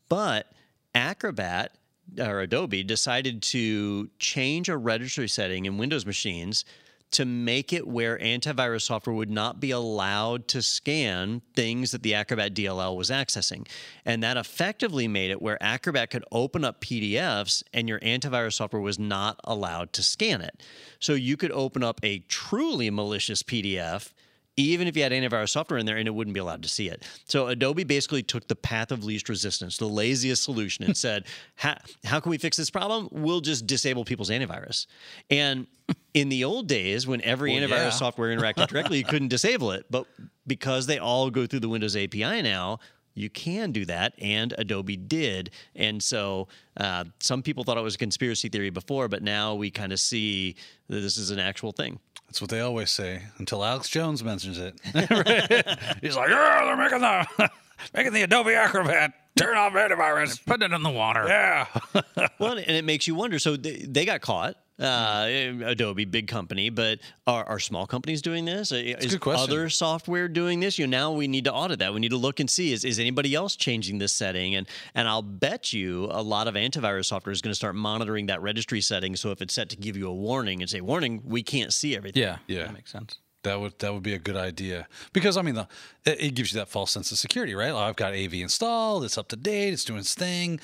But 0.08 0.52
Acrobat 0.94 1.74
or 2.18 2.40
Adobe 2.40 2.82
decided 2.82 3.42
to 3.42 4.10
change 4.18 4.68
a 4.68 4.76
registry 4.76 5.28
setting 5.28 5.64
in 5.64 5.78
Windows 5.78 6.06
machines 6.06 6.64
to 7.12 7.26
make 7.26 7.74
it 7.74 7.86
where 7.86 8.18
antivirus 8.18 8.82
software 8.82 9.14
would 9.14 9.30
not 9.30 9.60
be 9.60 9.70
allowed 9.70 10.48
to 10.48 10.62
scan 10.62 11.42
things 11.54 11.90
that 11.90 12.02
the 12.02 12.14
Acrobat 12.14 12.54
DLL 12.54 12.96
was 12.96 13.10
accessing. 13.10 13.68
And 14.06 14.22
that 14.22 14.38
effectively 14.38 15.06
made 15.06 15.30
it 15.30 15.42
where 15.42 15.62
Acrobat 15.62 16.10
could 16.10 16.24
open 16.32 16.64
up 16.64 16.80
PDFs 16.80 17.62
and 17.74 17.86
your 17.86 18.00
antivirus 18.00 18.54
software 18.54 18.80
was 18.80 18.98
not 18.98 19.38
allowed 19.44 19.92
to 19.92 20.02
scan 20.02 20.40
it. 20.40 20.62
So 21.00 21.12
you 21.12 21.36
could 21.36 21.52
open 21.52 21.82
up 21.82 22.00
a 22.02 22.20
truly 22.28 22.90
malicious 22.90 23.42
PDF 23.42 24.12
even 24.56 24.86
if 24.86 24.96
you 24.96 25.02
had 25.02 25.12
antivirus 25.12 25.50
software 25.50 25.78
in 25.78 25.86
there 25.86 25.96
and 25.96 26.06
it 26.06 26.10
wouldn't 26.10 26.34
be 26.34 26.40
allowed 26.40 26.62
to 26.62 26.68
see 26.68 26.88
it. 26.88 27.04
So 27.24 27.48
Adobe 27.48 27.84
basically 27.84 28.22
took 28.22 28.48
the 28.48 28.56
path 28.56 28.92
of 28.92 29.04
least 29.04 29.28
resistance, 29.28 29.78
the 29.78 29.86
laziest 29.86 30.42
solution, 30.42 30.84
and 30.84 30.96
said, 31.06 31.24
how, 31.56 31.78
how 32.04 32.20
can 32.20 32.30
we 32.30 32.38
fix 32.38 32.56
this 32.56 32.70
problem? 32.70 33.08
We'll 33.10 33.40
just 33.40 33.66
disable 33.66 34.04
people's 34.04 34.30
antivirus. 34.30 34.86
And 35.30 35.66
in 36.14 36.28
the 36.28 36.44
old 36.44 36.68
days, 36.68 37.06
when 37.06 37.22
every 37.22 37.52
Well, 37.52 37.62
antivirus 37.62 37.70
yeah. 37.70 37.90
software 37.90 38.36
interacted 38.36 38.68
directly, 38.68 38.98
you 38.98 39.04
couldn't 39.04 39.28
disable 39.36 39.70
it. 39.70 39.86
But 39.90 40.06
because 40.46 40.86
they 40.86 40.98
all 40.98 41.30
go 41.30 41.46
through 41.46 41.60
the 41.60 41.68
Windows 41.68 41.96
API 41.96 42.42
now, 42.42 42.78
you 43.14 43.30
can 43.30 43.72
do 43.72 43.84
that, 43.86 44.14
and 44.18 44.54
Adobe 44.58 44.96
did. 44.96 45.50
And 45.74 46.02
so 46.02 46.48
uh, 46.76 47.04
some 47.20 47.42
people 47.42 47.64
thought 47.64 47.76
it 47.76 47.82
was 47.82 47.94
a 47.94 47.98
conspiracy 47.98 48.48
theory 48.48 48.70
before, 48.70 49.08
but 49.08 49.22
now 49.22 49.54
we 49.54 49.70
kind 49.70 49.92
of 49.92 50.00
see 50.00 50.56
that 50.88 51.00
this 51.00 51.16
is 51.16 51.30
an 51.30 51.38
actual 51.38 51.72
thing. 51.72 51.98
That's 52.26 52.40
what 52.40 52.50
they 52.50 52.60
always 52.60 52.90
say 52.90 53.24
until 53.38 53.62
Alex 53.62 53.90
Jones 53.90 54.24
mentions 54.24 54.58
it. 54.58 54.74
He's 56.00 56.16
like, 56.16 56.30
yeah, 56.30 56.64
they're 56.64 56.76
making 56.76 57.00
the 57.00 57.50
making 57.94 58.12
the 58.14 58.22
Adobe 58.22 58.54
Acrobat 58.54 59.12
turn 59.36 59.56
off 59.56 59.74
antivirus. 59.74 60.44
Put 60.44 60.62
it 60.62 60.72
in 60.72 60.82
the 60.82 60.90
water. 60.90 61.26
Yeah. 61.28 61.66
well, 62.38 62.52
and 62.52 62.70
it 62.70 62.84
makes 62.84 63.06
you 63.06 63.14
wonder. 63.14 63.38
So 63.38 63.56
they, 63.56 63.84
they 63.86 64.04
got 64.04 64.20
caught. 64.22 64.56
Uh, 64.78 65.52
Adobe, 65.64 66.04
big 66.06 66.26
company, 66.26 66.70
but 66.70 66.98
are, 67.26 67.44
are 67.44 67.58
small 67.58 67.86
companies 67.86 68.22
doing 68.22 68.44
this? 68.44 68.72
Is 68.72 69.12
good 69.12 69.20
question. 69.20 69.42
other 69.42 69.68
software 69.68 70.28
doing 70.28 70.60
this? 70.60 70.78
You 70.78 70.86
know, 70.86 70.98
now 70.98 71.12
we 71.12 71.28
need 71.28 71.44
to 71.44 71.52
audit 71.52 71.78
that. 71.80 71.92
We 71.92 72.00
need 72.00 72.10
to 72.10 72.16
look 72.16 72.40
and 72.40 72.48
see 72.48 72.72
is, 72.72 72.84
is 72.84 72.98
anybody 72.98 73.34
else 73.34 73.54
changing 73.54 73.98
this 73.98 74.12
setting? 74.12 74.54
And 74.54 74.66
and 74.94 75.06
I'll 75.06 75.22
bet 75.22 75.72
you 75.72 76.08
a 76.10 76.22
lot 76.22 76.48
of 76.48 76.54
antivirus 76.54 77.06
software 77.06 77.32
is 77.32 77.42
going 77.42 77.52
to 77.52 77.56
start 77.56 77.74
monitoring 77.74 78.26
that 78.26 78.42
registry 78.42 78.80
setting. 78.80 79.14
So 79.14 79.30
if 79.30 79.42
it's 79.42 79.54
set 79.54 79.68
to 79.70 79.76
give 79.76 79.96
you 79.96 80.08
a 80.08 80.14
warning 80.14 80.62
and 80.62 80.70
say, 80.70 80.80
"Warning, 80.80 81.22
we 81.24 81.42
can't 81.42 81.72
see 81.72 81.94
everything." 81.94 82.22
Yeah. 82.22 82.38
Yeah. 82.46 82.64
That 82.64 82.74
makes 82.74 82.90
sense. 82.90 83.18
That 83.42 83.60
would 83.60 83.78
that 83.80 83.92
would 83.92 84.04
be 84.04 84.14
a 84.14 84.18
good 84.18 84.36
idea 84.36 84.86
because 85.12 85.36
I 85.36 85.42
mean 85.42 85.56
the, 85.56 85.68
it, 86.04 86.20
it 86.20 86.34
gives 86.34 86.52
you 86.52 86.60
that 86.60 86.68
false 86.68 86.92
sense 86.92 87.10
of 87.10 87.18
security, 87.18 87.54
right? 87.54 87.72
Like, 87.72 87.88
I've 87.88 87.96
got 87.96 88.14
AV 88.14 88.34
installed, 88.34 89.04
it's 89.04 89.18
up 89.18 89.28
to 89.28 89.36
date, 89.36 89.72
it's 89.72 89.84
doing 89.84 89.98
its 89.98 90.14
thing, 90.14 90.60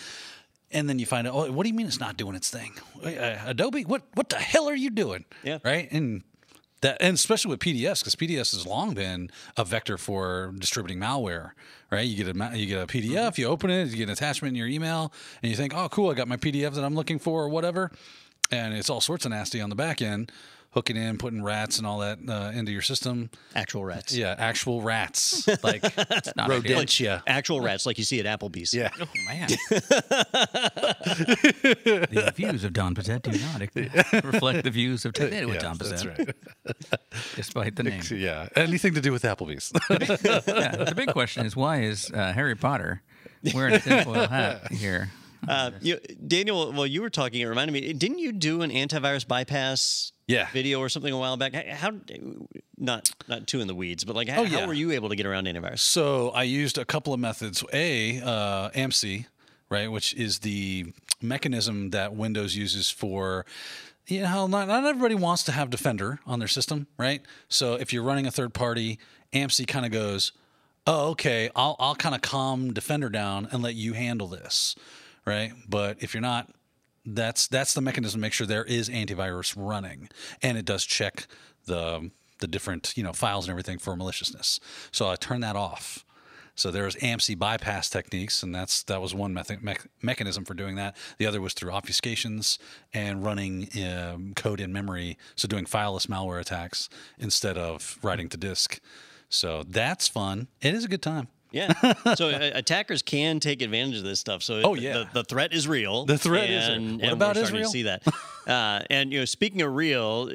and 0.71 0.89
then 0.89 0.99
you 0.99 1.07
find 1.07 1.27
out, 1.27 1.35
oh, 1.35 1.51
what 1.53 1.65
do 1.65 1.69
you 1.69 1.75
mean 1.75 1.87
it's 1.87 2.01
not 2.01 2.17
doing 2.17 2.35
its 2.35 2.51
thing? 2.51 2.73
Uh, 3.03 3.37
Adobe, 3.47 3.85
what 3.85 4.03
what 4.15 4.29
the 4.29 4.37
hell 4.37 4.69
are 4.69 4.77
you 4.77 4.91
doing? 4.91 5.25
Yeah. 5.43 5.59
right. 5.65 5.91
And 5.91 6.23
that 6.81 6.99
and 7.01 7.15
especially 7.15 7.51
with 7.51 7.61
PDFs 7.61 8.01
because 8.01 8.15
PDFs 8.15 8.53
has 8.53 8.67
long 8.67 8.95
been 8.95 9.31
a 9.57 9.65
vector 9.65 9.99
for 9.99 10.53
distributing 10.59 10.99
malware. 10.99 11.53
Right, 11.91 12.07
you 12.07 12.23
get 12.23 12.37
a 12.37 12.57
you 12.59 12.67
get 12.67 12.83
a 12.83 12.87
PDF, 12.87 13.39
you 13.39 13.47
open 13.47 13.71
it, 13.71 13.89
you 13.89 13.97
get 13.97 14.05
an 14.05 14.11
attachment 14.11 14.53
in 14.53 14.57
your 14.57 14.69
email, 14.69 15.13
and 15.43 15.51
you 15.51 15.57
think, 15.57 15.75
oh, 15.75 15.89
cool, 15.89 16.11
I 16.11 16.15
got 16.15 16.29
my 16.29 16.37
PDF 16.37 16.75
that 16.75 16.85
I'm 16.85 16.95
looking 16.95 17.19
for 17.19 17.43
or 17.43 17.49
whatever, 17.49 17.91
and 18.51 18.75
it's 18.75 18.91
all 18.91 19.01
sorts 19.01 19.25
of 19.25 19.31
nasty 19.31 19.61
on 19.61 19.71
the 19.71 19.77
back 19.77 20.03
end, 20.03 20.31
hooking 20.79 20.97
in, 20.97 21.19
putting 21.19 21.43
rats 21.43 21.79
and 21.79 21.87
all 21.89 21.99
that 21.99 22.19
uh, 22.29 22.53
into 22.55 22.71
your 22.71 22.83
system. 22.83 23.29
Actual 23.57 23.85
rats. 23.85 24.15
Yeah, 24.15 24.37
actual 24.39 24.81
rats 24.81 25.45
like 25.65 25.83
not 26.37 26.49
ideal. 26.51 26.79
rodentia. 26.79 27.21
Actual 27.27 27.61
rats, 27.61 27.85
like 27.85 27.99
you 27.99 28.05
see 28.05 28.21
at 28.21 28.27
Applebee's. 28.41 28.73
Yeah, 28.73 28.91
Oh, 29.01 29.07
man. 29.27 29.49
the 31.09 32.33
views 32.35 32.63
of 32.63 32.73
Don 32.73 32.95
Pezet 32.95 33.23
do 33.23 33.33
not 33.33 34.25
reflect 34.25 34.63
the 34.63 34.71
views 34.71 35.05
of 35.05 35.15
Today 35.15 35.45
with 35.45 35.57
Yeah, 35.57 35.61
Don 35.63 35.79
that's 35.79 36.05
Pezet, 36.05 36.19
right. 36.19 37.01
despite 37.35 37.75
the 37.75 37.83
name. 37.83 38.03
Yeah, 38.11 38.49
anything 38.55 38.95
to 38.95 39.01
do 39.01 39.11
with 39.11 39.25
Applebee's. 39.25 39.73
yeah, 40.47 40.77
the 40.85 40.95
big 40.95 41.09
question 41.13 41.45
is 41.45 41.57
why 41.57 41.83
is 41.83 42.09
uh, 42.13 42.33
Harry 42.33 42.55
Potter 42.55 43.03
wearing 43.53 43.75
a 43.75 43.81
tinfoil 43.81 44.29
hat 44.29 44.71
here? 44.71 45.11
Uh, 45.47 45.71
you, 45.81 45.99
Daniel, 46.27 46.73
while 46.73 46.87
you 46.87 47.01
were 47.03 47.11
talking. 47.11 47.41
It 47.41 47.47
reminded 47.47 47.73
me. 47.73 47.93
Didn't 47.93 48.19
you 48.19 48.33
do 48.33 48.63
an 48.63 48.71
antivirus 48.71 49.27
bypass? 49.27 50.13
Yeah. 50.29 50.49
Video 50.53 50.79
or 50.79 50.89
something 50.89 51.13
a 51.13 51.19
while 51.19 51.37
back. 51.37 51.55
How? 51.55 51.91
Not 52.77 53.11
not 53.29 53.47
too 53.49 53.61
in 53.61 53.67
the 53.67 53.75
weeds, 53.75 54.05
but 54.05 54.15
like, 54.15 54.29
how, 54.29 54.43
Oh, 54.43 54.45
yeah. 54.45 54.61
how 54.61 54.67
were 54.69 54.75
you 54.75 54.93
able 54.93 55.09
to 55.09 55.17
get 55.17 55.27
around 55.27 55.47
antivirus? 55.47 55.81
So 55.81 56.31
I 56.31 56.45
used 56.45 56.79
a 56.79 56.85
couple 56.85 57.13
of 57.13 57.19
methods. 57.19 57.65
A, 57.73 58.21
uh, 58.21 58.71
AMSI, 58.71 59.27
right, 59.71 59.91
which 59.91 60.15
is 60.15 60.41
the 60.41 60.93
mechanism 61.21 61.91
that 61.91 62.15
Windows 62.15 62.55
uses 62.55 62.91
for. 62.91 63.45
You 64.07 64.23
know, 64.23 64.47
not, 64.47 64.69
not 64.69 64.85
everybody 64.85 65.15
wants 65.15 65.43
to 65.45 65.53
have 65.53 65.69
Defender 65.69 66.19
on 66.27 66.39
their 66.39 66.49
system, 66.49 66.87
right? 66.97 67.21
So 67.49 67.75
if 67.75 67.93
you're 67.93 68.03
running 68.03 68.27
a 68.27 68.31
third 68.31 68.55
party, 68.55 68.99
AMSI 69.35 69.67
kind 69.67 69.85
of 69.85 69.93
goes, 69.93 70.33
"Oh, 70.87 71.11
okay, 71.11 71.51
I'll 71.57 71.77
I'll 71.79 71.95
kind 71.95 72.15
of 72.15 72.23
calm 72.23 72.73
Defender 72.73 73.09
down 73.11 73.49
and 73.51 73.63
let 73.63 73.75
you 73.75 73.93
handle 73.95 74.27
this, 74.29 74.77
right?" 75.27 75.53
But 75.69 75.99
if 76.03 76.15
you're 76.15 76.23
not, 76.23 76.51
that's 77.05 77.47
that's 77.49 77.75
the 77.75 77.81
mechanism 77.81 78.21
to 78.21 78.23
make 78.23 78.33
sure 78.33 78.47
there 78.47 78.65
is 78.65 78.89
antivirus 78.89 79.55
running, 79.57 80.09
and 80.43 80.59
it 80.59 80.65
does 80.65 80.85
check 80.85 81.27
the 81.67 82.11
the 82.41 82.47
different 82.47 82.93
you 82.97 83.03
know 83.03 83.13
files 83.13 83.47
and 83.47 83.51
everything 83.51 83.79
for 83.79 83.97
maliciousness. 83.97 84.61
So 84.91 85.09
I 85.09 85.17
turn 85.17 85.41
that 85.41 85.57
off. 85.57 86.05
So 86.55 86.73
there's 86.73 86.97
AMSI 86.97 87.39
bypass 87.39 87.89
techniques, 87.89 88.43
and 88.43 88.53
that's 88.53 88.83
that 88.85 89.01
was 89.01 89.15
one 89.15 89.33
method, 89.33 89.63
mech 89.63 89.87
mechanism 90.03 90.45
for 90.45 90.55
doing 90.55 90.75
that. 90.75 90.97
The 91.19 91.27
other 91.27 91.41
was 91.41 91.55
through 91.55 91.71
obfuscations 91.71 92.59
and 92.93 93.25
running 93.25 93.69
um, 93.87 94.33
code 94.35 94.61
in 94.61 94.73
memory, 94.73 95.17
so 95.37 95.47
doing 95.47 95.67
fileless 95.67 96.09
malware 96.09 96.41
attacks 96.41 96.89
instead 97.17 97.57
of 97.57 97.97
writing 98.03 98.29
to 98.31 98.37
disk. 98.37 98.81
So 99.29 99.63
that's 99.69 100.09
fun. 100.09 100.49
It 100.61 100.75
is 100.75 100.85
a 100.85 100.89
good 100.89 101.03
time. 101.03 101.29
Yeah. 101.51 101.73
So 102.15 102.29
uh, 102.29 102.51
attackers 102.55 103.01
can 103.03 103.41
take 103.41 103.63
advantage 103.63 103.97
of 103.99 104.05
this 104.05 104.21
stuff. 104.21 104.43
So 104.43 104.61
Oh, 104.63 104.75
the- 104.77 104.83
yeah. 104.83 104.93
the, 104.93 105.09
the 105.15 105.25
threat 105.25 105.53
is 105.53 105.67
real. 105.67 106.05
The 106.05 106.19
threat 106.19 106.51
is 106.51 106.67
real. 106.69 106.77
and, 106.77 106.93
What 106.97 107.03
and 107.05 107.13
about 107.13 107.37
we're 107.37 107.43
is 107.43 107.49
starting 107.49 107.61
real? 107.63 107.69
to 107.69 107.73
see 107.73 107.83
that. 107.85 108.03
Uh, 108.49 108.81
and 108.89 109.13
you 109.13 109.19
know, 109.19 109.27
speaking 109.27 109.61
of 109.61 109.75
real, 109.75 110.31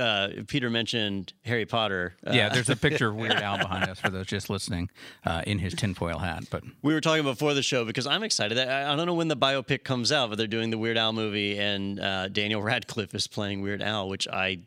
uh, 0.00 0.28
Peter 0.46 0.70
mentioned 0.70 1.32
Harry 1.44 1.66
Potter. 1.66 2.14
Uh, 2.24 2.30
Yeah, 2.32 2.48
there's 2.48 2.70
a 2.70 2.76
picture 2.86 3.08
of 3.08 3.16
Weird 3.16 3.32
Al 3.32 3.58
behind 3.58 3.90
us 3.90 3.98
for 3.98 4.08
those 4.08 4.26
just 4.26 4.48
listening 4.48 4.88
uh, 5.24 5.42
in 5.48 5.58
his 5.58 5.74
tinfoil 5.74 6.18
hat. 6.18 6.44
But 6.48 6.62
We 6.82 6.94
were 6.94 7.00
talking 7.00 7.24
before 7.24 7.54
the 7.54 7.64
show 7.64 7.84
because 7.84 8.06
I'm 8.06 8.22
excited. 8.22 8.56
I, 8.56 8.92
I 8.92 8.94
don't 8.94 9.06
know 9.06 9.14
when 9.14 9.26
the 9.26 9.36
biopic 9.36 9.82
comes 9.82 10.12
out, 10.12 10.28
but 10.28 10.38
they're 10.38 10.46
doing 10.46 10.70
the 10.70 10.78
Weird 10.78 10.96
Al 10.96 11.12
movie, 11.12 11.58
and 11.58 11.98
uh, 11.98 12.28
Daniel 12.28 12.62
Radcliffe 12.62 13.12
is 13.16 13.26
playing 13.26 13.62
Weird 13.62 13.82
Al, 13.82 14.08
which 14.08 14.28
I 14.28 14.60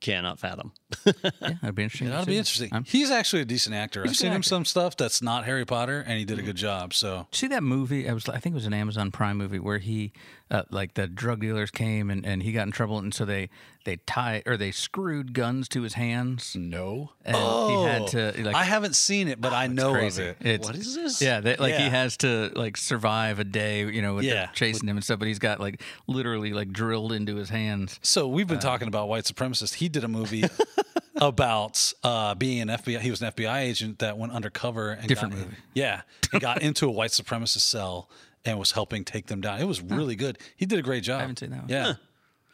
cannot 0.00 0.40
fathom. 0.40 0.72
Yeah, 1.04 1.12
that'd 1.40 1.74
be 1.74 1.82
interesting. 1.82 2.08
to 2.08 2.12
that'd 2.12 2.26
be 2.26 2.36
interesting. 2.38 2.70
Um, 2.72 2.84
He's 2.84 3.10
actually 3.10 3.42
a 3.42 3.44
decent 3.44 3.74
actor. 3.74 4.02
I've 4.06 4.16
seen 4.16 4.30
good 4.30 4.36
him 4.36 4.42
some 4.42 4.64
stuff 4.64 4.96
that's 4.96 5.22
not 5.22 5.44
Harry 5.44 5.64
Potter, 5.64 6.04
and 6.06 6.18
he 6.18 6.24
did 6.24 6.38
a 6.38 6.42
good 6.42 6.56
job. 6.56 6.94
So 6.94 7.26
See 7.32 7.46
that 7.48 7.62
movie? 7.62 8.08
I 8.08 8.12
was, 8.12 8.28
I 8.28 8.38
think 8.38 8.54
it 8.54 8.56
was 8.56 8.66
an 8.66 8.74
Amazon 8.74 9.10
Prime 9.10 9.36
movie 9.36 9.58
where 9.58 9.78
he, 9.78 10.12
uh, 10.50 10.62
like 10.70 10.94
the 10.94 11.06
drug 11.06 11.40
dealers 11.40 11.70
came 11.70 12.10
and, 12.10 12.24
and 12.26 12.42
he 12.42 12.52
got 12.52 12.66
in 12.66 12.72
trouble, 12.72 12.98
and 12.98 13.14
so 13.14 13.24
they 13.24 13.48
they 13.84 13.96
tied 14.06 14.42
or 14.46 14.56
they 14.56 14.70
screwed 14.70 15.34
guns 15.34 15.68
to 15.68 15.82
his 15.82 15.92
hands, 15.94 16.56
no. 16.56 17.10
and 17.24 17.36
he 17.36 17.82
had 17.84 18.06
to 18.08 18.42
like. 18.44 18.54
I 18.54 18.64
haven't 18.64 18.96
seen 18.96 19.28
it, 19.28 19.40
but 19.40 19.52
I 19.52 19.66
know 19.66 19.94
of 19.94 20.18
it. 20.18 20.36
It's- 20.40 20.64
What 20.66 20.74
is 20.76 20.94
this? 20.94 21.20
Yeah, 21.20 21.40
they, 21.40 21.56
like 21.56 21.74
he 21.74 21.88
has 21.88 22.16
to 22.18 22.50
like 22.54 22.76
survive 22.78 23.38
a 23.38 23.44
day, 23.44 23.84
you 23.86 24.00
know, 24.00 24.14
with 24.14 24.24
Yeah. 24.24 24.46
chasing 24.54 24.88
him 24.88 24.96
and 24.96 25.04
stuff. 25.04 25.18
But 25.18 25.28
he's 25.28 25.38
got 25.38 25.60
like 25.60 25.82
literally 26.06 26.52
like 26.54 26.72
drilled 26.72 27.12
into 27.12 27.36
his 27.36 27.50
hands. 27.50 27.98
So 28.02 28.26
we've 28.26 28.46
been 28.46 28.58
talking 28.58 28.88
about 28.88 29.08
white 29.08 29.24
supremacists. 29.24 29.74
He 29.74 29.88
did 29.90 30.02
a 30.04 30.08
movie 30.08 30.44
about 31.16 31.92
uh, 32.02 32.34
being 32.34 32.60
an 32.60 32.68
FBI. 32.68 33.00
He 33.00 33.10
was 33.10 33.22
an 33.22 33.30
FBI 33.32 33.60
agent 33.60 33.98
that 34.00 34.18
went 34.18 34.32
undercover 34.32 34.92
and 34.92 35.06
Different 35.08 35.34
got, 35.34 35.40
movie. 35.44 35.56
Yeah, 35.74 36.02
he 36.32 36.38
got 36.38 36.62
into 36.62 36.86
a 36.86 36.90
white 36.90 37.10
supremacist 37.10 37.60
cell 37.60 38.08
and 38.44 38.58
was 38.58 38.72
helping 38.72 39.04
take 39.04 39.26
them 39.26 39.40
down. 39.40 39.60
It 39.60 39.64
was 39.64 39.80
really 39.80 40.16
good. 40.16 40.38
He 40.56 40.66
did 40.66 40.78
a 40.78 40.82
great 40.82 41.02
job. 41.02 41.18
I 41.18 41.20
haven't 41.22 41.38
seen 41.38 41.50
that 41.50 41.60
one. 41.60 41.68
Yeah, 41.68 41.94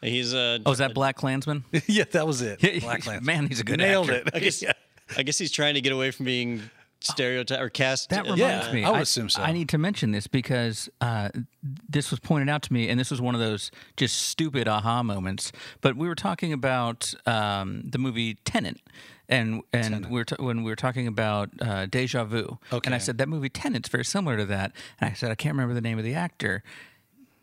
He's 0.01 0.33
a. 0.33 0.59
Oh, 0.65 0.71
is 0.71 0.77
that 0.79 0.93
Black 0.93 1.15
Klansman? 1.15 1.63
yeah, 1.87 2.05
that 2.11 2.25
was 2.25 2.41
it. 2.41 2.59
Black 2.81 3.05
Lantern. 3.05 3.25
man, 3.25 3.47
he's 3.47 3.59
a 3.59 3.63
good 3.63 3.77
Nailed 3.79 4.09
actor. 4.09 4.27
it. 4.29 4.35
I 4.35 4.39
guess, 4.39 4.61
Yeah. 4.61 4.73
I 5.17 5.23
guess 5.23 5.37
he's 5.37 5.51
trying 5.51 5.73
to 5.73 5.81
get 5.81 5.91
away 5.91 6.09
from 6.11 6.25
being 6.25 6.61
stereotyped 7.03 7.61
or 7.61 7.69
cast. 7.69 8.09
That 8.09 8.23
reminds 8.23 8.39
Yeah, 8.39 8.71
me. 8.73 8.83
I 8.83 8.91
would 8.91 9.01
assume 9.01 9.29
so. 9.29 9.41
I 9.41 9.51
need 9.51 9.69
to 9.69 9.77
mention 9.77 10.11
this 10.11 10.27
because 10.27 10.89
uh, 11.01 11.29
this 11.89 12.11
was 12.11 12.19
pointed 12.19 12.49
out 12.49 12.61
to 12.63 12.73
me, 12.73 12.89
and 12.89 12.99
this 12.99 13.11
was 13.11 13.21
one 13.21 13.35
of 13.35 13.41
those 13.41 13.71
just 13.97 14.17
stupid 14.17 14.67
aha 14.67 15.03
moments. 15.03 15.51
But 15.81 15.95
we 15.95 16.07
were 16.07 16.15
talking 16.15 16.53
about 16.53 17.13
um, 17.25 17.83
the 17.85 17.97
movie 17.97 18.35
Tenet, 18.45 18.79
and 19.29 19.61
and 19.73 20.05
we 20.07 20.13
were 20.19 20.25
ta- 20.25 20.43
when 20.43 20.63
we 20.63 20.71
were 20.71 20.75
talking 20.75 21.07
about 21.07 21.49
uh, 21.61 21.85
Deja 21.85 22.23
Vu, 22.23 22.59
okay. 22.71 22.87
and 22.87 22.95
I 22.95 22.97
said 22.97 23.17
that 23.17 23.27
movie 23.29 23.49
Tenet's 23.49 23.89
very 23.89 24.05
similar 24.05 24.37
to 24.37 24.45
that, 24.45 24.71
and 24.99 25.09
I 25.09 25.13
said 25.13 25.31
I 25.31 25.35
can't 25.35 25.53
remember 25.53 25.73
the 25.73 25.81
name 25.81 25.97
of 25.97 26.03
the 26.03 26.13
actor. 26.13 26.63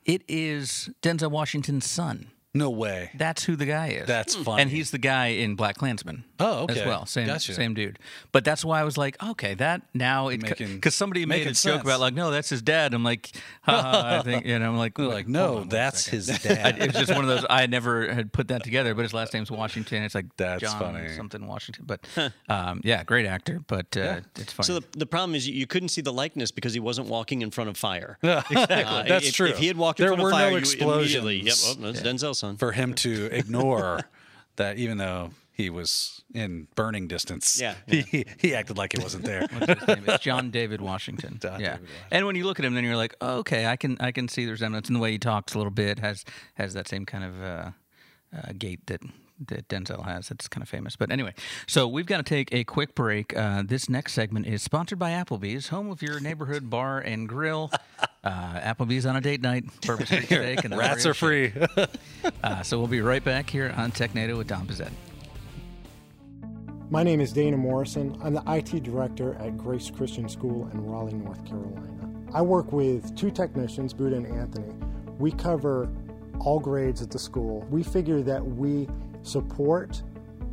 It 0.04 0.22
is 0.28 0.88
Denzel 1.02 1.30
Washington's 1.30 1.86
son. 1.88 2.30
No 2.58 2.70
way. 2.70 3.10
That's 3.14 3.44
who 3.44 3.56
the 3.56 3.66
guy 3.66 3.88
is. 3.88 4.06
That's 4.06 4.34
funny. 4.34 4.62
And 4.62 4.70
he's 4.70 4.90
the 4.90 4.98
guy 4.98 5.28
in 5.28 5.54
Black 5.54 5.76
Klansman. 5.76 6.24
Oh, 6.40 6.64
okay. 6.64 6.80
As 6.80 6.86
well, 6.86 7.06
same 7.06 7.26
Gotcha. 7.26 7.54
same 7.54 7.74
dude. 7.74 7.98
But 8.32 8.44
that's 8.44 8.64
why 8.64 8.80
I 8.80 8.84
was 8.84 8.96
like, 8.96 9.20
okay, 9.22 9.54
that 9.54 9.82
now 9.94 10.28
it 10.28 10.40
because 10.40 10.94
somebody 10.94 11.24
made 11.26 11.42
a 11.42 11.50
making 11.50 11.54
joke 11.54 11.82
about 11.82 12.00
like, 12.00 12.14
no, 12.14 12.30
that's 12.30 12.48
his 12.48 12.62
dad. 12.62 12.94
I'm 12.94 13.02
like, 13.04 13.30
haha, 13.62 14.18
I 14.18 14.22
think, 14.24 14.46
and 14.46 14.64
I'm 14.64 14.76
like, 14.76 14.96
They're 14.96 15.06
like, 15.06 15.28
no, 15.28 15.64
that's 15.64 16.04
second. 16.04 16.18
his 16.18 16.30
I, 16.46 16.54
dad. 16.54 16.78
it 16.80 16.86
was 16.88 16.96
just 16.96 17.14
one 17.14 17.24
of 17.24 17.28
those. 17.28 17.44
I 17.48 17.66
never 17.66 18.12
had 18.12 18.32
put 18.32 18.48
that 18.48 18.62
together, 18.64 18.94
but 18.94 19.02
his 19.02 19.14
last 19.14 19.34
name's 19.34 19.50
Washington. 19.50 20.02
It's 20.02 20.14
like 20.14 20.26
That's 20.36 20.62
John 20.62 20.78
funny. 20.80 21.08
something 21.10 21.46
Washington. 21.46 21.84
But 21.86 22.06
um, 22.48 22.80
yeah, 22.84 23.04
great 23.04 23.26
actor. 23.26 23.60
But 23.66 23.96
uh, 23.96 24.20
it's 24.36 24.52
funny. 24.52 24.66
So 24.66 24.80
the, 24.80 24.86
the 24.98 25.06
problem 25.06 25.34
is 25.34 25.48
you, 25.48 25.54
you 25.54 25.66
couldn't 25.66 25.90
see 25.90 26.00
the 26.00 26.12
likeness 26.12 26.50
because 26.50 26.72
he 26.72 26.80
wasn't 26.80 27.08
walking 27.08 27.42
in 27.42 27.50
front 27.50 27.70
of 27.70 27.76
fire. 27.76 28.18
Yeah, 28.22 28.42
exactly. 28.50 28.74
Uh, 28.84 29.02
That's 29.04 29.28
if, 29.28 29.34
true. 29.34 29.48
If 29.48 29.58
he 29.58 29.66
had 29.66 29.76
walked 29.76 30.00
in 30.00 30.06
there 30.06 30.10
front 30.16 30.22
were 30.22 30.30
of 30.30 30.34
fire, 30.34 30.50
no 30.50 30.56
you 30.58 30.92
immediately, 30.98 31.36
Yep, 31.38 31.46
explosions 31.46 31.78
oh, 31.84 31.92
that's 31.92 32.22
Denzel's 32.24 32.38
son. 32.38 32.47
For 32.56 32.72
him 32.72 32.94
to 32.94 33.26
ignore 33.32 34.00
that, 34.56 34.78
even 34.78 34.98
though 34.98 35.30
he 35.52 35.70
was 35.70 36.22
in 36.32 36.68
burning 36.76 37.08
distance. 37.08 37.60
Yeah, 37.60 37.74
He, 37.86 38.24
he 38.38 38.54
acted 38.54 38.78
like 38.78 38.94
it 38.94 39.02
wasn't 39.02 39.24
there. 39.24 39.46
What's 39.50 39.80
his 39.80 39.88
name? 39.88 40.04
It's 40.06 40.22
John 40.22 40.50
David 40.50 40.80
Washington. 40.80 41.38
John 41.42 41.60
yeah. 41.60 41.72
David 41.72 41.80
Washington. 41.80 42.06
And 42.12 42.26
when 42.26 42.36
you 42.36 42.44
look 42.44 42.60
at 42.60 42.64
him, 42.64 42.74
then 42.74 42.84
you're 42.84 42.96
like, 42.96 43.14
oh, 43.20 43.38
okay, 43.38 43.66
I 43.66 43.76
can 43.76 43.96
I 44.00 44.12
can 44.12 44.28
see 44.28 44.44
the 44.44 44.52
resemblance 44.52 44.88
in 44.88 44.94
the 44.94 45.00
way 45.00 45.10
he 45.10 45.18
talks 45.18 45.54
a 45.54 45.58
little 45.58 45.72
bit. 45.72 45.98
Has 45.98 46.24
has 46.54 46.74
that 46.74 46.86
same 46.86 47.04
kind 47.04 47.24
of 47.24 47.42
uh, 47.42 47.70
uh, 48.36 48.52
gait 48.56 48.86
that 48.86 49.00
that 49.46 49.68
Denzel 49.68 50.04
has. 50.04 50.28
That's 50.28 50.48
kind 50.48 50.62
of 50.62 50.68
famous. 50.68 50.96
But 50.96 51.10
anyway, 51.10 51.34
so 51.66 51.86
we've 51.86 52.06
got 52.06 52.18
to 52.18 52.22
take 52.22 52.52
a 52.52 52.64
quick 52.64 52.94
break. 52.94 53.36
Uh, 53.36 53.62
this 53.64 53.88
next 53.88 54.12
segment 54.14 54.46
is 54.46 54.62
sponsored 54.62 54.98
by 54.98 55.10
Applebee's, 55.10 55.68
home 55.68 55.90
of 55.90 56.02
your 56.02 56.20
neighborhood 56.20 56.68
bar 56.68 56.98
and 56.98 57.28
grill. 57.28 57.70
Uh, 58.24 58.60
Applebee's 58.60 59.06
on 59.06 59.16
a 59.16 59.20
date 59.20 59.40
night, 59.40 59.64
purposely 59.82 60.22
steak, 60.26 60.64
and 60.64 60.76
Rats 60.76 61.06
are 61.06 61.14
free. 61.14 61.52
Uh, 62.42 62.62
so 62.62 62.78
we'll 62.78 62.86
be 62.86 63.00
right 63.00 63.24
back 63.24 63.48
here 63.48 63.72
on 63.76 63.90
TechNado 63.90 64.36
with 64.36 64.46
Don 64.46 64.66
Pezet. 64.66 64.90
My 66.90 67.02
name 67.02 67.20
is 67.20 67.32
Dana 67.32 67.56
Morrison. 67.56 68.18
I'm 68.22 68.34
the 68.34 68.42
IT 68.46 68.82
director 68.82 69.34
at 69.34 69.56
Grace 69.56 69.90
Christian 69.90 70.28
School 70.28 70.68
in 70.72 70.84
Raleigh, 70.84 71.14
North 71.14 71.44
Carolina. 71.46 72.10
I 72.32 72.42
work 72.42 72.72
with 72.72 73.14
two 73.16 73.30
technicians, 73.30 73.92
Buddha 73.92 74.16
and 74.16 74.26
Anthony. 74.26 74.74
We 75.18 75.32
cover 75.32 75.88
all 76.40 76.60
grades 76.60 77.02
at 77.02 77.10
the 77.10 77.18
school. 77.18 77.66
We 77.70 77.82
figure 77.82 78.22
that 78.22 78.44
we 78.44 78.88
support 79.28 80.02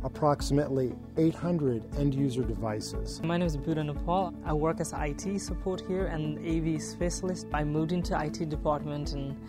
approximately 0.02 0.94
800 1.16 1.82
end 1.96 2.14
user 2.14 2.42
devices. 2.42 3.20
My 3.22 3.38
name 3.38 3.46
is 3.46 3.56
Buddha 3.56 3.82
Nepal. 3.82 4.34
I 4.44 4.52
work 4.52 4.80
as 4.80 4.92
IT 4.94 5.40
support 5.40 5.82
here 5.88 6.06
and 6.06 6.38
AV 6.38 6.80
specialist. 6.80 7.46
I 7.52 7.64
moved 7.64 7.92
into 7.92 8.18
IT 8.20 8.48
department 8.48 9.14
and 9.14 9.40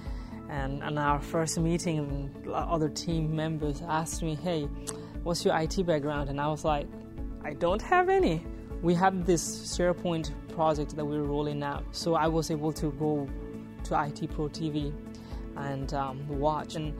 and 0.49 0.81
on 0.81 0.97
our 0.97 1.19
first 1.19 1.59
meeting, 1.59 2.33
other 2.53 2.87
team 2.87 3.35
members 3.35 3.81
asked 3.85 4.23
me, 4.23 4.35
"Hey, 4.35 4.63
what's 5.23 5.43
your 5.43 5.53
IT 5.59 5.85
background?" 5.85 6.29
And 6.29 6.39
I 6.39 6.47
was 6.47 6.63
like, 6.63 6.87
"I 7.43 7.53
don't 7.53 7.81
have 7.81 8.07
any." 8.07 8.41
We 8.81 8.93
have 8.93 9.25
this 9.25 9.43
SharePoint 9.77 10.31
project 10.55 10.95
that 10.95 11.03
we're 11.03 11.23
rolling 11.23 11.63
out, 11.63 11.83
so 11.91 12.15
I 12.15 12.27
was 12.27 12.49
able 12.49 12.71
to 12.73 12.91
go 12.91 13.27
to 13.85 14.03
IT 14.05 14.29
Pro 14.29 14.47
TV 14.47 14.93
and 15.57 15.93
um, 15.93 16.25
watch. 16.29 16.75
And 16.75 16.93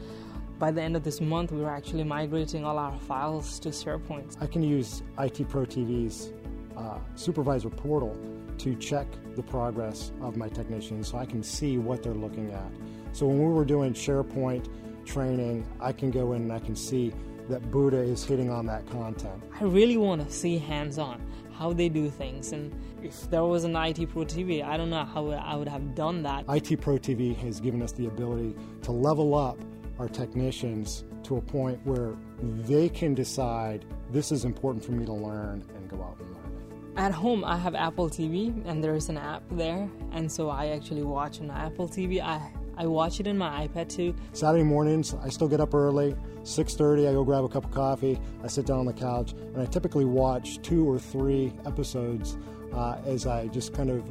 by 0.60 0.72
the 0.72 0.82
end 0.82 0.96
of 0.96 1.04
this 1.04 1.22
month, 1.22 1.52
we 1.52 1.62
were 1.62 1.70
actually 1.70 2.04
migrating 2.04 2.66
all 2.66 2.78
our 2.78 2.98
files 3.00 3.60
to 3.60 3.70
SharePoint. 3.70 4.38
I 4.42 4.48
can 4.48 4.64
use 4.64 5.04
IT 5.20 5.48
Pro 5.50 5.66
TV's 5.66 6.32
uh, 6.76 7.00
supervisor 7.16 7.70
portal 7.70 8.18
to 8.58 8.76
check 8.76 9.08
the 9.36 9.44
progress 9.44 10.12
of 10.22 10.36
my 10.36 10.50
technicians 10.50 11.10
so 11.10 11.18
I 11.18 11.26
can 11.26 11.44
see 11.44 11.78
what 11.78 12.02
they're 12.02 12.14
looking 12.14 12.52
at. 12.52 12.72
So 13.12 13.28
when 13.28 13.40
we 13.40 13.54
were 13.54 13.66
doing 13.66 13.94
SharePoint 13.94 14.68
training, 15.06 15.66
I 15.80 15.92
can 15.92 16.12
go 16.12 16.34
in 16.34 16.44
and 16.44 16.54
I 16.54 16.60
can 16.60 16.76
see 16.76 17.14
that 17.50 17.70
Buddha 17.72 17.98
is 17.98 18.26
hitting 18.26 18.50
on 18.50 18.66
that 18.66 18.86
content. 18.88 19.42
I 19.60 19.64
really 19.64 19.98
want 19.98 20.28
to 20.28 20.34
see 20.34 20.58
hands 20.58 20.98
on 20.98 21.22
how 21.54 21.72
they 21.72 21.90
do 21.90 22.10
things. 22.10 22.52
And 22.52 22.74
if 23.02 23.30
there 23.30 23.44
was 23.44 23.64
an 23.64 23.76
IT 23.76 24.10
Pro 24.10 24.24
TV, 24.24 24.64
I 24.64 24.76
don't 24.76 24.90
know 24.90 25.06
how 25.06 25.30
I 25.32 25.56
would 25.56 25.68
have 25.68 25.96
done 25.96 26.24
that. 26.24 26.46
IT 26.50 26.82
Pro 26.82 26.98
TV 26.98 27.36
has 27.38 27.60
given 27.60 27.82
us 27.82 27.92
the 27.92 28.08
ability 28.08 28.56
to 28.84 28.92
level 28.92 29.34
up 29.36 29.58
our 30.00 30.08
technicians 30.08 31.04
to 31.24 31.38
a 31.38 31.42
point 31.42 31.80
where 31.86 32.16
they 32.42 32.90
can 32.90 33.14
decide 33.14 33.86
this 34.12 34.32
is 34.32 34.46
important 34.46 34.84
for 34.84 34.92
me 34.92 35.06
to 35.06 35.14
learn 35.14 35.64
and 35.76 35.90
go 35.90 36.02
out 36.02 36.18
and 36.20 36.30
learn 36.30 36.46
it. 36.46 37.00
At 37.00 37.12
home, 37.12 37.44
I 37.44 37.58
have 37.58 37.76
Apple 37.76 38.10
TV, 38.10 38.64
and 38.66 38.84
there 38.84 38.96
is 38.96 39.10
an 39.10 39.18
app 39.18 39.44
there, 39.52 39.90
and 40.12 40.32
so 40.32 40.50
I 40.50 40.68
actually 40.68 41.04
watch 41.04 41.40
on 41.42 41.52
Apple 41.52 41.88
TV. 41.88 42.22
I 42.22 42.42
I 42.80 42.86
watch 42.86 43.20
it 43.20 43.26
in 43.26 43.38
my 43.38 43.68
iPad 43.68 43.90
too. 43.90 44.16
Saturday 44.34 44.64
mornings, 44.64 45.16
I 45.24 45.30
still 45.30 45.48
get 45.48 45.60
up 45.60 45.74
early. 45.74 46.16
6:30, 46.44 47.08
I 47.08 47.12
go 47.12 47.24
grab 47.24 47.44
a 47.44 47.50
cup 47.50 47.66
of 47.66 47.72
coffee. 47.72 48.20
I 48.44 48.48
sit 48.48 48.68
down 48.68 48.80
on 48.80 48.86
the 48.86 48.94
couch, 48.94 49.34
and 49.34 49.60
I 49.60 49.66
typically 49.66 50.06
watch 50.06 50.62
two 50.62 50.88
or 50.90 51.00
three 51.00 51.54
episodes 51.66 52.38
uh, 52.74 52.98
as 53.06 53.26
I 53.26 53.48
just 53.48 53.74
kind 53.74 53.90
of 53.90 54.04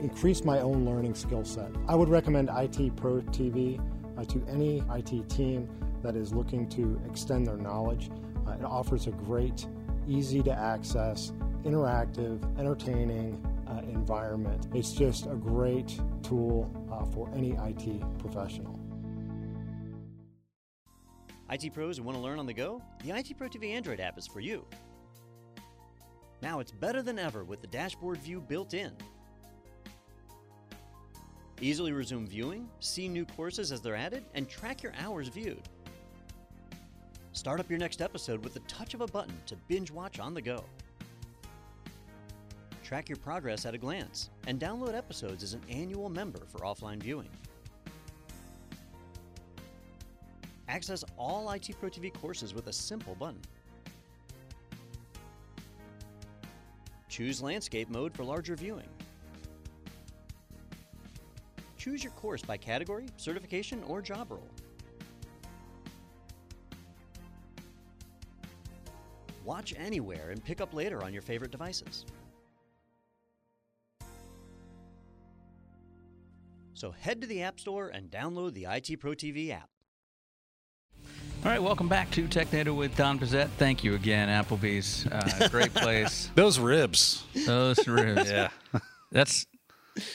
increase 0.00 0.44
my 0.44 0.60
own 0.60 0.86
learning 0.86 1.14
skill 1.14 1.44
set. 1.44 1.70
I 1.86 1.94
would 1.94 2.08
recommend 2.08 2.50
IT 2.50 2.96
Pro 2.96 3.20
TV 3.20 3.78
uh, 4.16 4.24
to 4.24 4.44
any 4.48 4.82
IT 4.90 5.28
team 5.28 5.68
that 6.02 6.16
is 6.16 6.32
looking 6.32 6.68
to 6.68 7.00
extend 7.08 7.46
their 7.46 7.56
knowledge. 7.56 8.10
Uh, 8.46 8.52
it 8.52 8.64
offers 8.64 9.06
a 9.06 9.10
great, 9.10 9.66
easy 10.06 10.42
to 10.42 10.52
access, 10.52 11.32
interactive, 11.64 12.42
entertaining 12.58 13.42
uh, 13.66 13.80
environment. 13.88 14.66
It's 14.74 14.92
just 14.92 15.26
a 15.26 15.34
great 15.34 15.98
tool 16.22 16.70
uh, 16.92 17.04
for 17.06 17.30
any 17.34 17.52
IT 17.52 18.02
professional. 18.18 18.78
IT 21.50 21.72
pros 21.72 21.98
who 21.98 22.02
want 22.02 22.16
to 22.16 22.22
learn 22.22 22.38
on 22.38 22.46
the 22.46 22.54
go? 22.54 22.82
The 23.04 23.16
IT 23.16 23.36
Pro 23.36 23.48
TV 23.48 23.72
Android 23.72 24.00
app 24.00 24.18
is 24.18 24.26
for 24.26 24.40
you. 24.40 24.64
Now 26.42 26.60
it's 26.60 26.72
better 26.72 27.02
than 27.02 27.18
ever 27.18 27.44
with 27.44 27.60
the 27.60 27.66
dashboard 27.66 28.18
view 28.18 28.40
built 28.40 28.74
in. 28.74 28.92
Easily 31.60 31.92
resume 31.92 32.26
viewing, 32.26 32.68
see 32.80 33.08
new 33.08 33.24
courses 33.24 33.72
as 33.72 33.80
they're 33.80 33.94
added, 33.94 34.24
and 34.34 34.48
track 34.48 34.82
your 34.82 34.92
hours 34.98 35.28
viewed. 35.28 35.62
Start 37.32 37.60
up 37.60 37.70
your 37.70 37.78
next 37.78 38.02
episode 38.02 38.42
with 38.42 38.54
the 38.54 38.60
touch 38.60 38.94
of 38.94 39.00
a 39.00 39.06
button 39.06 39.36
to 39.46 39.56
binge 39.68 39.90
watch 39.90 40.18
on 40.18 40.34
the 40.34 40.42
go. 40.42 40.64
Track 42.82 43.08
your 43.08 43.16
progress 43.16 43.64
at 43.66 43.74
a 43.74 43.78
glance, 43.78 44.30
and 44.46 44.60
download 44.60 44.94
episodes 44.94 45.42
as 45.42 45.54
an 45.54 45.62
annual 45.70 46.08
member 46.08 46.40
for 46.46 46.58
offline 46.60 47.02
viewing. 47.02 47.30
Access 50.68 51.04
all 51.16 51.50
IT 51.50 51.70
Pro 51.80 51.88
TV 51.88 52.12
courses 52.12 52.52
with 52.52 52.66
a 52.66 52.72
simple 52.72 53.14
button. 53.14 53.40
Choose 57.08 57.40
landscape 57.40 57.88
mode 57.88 58.12
for 58.14 58.24
larger 58.24 58.56
viewing. 58.56 58.88
Choose 61.84 62.02
your 62.02 62.12
course 62.14 62.40
by 62.40 62.56
category, 62.56 63.04
certification, 63.18 63.82
or 63.86 64.00
job 64.00 64.30
role. 64.30 64.48
Watch 69.44 69.74
anywhere 69.76 70.30
and 70.30 70.42
pick 70.42 70.62
up 70.62 70.72
later 70.72 71.04
on 71.04 71.12
your 71.12 71.20
favorite 71.20 71.50
devices. 71.50 72.06
So 76.72 76.90
head 76.90 77.20
to 77.20 77.26
the 77.26 77.42
App 77.42 77.60
Store 77.60 77.88
and 77.88 78.10
download 78.10 78.54
the 78.54 78.64
IT 78.64 78.98
Pro 78.98 79.12
TV 79.12 79.50
app. 79.50 79.68
All 81.44 81.50
right, 81.50 81.62
welcome 81.62 81.86
back 81.86 82.10
to 82.12 82.26
TechNado 82.26 82.74
with 82.74 82.96
Don 82.96 83.18
Pezet. 83.18 83.50
Thank 83.58 83.84
you 83.84 83.94
again, 83.94 84.30
Applebee's. 84.30 85.06
Uh, 85.06 85.48
great 85.50 85.74
place. 85.74 86.30
Those 86.34 86.58
ribs. 86.58 87.24
Those 87.44 87.86
ribs. 87.86 88.30
Yeah. 88.30 88.48
That's 89.12 89.46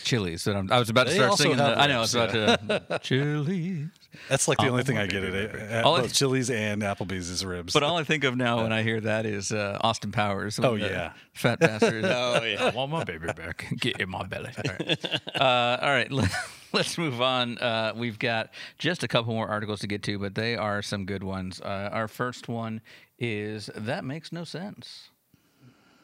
Chili's. 0.04 0.44
That 0.44 0.56
I'm, 0.56 0.72
I 0.72 0.80
was 0.80 0.90
about 0.90 1.08
to 1.08 1.14
They 1.14 1.18
start 1.20 1.38
singing. 1.38 1.58
The, 1.58 1.64
I 1.80 1.88
know. 1.88 1.98
I 1.98 2.02
was 2.02 2.16
about 2.16 2.32
to 2.32 3.00
Chili's. 3.04 3.88
That's 4.28 4.48
like 4.48 4.58
the 4.58 4.66
Oh, 4.66 4.72
only 4.72 4.84
thing 4.84 4.98
I 4.98 5.06
get 5.08 5.24
at, 5.24 5.34
at 5.56 5.86
All 5.86 5.96
I- 5.96 6.02
both 6.02 6.14
Chili's 6.14 6.50
and 6.50 6.82
Applebee's 6.82 7.30
is 7.30 7.46
ribs. 7.46 7.74
But 7.74 7.84
all 7.84 7.98
I 7.98 8.04
think 8.04 8.24
of 8.24 8.36
now 8.36 8.64
when 8.64 8.74
I 8.74 8.82
hear 8.84 9.00
that 9.02 9.26
is 9.26 9.52
uh, 9.52 9.78
Austin 9.82 10.12
Powers. 10.12 10.60
Oh, 10.62 10.76
yeah. 10.76 11.14
fat 11.34 11.60
bastard. 11.60 12.04
Oh, 12.10 12.44
yeah. 12.44 12.66
I 12.66 12.70
want 12.72 12.92
my 12.92 13.04
baby 13.04 13.28
back. 13.28 13.68
Get 13.80 14.02
in 14.02 14.10
my 14.10 14.26
belly. 14.26 14.50
All 14.58 14.64
right, 14.80 15.06
uh, 15.40 15.78
all 15.82 15.90
right 15.90 16.12
let, 16.12 16.30
us 16.74 16.98
move 16.98 17.22
on. 17.22 17.58
Uh, 17.60 17.94
we've 17.96 18.20
got 18.20 18.50
just 18.80 19.04
a 19.04 19.08
couple 19.08 19.34
more 19.34 19.48
articles 19.48 19.80
to 19.82 19.88
get 19.88 20.04
to, 20.04 20.20
but 20.20 20.36
they 20.36 20.56
are 20.56 20.82
some 20.82 21.06
good 21.06 21.24
ones. 21.24 21.62
Uh, 21.62 21.90
our 21.92 22.08
first 22.08 22.48
one 22.48 22.82
is 23.20 23.70
that 23.76 24.04
makes 24.04 24.32
no 24.32 24.44
sense. 24.44 25.10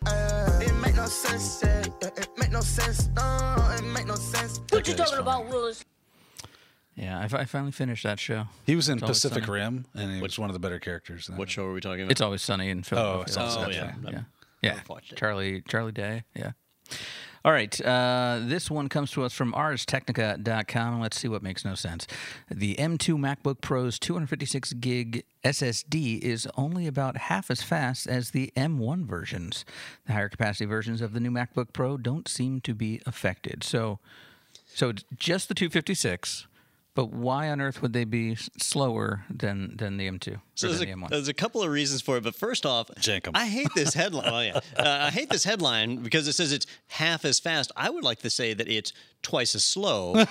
It 0.06 0.74
make 0.82 0.96
no 0.96 1.06
sense, 1.06 1.62
yeah. 1.64 1.86
It 2.02 2.30
make 2.38 2.52
no 2.52 2.62
sense, 2.62 3.08
no, 3.16 3.56
it 3.78 3.84
make 3.84 4.06
no 4.08 4.16
sense. 4.16 4.62
What 4.70 4.88
you 4.88 4.94
talking 4.94 5.20
about, 5.20 5.48
Willis? 5.48 5.84
Yeah, 6.96 7.20
I, 7.20 7.24
I 7.42 7.46
finally 7.46 7.72
finished 7.74 8.04
that 8.04 8.20
show. 8.20 8.46
he 8.66 8.76
was 8.76 8.88
in 8.88 9.00
It's 9.00 9.08
Pacific 9.08 9.48
Rim, 9.48 9.86
and 9.94 10.16
he 10.16 10.22
was 10.22 10.40
one 10.40 10.50
of 10.50 10.54
the 10.54 10.60
better 10.60 10.80
characters. 10.80 11.28
in 11.28 11.36
What 11.36 11.50
show 11.50 11.66
are 11.66 11.74
we 11.74 11.82
talking 11.82 12.02
about? 12.04 12.12
It's 12.12 12.22
always 12.22 12.42
sunny 12.42 12.70
in 12.70 12.80
oh, 12.80 12.84
Philadelphia. 12.84 13.22
it's 13.24 13.38
always 13.38 13.56
Oh, 13.58 13.62
Sunny. 13.62 13.76
yeah. 13.76 13.94
yeah, 14.04 14.18
I've 14.18 14.26
yeah. 14.62 14.80
watched. 14.88 15.16
Charlie 15.18 15.62
Charlie 15.68 15.92
Day. 15.92 16.24
Yeah. 16.36 16.52
All 17.46 17.52
right. 17.52 17.80
Uh, 17.80 18.40
this 18.42 18.72
one 18.72 18.90
comes 18.90 19.12
to 19.12 19.24
us 19.24 19.32
from 19.32 19.54
arstechnica.com. 19.54 21.00
Let's 21.00 21.20
see 21.20 21.28
what 21.28 21.44
makes 21.44 21.64
no 21.64 21.76
sense. 21.76 22.08
The 22.50 22.74
M2 22.74 23.20
MacBook 23.20 23.62
Pro's 23.62 24.00
256 24.00 24.74
gig 24.74 25.24
SSD 25.44 26.22
is 26.22 26.48
only 26.58 26.88
about 26.88 27.18
half 27.18 27.52
as 27.52 27.62
fast 27.62 28.08
as 28.08 28.32
the 28.32 28.52
M1 28.58 29.06
versions. 29.06 29.64
The 30.08 30.14
higher 30.14 30.28
capacity 30.28 30.66
versions 30.66 31.02
of 31.02 31.14
the 31.14 31.20
new 31.20 31.30
MacBook 31.30 31.72
Pro 31.72 31.98
don't 31.98 32.28
seem 32.28 32.62
to 32.62 32.74
be 32.74 33.00
affected. 33.06 33.64
So, 33.64 34.00
so 34.66 34.94
just 35.16 35.48
the 35.48 35.54
256. 35.54 36.48
But 36.96 37.12
why 37.12 37.50
on 37.50 37.60
earth 37.60 37.82
would 37.82 37.92
they 37.92 38.06
be 38.06 38.36
slower 38.36 39.26
than 39.30 39.76
than 39.76 39.98
the 39.98 40.10
M2 40.10 40.40
So 40.56 40.68
there's 40.68 40.80
than 40.80 40.90
a, 40.90 40.96
the 40.96 41.02
M1? 41.02 41.10
there's 41.10 41.28
a 41.28 41.34
couple 41.34 41.62
of 41.62 41.70
reasons 41.70 42.02
for 42.02 42.16
it, 42.16 42.24
but 42.24 42.36
first 42.36 42.66
off, 42.66 42.88
Jankum. 43.00 43.32
I 43.36 43.48
hate 43.48 43.68
this 43.76 43.94
headline. 43.94 44.32
oh, 44.32 44.40
yeah. 44.40 44.60
uh, 44.78 45.08
I 45.08 45.12
hate 45.12 45.30
this 45.30 45.44
headline 45.44 45.98
because 45.98 46.26
it 46.30 46.34
says 46.34 46.54
it's 46.54 46.66
half 46.88 47.26
as 47.26 47.38
fast. 47.38 47.74
I 47.76 47.90
would 47.90 48.06
like 48.06 48.20
to 48.20 48.30
say 48.30 48.54
that 48.54 48.70
it's 48.70 48.94
twice 49.22 49.56
as 49.56 49.66
slow. 49.66 50.14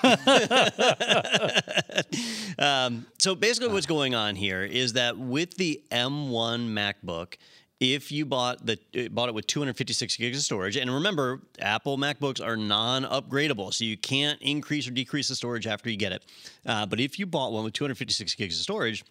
um, 2.58 3.06
so 3.18 3.34
basically, 3.34 3.68
what's 3.68 3.86
going 3.86 4.14
on 4.14 4.34
here 4.34 4.62
is 4.62 4.94
that 4.94 5.18
with 5.18 5.58
the 5.58 5.82
M1 5.92 6.70
MacBook, 6.70 7.34
if 7.92 8.10
you 8.10 8.24
bought 8.24 8.64
the 8.64 8.78
uh, 8.96 9.08
bought 9.08 9.28
it 9.28 9.34
with 9.34 9.46
256 9.46 10.16
gigs 10.16 10.38
of 10.38 10.44
storage, 10.44 10.76
and 10.76 10.92
remember, 10.92 11.42
Apple 11.58 11.98
MacBooks 11.98 12.44
are 12.44 12.56
non-upgradable, 12.56 13.74
so 13.74 13.84
you 13.84 13.96
can't 13.96 14.40
increase 14.40 14.88
or 14.88 14.92
decrease 14.92 15.28
the 15.28 15.34
storage 15.34 15.66
after 15.66 15.90
you 15.90 15.96
get 15.96 16.12
it. 16.12 16.24
Uh, 16.64 16.86
but 16.86 17.00
if 17.00 17.18
you 17.18 17.26
bought 17.26 17.52
one 17.52 17.64
with 17.64 17.74
256 17.74 18.34
gigs 18.34 18.56
of 18.56 18.62
storage, 18.62 19.04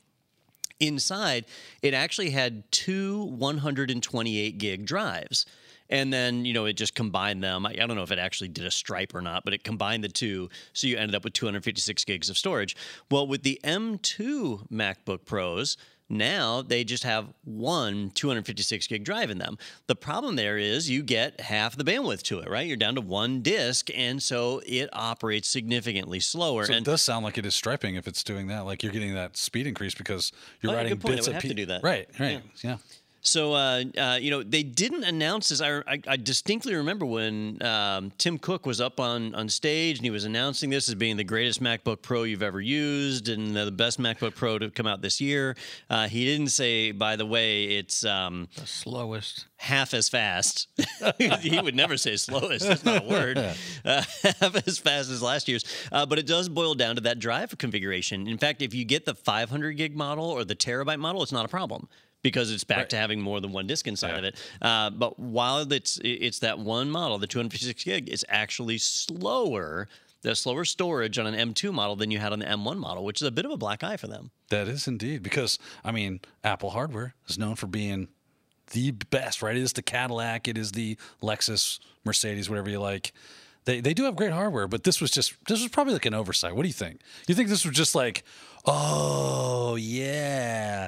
inside 0.79 1.45
it 1.81 1.93
actually 1.93 2.29
had 2.29 2.69
two 2.71 3.25
128 3.25 4.57
gig 4.57 4.85
drives. 4.85 5.45
And 5.89 6.11
then 6.11 6.45
you 6.45 6.53
know 6.53 6.65
it 6.65 6.73
just 6.73 6.95
combined 6.95 7.43
them. 7.43 7.65
I, 7.65 7.71
I 7.71 7.85
don't 7.85 7.95
know 7.95 8.03
if 8.03 8.11
it 8.11 8.19
actually 8.19 8.47
did 8.47 8.65
a 8.65 8.71
stripe 8.71 9.13
or 9.13 9.21
not 9.21 9.45
but 9.45 9.53
it 9.53 9.63
combined 9.63 10.03
the 10.03 10.09
two 10.09 10.49
so 10.73 10.87
you 10.87 10.97
ended 10.97 11.15
up 11.15 11.23
with 11.23 11.33
256 11.33 12.03
gigs 12.05 12.29
of 12.29 12.37
storage. 12.37 12.75
Well 13.11 13.27
with 13.27 13.43
the 13.43 13.59
m2 13.63 14.71
macbook 14.71 15.25
pros 15.25 15.77
now 16.13 16.61
they 16.61 16.83
just 16.83 17.03
have 17.03 17.27
one 17.43 18.11
256 18.11 18.87
gig 18.87 19.03
drive 19.03 19.29
in 19.29 19.37
them. 19.37 19.57
The 19.87 19.95
problem 19.95 20.35
there 20.35 20.57
is 20.57 20.89
you 20.89 21.03
get 21.03 21.41
half 21.41 21.75
the 21.75 21.83
bandwidth 21.83 22.21
to 22.23 22.39
it, 22.39 22.49
right? 22.49 22.65
You're 22.65 22.77
down 22.77 22.95
to 22.95 23.01
one 23.01 23.41
disk, 23.41 23.89
and 23.95 24.21
so 24.21 24.61
it 24.65 24.89
operates 24.93 25.47
significantly 25.47 26.19
slower. 26.19 26.65
So 26.65 26.73
it 26.73 26.83
does 26.83 27.01
sound 27.01 27.25
like 27.25 27.37
it 27.37 27.45
is 27.45 27.55
striping 27.55 27.95
if 27.95 28.07
it's 28.07 28.23
doing 28.23 28.47
that. 28.47 28.65
Like 28.65 28.83
you're 28.83 28.91
getting 28.91 29.13
that 29.15 29.35
speed 29.37 29.67
increase 29.67 29.95
because 29.95 30.31
you're 30.61 30.71
Oh, 30.71 30.75
writing 30.75 30.91
good 30.91 31.01
point. 31.01 31.13
It 31.13 31.17
bits 31.17 31.27
of 31.27 31.33
have 31.33 31.43
to 31.43 31.53
do 31.53 31.65
that. 31.67 31.83
Right, 31.83 32.07
right, 32.19 32.41
yeah. 32.61 32.77
So, 33.23 33.53
uh, 33.53 33.85
uh, 33.97 34.17
you 34.21 34.31
know, 34.31 34.43
they 34.43 34.63
didn't 34.63 35.05
announce 35.05 35.49
this. 35.49 35.61
I, 35.61 35.77
I, 35.87 36.01
I 36.07 36.17
distinctly 36.17 36.75
remember 36.75 37.05
when 37.05 37.63
um, 37.63 38.11
Tim 38.17 38.37
Cook 38.37 38.65
was 38.65 38.81
up 38.81 38.99
on, 38.99 39.33
on 39.33 39.47
stage 39.47 39.97
and 39.97 40.03
he 40.03 40.11
was 40.11 40.25
announcing 40.25 40.69
this 40.69 40.89
as 40.89 40.95
being 40.95 41.15
the 41.15 41.23
greatest 41.23 41.63
MacBook 41.63 42.01
Pro 42.01 42.23
you've 42.23 42.43
ever 42.43 42.59
used 42.59 43.29
and 43.29 43.55
the 43.55 43.71
best 43.71 43.97
MacBook 43.97 44.35
Pro 44.35 44.59
to 44.59 44.69
come 44.69 44.87
out 44.87 45.01
this 45.01 45.21
year. 45.21 45.55
Uh, 45.89 46.09
he 46.09 46.25
didn't 46.25 46.49
say, 46.49 46.91
by 46.91 47.15
the 47.15 47.25
way, 47.25 47.63
it's 47.63 48.03
um, 48.03 48.49
the 48.57 48.67
slowest. 48.67 49.45
half 49.55 49.93
as 49.93 50.09
fast. 50.09 50.67
he 51.39 51.61
would 51.61 51.75
never 51.75 51.95
say 51.95 52.17
slowest. 52.17 52.67
That's 52.67 52.83
not 52.83 53.05
a 53.05 53.07
word. 53.07 53.37
Uh, 53.85 54.01
half 54.39 54.67
as 54.67 54.77
fast 54.77 55.09
as 55.09 55.21
last 55.21 55.47
year's. 55.47 55.65
Uh, 55.91 56.05
but 56.05 56.17
it 56.17 56.25
does 56.25 56.47
boil 56.47 56.73
down 56.73 56.95
to 56.95 57.01
that 57.01 57.19
drive 57.19 57.57
configuration. 57.57 58.27
In 58.27 58.37
fact, 58.37 58.61
if 58.61 58.73
you 58.73 58.85
get 58.85 59.05
the 59.05 59.13
500 59.13 59.73
gig 59.73 59.95
model 59.95 60.25
or 60.25 60.45
the 60.45 60.55
terabyte 60.55 60.99
model, 60.99 61.21
it's 61.21 61.33
not 61.33 61.43
a 61.43 61.49
problem 61.49 61.89
because 62.23 62.51
it's 62.51 62.63
back 62.63 62.89
to 62.89 62.95
having 62.97 63.21
more 63.21 63.39
than 63.39 63.51
one 63.51 63.67
disk 63.67 63.87
inside 63.87 64.17
of 64.17 64.23
it. 64.23 64.35
Uh, 64.61 64.89
but 64.89 65.19
while 65.19 65.71
it's 65.71 65.99
it's 66.03 66.39
that 66.39 66.57
one 66.57 66.89
model, 66.89 67.19
the 67.19 67.27
256 67.27 67.83
gig, 67.83 68.09
it's 68.09 68.25
actually 68.29 68.79
slower. 68.79 69.87
The 70.23 70.35
slower 70.35 70.63
storage 70.63 71.19
on 71.19 71.27
an 71.27 71.53
M2 71.53 71.73
model 71.73 71.97
than 71.97 72.09
you 72.09 72.17
had 72.17 72.31
on 72.31 72.39
the 72.39 72.45
M1 72.45 72.77
model, 72.77 73.03
which 73.03 73.21
is 73.21 73.27
a 73.27 73.31
bit 73.31 73.43
of 73.43 73.51
a 73.51 73.57
black 73.57 73.83
eye 73.83 73.97
for 73.97 74.07
them. 74.07 74.31
That 74.49 74.69
is 74.69 74.87
indeed 74.87 75.21
because 75.21 75.59
I 75.83 75.91
mean 75.91 76.21
Apple 76.45 76.69
hardware 76.69 77.13
is 77.27 77.37
known 77.37 77.55
for 77.55 77.67
being 77.67 78.07
the 78.71 78.91
best, 78.91 79.41
right? 79.41 79.55
It 79.55 79.61
is 79.61 79.73
the 79.73 79.81
Cadillac, 79.81 80.47
it 80.47 80.57
is 80.57 80.71
the 80.71 80.97
Lexus, 81.21 81.79
Mercedes, 82.05 82.49
whatever 82.49 82.69
you 82.69 82.79
like. 82.79 83.11
They 83.65 83.81
they 83.81 83.93
do 83.93 84.03
have 84.03 84.15
great 84.15 84.31
hardware, 84.31 84.67
but 84.67 84.83
this 84.83 84.99
was 84.99 85.11
just 85.11 85.33
this 85.47 85.61
was 85.61 85.69
probably 85.69 85.93
like 85.93 86.05
an 86.05 86.13
oversight. 86.13 86.55
What 86.55 86.63
do 86.63 86.67
you 86.67 86.73
think? 86.73 87.01
You 87.27 87.35
think 87.35 87.49
this 87.49 87.65
was 87.65 87.75
just 87.75 87.95
like, 87.95 88.23
oh 88.65 89.75
yeah, 89.75 90.87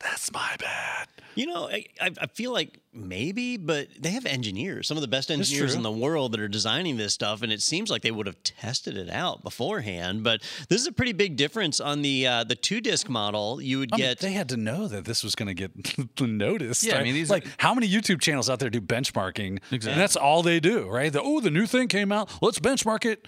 that's 0.00 0.32
my 0.32 0.56
bad. 0.58 1.08
You 1.34 1.46
know, 1.46 1.68
I, 1.68 1.84
I 2.00 2.10
I 2.20 2.26
feel 2.28 2.52
like 2.52 2.78
maybe, 2.92 3.56
but 3.56 3.88
they 3.98 4.10
have 4.10 4.24
engineers, 4.24 4.86
some 4.86 4.96
of 4.96 5.00
the 5.00 5.08
best 5.08 5.32
engineers 5.32 5.74
in 5.74 5.82
the 5.82 5.90
world 5.90 6.30
that 6.32 6.38
are 6.40 6.46
designing 6.46 6.96
this 6.96 7.12
stuff, 7.12 7.42
and 7.42 7.50
it 7.52 7.60
seems 7.60 7.90
like 7.90 8.02
they 8.02 8.12
would 8.12 8.26
have 8.28 8.40
tested 8.44 8.96
it 8.96 9.10
out 9.10 9.42
beforehand. 9.42 10.22
But 10.22 10.42
this 10.68 10.80
is 10.80 10.86
a 10.86 10.92
pretty 10.92 11.12
big 11.12 11.34
difference 11.36 11.80
on 11.80 12.02
the 12.02 12.26
uh, 12.26 12.44
the 12.44 12.54
two 12.54 12.80
disc 12.80 13.08
model. 13.08 13.60
You 13.60 13.80
would 13.80 13.92
I 13.92 13.96
mean, 13.96 14.06
get 14.06 14.18
they 14.20 14.32
had 14.32 14.48
to 14.50 14.56
know 14.56 14.86
that 14.86 15.06
this 15.06 15.24
was 15.24 15.34
going 15.34 15.48
to 15.48 15.54
get 15.54 16.20
noticed. 16.20 16.84
Yeah, 16.84 16.98
I 16.98 17.02
mean, 17.02 17.14
these- 17.14 17.30
like 17.30 17.46
how 17.58 17.74
many 17.74 17.88
YouTube 17.88 18.20
channels 18.20 18.48
out 18.48 18.60
there 18.60 18.70
do 18.70 18.80
benchmarking? 18.80 19.56
Exactly. 19.72 19.90
And 19.92 20.00
that's 20.00 20.14
all 20.16 20.44
they 20.44 20.60
do, 20.60 20.88
right? 20.88 21.12
The, 21.12 21.20
oh, 21.20 21.40
the 21.40 21.50
new 21.50 21.66
thing 21.66 21.88
came 21.88 22.12
out. 22.12 22.30
Let's 22.40 22.60
benchmark 22.60 23.04
it. 23.04 23.26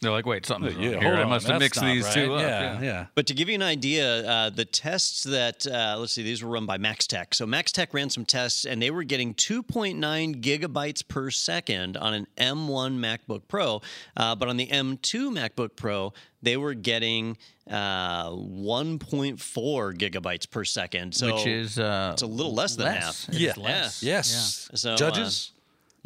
They're 0.00 0.10
like, 0.10 0.26
wait, 0.26 0.44
something's 0.44 0.74
wrong 0.74 0.84
Yeah, 0.84 0.90
here. 0.90 1.00
hold 1.02 1.14
I 1.14 1.22
on, 1.22 1.28
must 1.30 1.46
have 1.48 1.58
mixed 1.58 1.80
these 1.80 2.04
right. 2.04 2.14
two 2.14 2.34
up. 2.34 2.40
Yeah, 2.42 2.80
yeah. 2.82 3.06
But 3.14 3.26
to 3.28 3.34
give 3.34 3.48
you 3.48 3.54
an 3.54 3.62
idea, 3.62 4.28
uh, 4.28 4.50
the 4.50 4.64
tests 4.66 5.22
that 5.24 5.66
uh, 5.66 5.96
let's 5.98 6.12
see, 6.12 6.22
these 6.22 6.42
were 6.44 6.50
run 6.50 6.66
by 6.66 6.76
Max 6.76 7.06
Tech. 7.06 7.34
So 7.34 7.46
Max 7.46 7.72
Tech 7.72 7.94
ran 7.94 8.10
some 8.10 8.24
tests, 8.26 8.66
and 8.66 8.80
they 8.82 8.90
were 8.90 9.04
getting 9.04 9.32
2.9 9.34 10.42
gigabytes 10.42 11.06
per 11.06 11.30
second 11.30 11.96
on 11.96 12.12
an 12.12 12.26
M1 12.36 12.98
MacBook 12.98 13.42
Pro, 13.48 13.80
uh, 14.16 14.34
but 14.34 14.48
on 14.48 14.56
the 14.58 14.66
M2 14.66 15.32
MacBook 15.32 15.76
Pro, 15.76 16.12
they 16.42 16.56
were 16.58 16.74
getting 16.74 17.38
uh, 17.70 18.30
1.4 18.30 19.96
gigabytes 19.96 20.48
per 20.50 20.64
second. 20.64 21.14
So 21.14 21.34
Which 21.36 21.46
is 21.46 21.78
uh, 21.78 22.10
it's 22.12 22.22
a 22.22 22.26
little 22.26 22.54
less 22.54 22.76
than 22.76 22.86
less. 22.86 23.24
half. 23.26 23.28
It 23.30 23.34
is 23.36 23.40
Yeah. 23.40 23.52
less. 23.56 24.02
Yes. 24.02 24.68
So, 24.74 24.92
uh, 24.92 24.96
judges. 24.96 25.52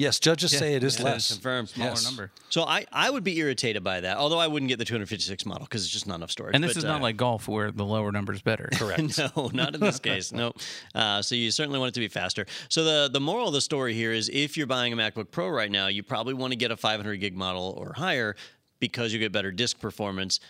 Yes, 0.00 0.18
judges 0.18 0.50
say 0.50 0.74
it 0.74 0.82
is 0.82 0.98
Yeah, 0.98 1.04
less. 1.04 1.32
confirmed. 1.32 1.68
Smaller 1.68 1.90
Yes. 1.90 2.04
number. 2.04 2.30
So 2.48 2.64
I, 2.64 2.86
I 2.90 3.10
would 3.10 3.22
be 3.22 3.36
irritated 3.38 3.84
by 3.84 4.00
that, 4.00 4.16
although 4.16 4.38
I 4.38 4.46
wouldn't 4.46 4.68
get 4.68 4.78
the 4.78 4.84
256 4.84 5.46
model 5.46 5.64
because 5.66 5.84
it's 5.84 5.92
just 5.92 6.06
not 6.06 6.16
enough 6.16 6.30
storage. 6.30 6.54
And 6.54 6.64
this 6.64 6.72
But, 6.74 6.78
is 6.78 6.84
not 6.84 7.00
uh, 7.00 7.04
like 7.04 7.16
golf 7.16 7.46
where 7.48 7.70
the 7.70 7.84
lower 7.84 8.10
number 8.10 8.32
is 8.32 8.42
better. 8.42 8.68
Correct. 8.72 9.18
no, 9.36 9.50
not 9.52 9.74
in 9.74 9.80
this 9.80 9.98
case. 10.00 10.32
No. 10.40 10.52
Uh, 10.94 11.20
so 11.20 11.34
you 11.34 11.50
certainly 11.50 11.78
want 11.78 11.90
it 11.90 11.94
to 11.94 12.00
be 12.00 12.08
faster. 12.08 12.46
So 12.68 12.82
the 12.84 13.10
the 13.12 13.20
moral 13.20 13.48
of 13.48 13.52
the 13.54 13.60
story 13.60 13.92
here 13.94 14.12
is, 14.12 14.28
if 14.32 14.56
you're 14.56 14.66
buying 14.66 14.92
a 14.92 14.96
MacBook 14.96 15.30
Pro 15.30 15.48
right 15.50 15.70
now, 15.70 15.88
you 15.88 16.02
probably 16.02 16.32
want 16.34 16.52
to 16.52 16.56
get 16.56 16.70
a 16.70 16.76
500 16.76 17.16
gig 17.16 17.36
model 17.36 17.74
or 17.76 17.92
higher 17.92 18.36
because 18.78 19.12
you 19.12 19.18
get 19.18 19.32
better 19.32 19.52
disk 19.52 19.78
performance. 19.80 20.40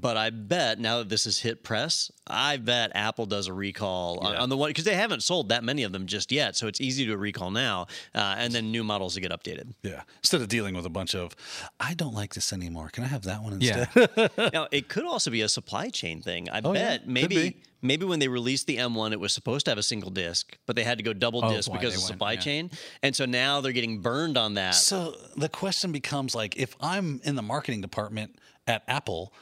But 0.00 0.16
I 0.16 0.30
bet 0.30 0.80
now 0.80 0.98
that 0.98 1.08
this 1.08 1.24
has 1.24 1.38
hit 1.38 1.62
press, 1.62 2.10
I 2.26 2.56
bet 2.56 2.90
Apple 2.94 3.26
does 3.26 3.46
a 3.46 3.52
recall 3.52 4.18
on, 4.18 4.34
on 4.34 4.48
the 4.48 4.56
one 4.56 4.70
because 4.70 4.84
they 4.84 4.94
haven't 4.96 5.22
sold 5.22 5.50
that 5.50 5.62
many 5.62 5.84
of 5.84 5.92
them 5.92 6.06
just 6.06 6.32
yet. 6.32 6.56
So 6.56 6.66
it's 6.66 6.80
easy 6.80 7.06
to 7.06 7.16
recall 7.16 7.50
now, 7.52 7.86
uh, 8.14 8.34
and 8.38 8.52
then 8.52 8.72
new 8.72 8.82
models 8.82 9.14
to 9.14 9.20
get 9.20 9.30
updated. 9.30 9.72
Yeah. 9.82 10.02
Instead 10.18 10.40
of 10.40 10.48
dealing 10.48 10.74
with 10.74 10.84
a 10.84 10.90
bunch 10.90 11.14
of, 11.14 11.36
I 11.78 11.94
don't 11.94 12.12
like 12.14 12.34
this 12.34 12.52
anymore. 12.52 12.88
Can 12.88 13.04
I 13.04 13.06
have 13.06 13.22
that 13.22 13.42
one 13.42 13.60
Yeah. 13.60 13.86
instead? 13.94 14.30
now 14.52 14.66
it 14.72 14.88
could 14.88 15.04
also 15.04 15.30
be 15.30 15.42
a 15.42 15.48
supply 15.48 15.90
chain 15.90 16.20
thing. 16.20 16.48
I 16.50 16.60
Oh, 16.64 16.72
bet 16.72 17.02
Could 17.02 17.10
maybe 17.10 17.56
maybe 17.80 18.04
when 18.04 18.18
they 18.18 18.28
released 18.28 18.66
the 18.66 18.78
M1, 18.78 19.12
it 19.12 19.20
was 19.20 19.32
supposed 19.32 19.66
to 19.66 19.70
have 19.70 19.78
a 19.78 19.82
single 19.82 20.10
disc, 20.10 20.56
but 20.66 20.74
they 20.74 20.82
had 20.82 20.98
to 20.98 21.04
go 21.04 21.12
double 21.12 21.44
Oh, 21.44 21.54
disc 21.54 21.70
because 21.70 21.94
of 21.94 22.00
supply 22.00 22.32
yeah. 22.32 22.40
chain, 22.40 22.70
and 23.02 23.14
so 23.14 23.26
now 23.26 23.60
they're 23.60 23.72
getting 23.72 24.00
burned 24.00 24.36
on 24.38 24.54
that. 24.54 24.74
So 24.74 25.14
the 25.36 25.48
question 25.50 25.92
becomes 25.92 26.34
like, 26.34 26.56
if 26.56 26.74
I'm 26.80 27.20
in 27.24 27.36
the 27.36 27.42
marketing 27.42 27.80
department 27.82 28.36
at 28.66 28.82
Apple, 28.88 29.32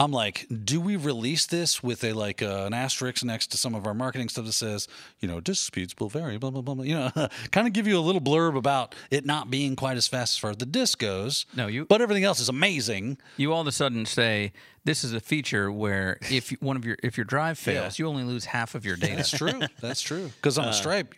I'm 0.00 0.12
like, 0.12 0.46
do 0.64 0.80
we 0.80 0.94
release 0.94 1.44
this 1.46 1.82
with 1.82 2.04
a 2.04 2.12
like 2.12 2.40
uh, 2.40 2.64
an 2.66 2.72
asterisk 2.72 3.24
next 3.24 3.48
to 3.48 3.58
some 3.58 3.74
of 3.74 3.84
our 3.86 3.94
marketing 3.94 4.28
stuff 4.28 4.44
that 4.44 4.52
says, 4.52 4.86
you 5.18 5.26
know, 5.26 5.40
disputes 5.40 5.92
will 5.98 6.08
vary, 6.08 6.38
blah 6.38 6.50
blah 6.50 6.62
blah, 6.62 6.74
blah. 6.74 6.84
you 6.84 6.94
know, 6.94 7.10
kind 7.50 7.66
of 7.66 7.72
give 7.72 7.86
you 7.88 7.98
a 7.98 8.00
little 8.00 8.20
blurb 8.20 8.56
about 8.56 8.94
it 9.10 9.26
not 9.26 9.50
being 9.50 9.74
quite 9.74 9.96
as 9.96 10.06
fast 10.06 10.34
as 10.36 10.38
far 10.38 10.50
as 10.50 10.58
the 10.58 10.66
disk 10.66 10.98
goes. 10.98 11.46
No, 11.56 11.66
you- 11.66 11.84
but 11.84 12.00
everything 12.00 12.22
else 12.24 12.38
is 12.38 12.48
amazing. 12.48 13.18
You 13.36 13.52
all 13.52 13.60
of 13.60 13.66
a 13.66 13.72
sudden 13.72 14.06
say 14.06 14.52
this 14.84 15.02
is 15.02 15.12
a 15.12 15.20
feature 15.20 15.70
where 15.72 16.18
if 16.30 16.50
one 16.62 16.76
of 16.76 16.84
your 16.84 16.96
if 17.02 17.16
your 17.18 17.24
drive 17.24 17.58
fails, 17.58 17.98
you 17.98 18.06
only 18.06 18.22
lose 18.22 18.44
half 18.44 18.74
of 18.76 18.86
your 18.86 18.96
data. 18.96 19.16
That's 19.16 19.30
true. 19.30 19.60
That's 19.80 20.00
true. 20.00 20.30
Because 20.36 20.58
on 20.58 20.68
a 20.68 20.72
stripe, 20.72 21.14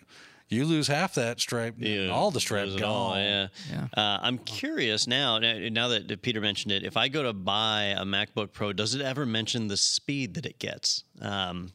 you 0.50 0.64
lose 0.64 0.88
half 0.88 1.14
that 1.14 1.40
stripe, 1.40 1.76
all 2.10 2.30
the 2.30 2.40
stripe 2.40 2.66
Lose 2.66 2.74
it 2.76 2.80
gone. 2.80 2.90
all, 2.90 3.16
yeah. 3.18 3.48
Uh, 3.96 4.18
I'm 4.22 4.38
curious 4.38 5.06
now. 5.06 5.38
Now 5.38 5.56
now 5.70 5.88
that 5.88 6.22
Peter 6.22 6.40
mentioned 6.40 6.72
it, 6.72 6.82
if 6.84 6.96
I 6.96 7.08
go 7.08 7.22
to 7.22 7.32
buy 7.32 7.94
a 7.96 8.04
MacBook 8.04 8.52
Pro, 8.52 8.72
does 8.72 8.94
it 8.94 9.00
ever 9.00 9.24
mention 9.26 9.68
the 9.68 9.76
speed 9.76 10.34
that 10.34 10.46
it 10.46 10.58
gets? 10.58 11.04
Um, 11.20 11.72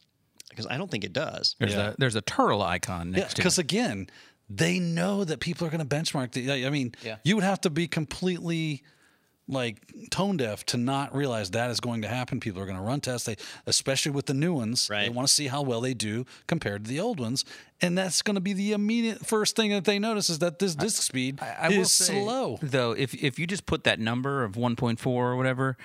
because 0.49 0.67
I 0.67 0.77
don't 0.77 0.89
think 0.89 1.03
it 1.03 1.11
does. 1.13 1.55
There's 1.59 1.73
a 1.75 1.95
there's 1.97 2.15
a 2.15 2.21
turtle 2.21 2.61
icon 2.61 3.11
Yeah, 3.13 3.19
next 3.19 3.33
to 3.33 3.41
because 3.41 3.57
again, 3.57 4.07
they 4.49 4.79
know 4.79 5.23
that 5.23 5.39
people 5.39 5.67
are 5.67 5.69
going 5.69 5.85
to 5.85 5.95
benchmark. 5.95 6.31
The, 6.31 6.65
I 6.65 6.69
mean, 6.69 6.93
Yeah. 7.03 7.17
you 7.23 7.35
would 7.35 7.43
have 7.43 7.59
to 7.61 7.69
be 7.69 7.87
completely 7.87 8.83
like 9.47 9.77
tone 10.09 10.37
deaf 10.37 10.65
to 10.65 10.77
not 10.77 11.15
realize 11.15 11.51
that 11.51 11.69
is 11.69 11.79
going 11.79 12.01
to 12.01 12.07
happen. 12.07 12.39
People 12.39 12.61
are 12.61 12.65
going 12.65 12.77
to 12.77 12.83
run 12.83 12.99
tests, 12.99 13.27
they, 13.27 13.35
especially 13.65 14.11
with 14.11 14.25
the 14.25 14.33
new 14.33 14.53
ones. 14.53 14.89
They 15.05 15.09
want 15.09 15.27
to 15.27 15.33
see 15.33 15.47
how 15.47 15.61
well 15.61 15.81
they 15.81 15.93
do 15.93 16.25
compared 16.47 16.85
to 16.85 16.89
the 16.89 16.99
old 16.99 17.19
ones, 17.19 17.45
and 17.81 17.97
that's 17.97 18.21
going 18.21 18.35
to 18.35 18.41
be 18.41 18.53
the 18.53 18.73
immediate 18.73 19.25
first 19.25 19.55
thing 19.55 19.71
that 19.71 19.85
they 19.85 19.99
notice 19.99 20.29
is 20.29 20.39
that 20.39 20.59
this 20.59 20.75
disk 20.75 21.01
speed 21.01 21.39
I 21.41 21.69
will 21.69 21.81
is 21.81 21.91
say, 21.91 22.23
slow. 22.23 22.57
though. 22.61 22.91
If 22.93 23.13
if 23.13 23.37
you 23.37 23.45
just 23.47 23.65
put 23.65 23.83
that 23.83 23.99
number 23.99 24.43
of 24.43 24.53
1.4 24.53 25.05
or 25.05 25.35
whatever, 25.35 25.77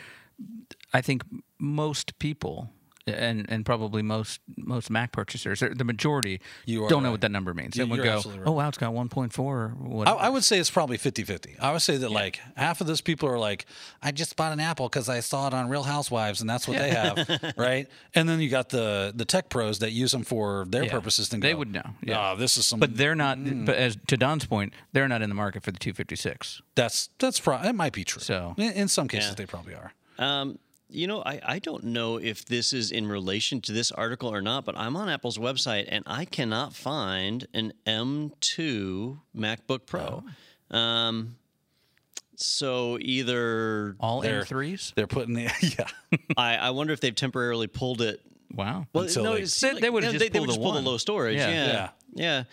I 0.93 1.01
think 1.01 1.23
most 1.59 2.19
people 2.19 2.71
and 3.07 3.47
and 3.49 3.65
probably 3.67 4.03
most 4.03 4.41
most 4.57 4.91
Mac 4.91 5.13
purchasers, 5.13 5.61
the 5.61 5.85
majority, 5.85 6.41
You 6.67 6.89
don't 6.89 7.03
know 7.03 7.11
what 7.11 7.21
that 7.23 7.31
number 7.31 7.55
means. 7.55 7.77
You- 7.77 7.83
and 7.85 7.91
would 7.91 8.03
go, 8.03 8.17
right. 8.17 8.41
"Oh 8.47 8.53
wow, 8.53 8.69
it's 8.69 8.79
got 8.79 8.93
1.4." 8.93 9.39
Or 9.39 10.09
I. 10.09 10.13
I 10.13 10.29
would 10.29 10.45
say 10.45 10.59
it's 10.59 10.71
probably 10.71 10.97
50 10.97 11.25
50. 11.25 11.57
I 11.61 11.73
would 11.73 11.81
say 11.83 11.97
that 11.97 12.11
like 12.11 12.41
half 12.57 12.81
of 12.81 12.87
those 12.87 13.01
people 13.01 13.29
are 13.29 13.39
like, 13.39 13.67
I 14.03 14.13
just 14.13 14.37
bought 14.37 14.53
an 14.53 14.61
Apple 14.61 14.89
because 14.89 15.09
I 15.09 15.21
saw 15.21 15.47
it 15.49 15.55
on 15.55 15.69
Real 15.69 15.83
Housewives 15.85 16.41
and 16.41 16.49
that's 16.51 16.69
what 16.69 16.79
they 16.79 16.91
have. 16.91 17.55
right. 17.57 17.89
And 18.15 18.29
then 18.29 18.41
you 18.41 18.49
got 18.51 18.69
the 18.69 19.13
the 19.15 19.25
tech 19.25 19.49
pros 19.49 19.79
that 19.81 19.93
use 19.93 20.13
them 20.13 20.23
for 20.23 20.67
their 20.69 20.85
Yeah. 20.85 20.91
purposes. 20.93 21.33
And 21.33 21.43
They 21.43 21.55
would 21.55 21.73
know, 21.73 21.95
yeah. 22.03 22.19
"Ah, 22.19 22.35
this 22.35 22.57
is 22.57 22.67
some. 22.67 22.81
but 22.81 22.97
they're 22.97 23.15
not. 23.15 23.39
But 23.65 23.77
as 23.77 23.97
to 24.09 24.17
Don's 24.17 24.45
point, 24.47 24.73
they're 24.93 25.09
not 25.09 25.23
in 25.23 25.29
the 25.31 25.35
market 25.35 25.63
for 25.63 25.71
the 25.73 25.79
256. 25.79 26.63
that's, 26.75 27.09
that's 27.19 27.41
probably 27.41 27.69
it 27.69 27.75
might 27.75 27.93
be 27.93 28.05
true. 28.05 28.23
So- 28.23 28.55
in, 28.57 28.73
in 28.73 28.89
some 28.89 29.09
cases, 29.09 29.31
Yeah. 29.31 29.35
they 29.37 29.47
probably 29.47 29.75
are. 29.75 29.93
Um, 30.19 30.59
you 30.91 31.07
know, 31.07 31.23
I, 31.25 31.41
I 31.45 31.59
don't 31.59 31.85
know 31.85 32.17
if 32.19 32.45
this 32.45 32.73
is 32.73 32.91
in 32.91 33.07
relation 33.07 33.61
to 33.63 33.73
this 33.73 33.91
article 33.93 34.33
or 34.33 34.41
not, 34.43 34.65
but 34.65 34.77
I'm 34.77 34.97
on 34.97 35.09
Apple's 35.09 35.39
website 35.39 35.87
and 35.89 36.05
I 36.07 36.25
cannot 36.25 36.75
find 36.75 37.47
an 37.55 37.73
M2 37.87 39.19
MacBook 39.37 39.87
Pro. 39.87 40.25
Um, 40.71 41.37
so 42.37 42.99
either 43.01 43.97
All 44.01 44.21
They're- 44.21 44.43
M3s. 44.45 44.95
They're 44.95 45.07
putting 45.07 45.35
the, 45.35 45.43
yeah. 45.79 46.19
I, 46.37 46.57
I 46.57 46.71
wonder 46.71 46.93
if 46.93 47.01
they've 47.01 47.15
temporarily 47.15 47.67
pulled 47.67 48.01
it. 48.03 48.21
Wow. 48.53 48.87
Well, 48.93 49.05
Until 49.05 49.25
no, 49.25 49.35
they- 49.35 49.43
it 49.43 49.49
seemed 49.49 49.77
They- 49.77 49.81
they 49.83 49.91
would've 49.91 50.09
yeah, 50.09 50.19
just 50.19 50.23
they, 50.25 50.29
they 50.29 50.39
pulled 50.39 50.49
would 50.49 50.55
a 50.55 50.59
just 50.59 50.63
pull 50.63 50.73
the 50.73 50.81
low 50.83 50.97
storage. 50.97 51.37
Yeah. 51.37 51.49
Yeah, 51.51 51.89
yeah. 52.15 52.45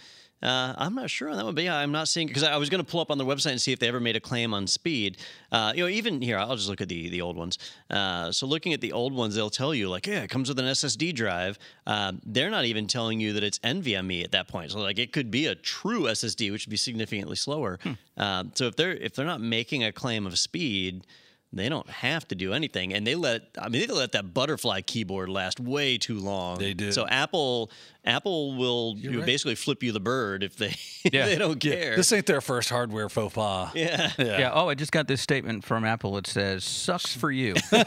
Uh, 0.42 0.74
I'm 0.78 0.94
not 0.94 1.10
sure 1.10 1.30
on 1.30 1.38
that 1.38 1.46
one, 1.46 1.56
but 1.56 1.64
yeah, 1.64 1.76
I'm 1.76 1.92
not 1.92 2.08
seeing 2.08 2.28
because 2.28 2.44
I 2.44 2.58
was 2.58 2.70
going 2.70 2.84
to 2.84 2.90
pull 2.90 3.00
up 3.00 3.10
on 3.10 3.18
their 3.18 3.26
website 3.26 3.52
and 3.52 3.62
see 3.62 3.72
if 3.72 3.80
they 3.80 3.88
ever 3.88 4.00
made 4.00 4.16
a 4.16 4.20
claim 4.20 4.54
on 4.54 4.68
speed. 4.68 5.18
Uh, 5.52 5.74
you 5.76 5.84
know, 5.84 5.90
even 5.90 6.22
here, 6.22 6.38
I'll 6.38 6.56
just 6.56 6.70
look 6.70 6.80
at 6.80 6.90
the 6.90 7.10
the 7.10 7.22
old 7.22 7.38
ones. 7.38 7.58
Uh, 7.90 8.32
so 8.32 8.46
looking 8.46 8.74
at 8.74 8.82
the 8.82 8.94
old 8.94 9.14
ones, 9.14 9.34
they'll 9.34 9.50
tell 9.50 9.74
you 9.74 9.90
like, 9.90 10.06
yeah, 10.06 10.22
it 10.22 10.30
comes 10.30 10.50
with 10.50 10.60
an 10.60 10.66
SSD 10.66 11.16
drive. 11.16 11.58
Um, 11.88 12.22
they're 12.24 12.52
not 12.52 12.66
even 12.66 12.86
telling 12.86 13.20
you 13.20 13.34
that 13.34 13.44
it's 13.44 13.58
NVMe 13.60 14.24
at 14.24 14.32
that 14.32 14.48
point. 14.48 14.72
So 14.72 14.80
like, 14.80 15.00
it 15.00 15.12
could 15.12 15.32
be 15.32 15.48
a 15.48 15.56
true 15.56 16.04
SSD, 16.04 16.52
which 16.52 16.66
would 16.68 16.72
be 16.72 16.78
significantly 16.78 17.36
slower. 17.36 17.80
Um, 18.18 18.52
so 18.56 18.66
if 18.66 18.76
they're 18.76 18.94
if 18.94 19.14
they're 19.16 19.26
not 19.26 19.42
making 19.42 19.84
a 19.84 19.92
claim 19.92 20.28
of 20.28 20.38
speed. 20.38 21.06
They 21.54 21.70
don't 21.70 21.90
have 21.90 22.28
to 22.28 22.36
do 22.36 22.52
anything, 22.52 22.94
and 22.94 23.08
they 23.08 23.16
let 23.16 23.44
I 23.58 23.70
mean 23.70 23.88
they 23.88 23.94
let 23.94 24.12
that 24.12 24.34
butterfly 24.34 24.82
keyboard 24.82 25.30
last 25.30 25.62
way 25.62 25.98
too 25.98 26.20
long. 26.20 26.60
They 26.60 26.74
did. 26.74 26.94
So 26.94 27.08
Apple 27.08 27.72
Apple 28.08 28.56
will 28.56 28.96
you 28.98 29.12
know, 29.12 29.18
right. 29.20 29.26
basically 29.26 29.56
flip 29.56 29.84
you 29.84 29.92
the 29.92 30.00
bird 30.00 30.42
if 30.42 30.56
they 30.56 30.74
Yeah. 31.12 31.26
they 31.26 31.38
don't 31.38 31.60
care. 31.60 31.96
This 31.96 32.12
ain't 32.12 32.26
their 32.26 32.42
first 32.42 32.70
hardware 32.70 33.10
faux 33.10 33.34
pas. 33.34 33.72
yeah. 33.76 34.12
Yeah. 34.18 34.52
Oh, 34.54 34.70
I 34.70 34.76
just 34.76 34.92
got 34.92 35.08
this 35.08 35.22
statement 35.22 35.64
from 35.64 35.86
Apple. 35.86 36.18
It 36.18 36.28
says, 36.28 36.64
"Sucks 36.64 37.16
for 37.16 37.32
you." 37.32 37.56
so, 37.70 37.74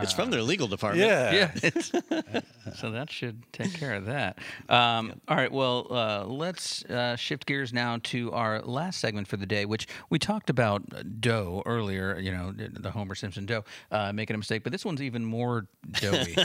it's 0.00 0.12
from 0.12 0.30
their 0.30 0.42
legal 0.42 0.66
department. 0.66 1.08
Yeah. 1.08 1.50
yeah. 1.62 2.40
so 2.76 2.90
that 2.90 3.10
should 3.10 3.42
take 3.52 3.72
care 3.74 3.94
of 3.94 4.06
that. 4.06 4.38
Um, 4.68 5.20
All 5.28 5.36
right. 5.36 5.50
Well, 5.50 5.86
uh, 5.90 6.24
let's 6.26 6.84
uh, 6.84 7.16
shift 7.16 7.46
gears 7.46 7.72
now 7.72 7.98
to 8.04 8.32
our 8.32 8.60
last 8.62 9.00
segment 9.00 9.28
for 9.28 9.36
the 9.36 9.46
day, 9.46 9.64
which 9.64 9.86
we 10.10 10.18
talked 10.18 10.50
about 10.50 11.20
dough 11.20 11.62
earlier. 11.66 12.18
You 12.18 12.32
know, 12.32 12.52
the 12.52 12.90
Homer 12.90 13.14
Simpson 13.14 13.46
dough 13.46 13.64
uh, 13.90 14.12
making 14.12 14.34
a 14.34 14.38
mistake, 14.38 14.62
but 14.62 14.72
this 14.72 14.84
one's 14.84 15.02
even 15.02 15.24
more 15.24 15.66
doughy. 15.92 16.36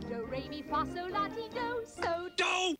Do, 0.00 0.26
re, 0.30 0.46
mi, 0.48 0.62
fa, 0.62 0.86
sol, 0.94 1.10
la, 1.10 1.28
ti, 1.28 1.48
do, 1.52 1.82
so, 1.86 2.28
do. 2.36 2.76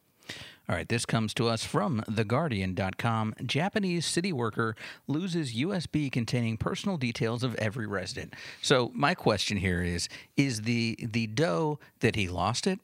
All 0.66 0.74
right, 0.74 0.88
this 0.88 1.04
comes 1.04 1.34
to 1.34 1.48
us 1.48 1.62
from 1.62 2.02
TheGuardian.com. 2.10 3.34
Japanese 3.44 4.06
city 4.06 4.32
worker 4.32 4.74
loses 5.06 5.54
USB 5.54 6.10
containing 6.10 6.56
personal 6.56 6.96
details 6.96 7.42
of 7.42 7.54
every 7.56 7.86
resident. 7.86 8.32
So 8.62 8.90
my 8.94 9.14
question 9.14 9.58
here 9.58 9.82
is: 9.82 10.08
Is 10.38 10.62
the 10.62 10.98
the 11.02 11.26
dough 11.26 11.78
that 12.00 12.16
he 12.16 12.28
lost 12.28 12.66
it, 12.66 12.80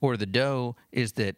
or 0.00 0.16
the 0.16 0.26
dough 0.26 0.76
is 0.92 1.12
that 1.14 1.34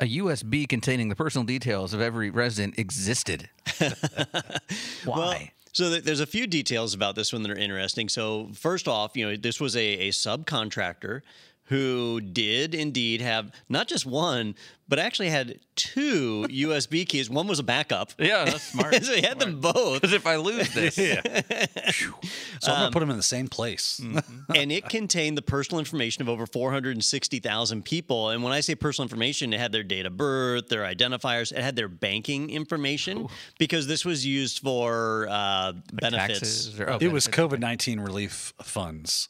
a 0.00 0.18
USB 0.18 0.68
containing 0.68 1.08
the 1.08 1.16
personal 1.16 1.44
details 1.44 1.94
of 1.94 2.00
every 2.00 2.30
resident 2.30 2.76
existed? 2.76 3.48
Why? 3.78 3.94
Well, 5.06 5.38
so 5.76 5.90
there's 5.90 6.20
a 6.20 6.26
few 6.26 6.46
details 6.46 6.94
about 6.94 7.16
this 7.16 7.34
one 7.34 7.42
that 7.42 7.50
are 7.50 7.58
interesting. 7.58 8.08
So 8.08 8.48
first 8.54 8.88
off, 8.88 9.14
you 9.14 9.28
know, 9.28 9.36
this 9.36 9.60
was 9.60 9.76
a, 9.76 10.08
a 10.08 10.08
subcontractor 10.08 11.20
who 11.66 12.20
did 12.20 12.74
indeed 12.74 13.20
have 13.20 13.50
not 13.68 13.88
just 13.88 14.06
one, 14.06 14.54
but 14.88 14.98
actually 15.00 15.30
had 15.30 15.58
two 15.74 16.46
USB 16.50 17.06
keys. 17.06 17.28
One 17.28 17.46
was 17.48 17.58
a 17.58 17.62
backup. 17.64 18.12
yeah, 18.18 18.44
that's 18.44 18.62
smart. 18.62 18.94
so 19.02 19.14
he 19.14 19.22
had 19.22 19.38
them 19.40 19.60
both. 19.60 20.00
Because 20.00 20.12
if 20.14 20.26
I 20.26 20.36
lose 20.36 20.72
this, 20.74 20.94
So 20.94 21.12
I'm 22.72 22.72
Um, 22.72 22.78
gonna 22.82 22.90
put 22.92 23.00
them 23.00 23.10
in 23.10 23.16
the 23.16 23.22
same 23.22 23.48
place. 23.48 24.00
and 24.54 24.70
it 24.72 24.88
contained 24.88 25.36
the 25.36 25.42
personal 25.42 25.78
information 25.80 26.22
of 26.22 26.28
over 26.28 26.46
460,000 26.46 27.84
people. 27.84 28.30
And 28.30 28.42
when 28.42 28.52
I 28.52 28.60
say 28.60 28.74
personal 28.74 29.04
information, 29.06 29.52
it 29.52 29.60
had 29.60 29.72
their 29.72 29.82
date 29.82 30.06
of 30.06 30.16
birth, 30.16 30.68
their 30.68 30.82
identifiers, 30.82 31.52
it 31.52 31.58
had 31.58 31.74
their 31.76 31.88
banking 31.88 32.50
information 32.50 33.26
because 33.58 33.86
this 33.86 34.04
was 34.04 34.24
used 34.24 34.60
for 34.60 35.26
uh, 35.28 35.72
benefits. 35.92 36.78
or 36.78 36.90
oh, 36.90 36.98
it 37.00 37.08
was. 37.12 37.26
COVID 37.26 37.58
19 37.58 37.98
relief 38.00 38.54
funds. 38.62 39.28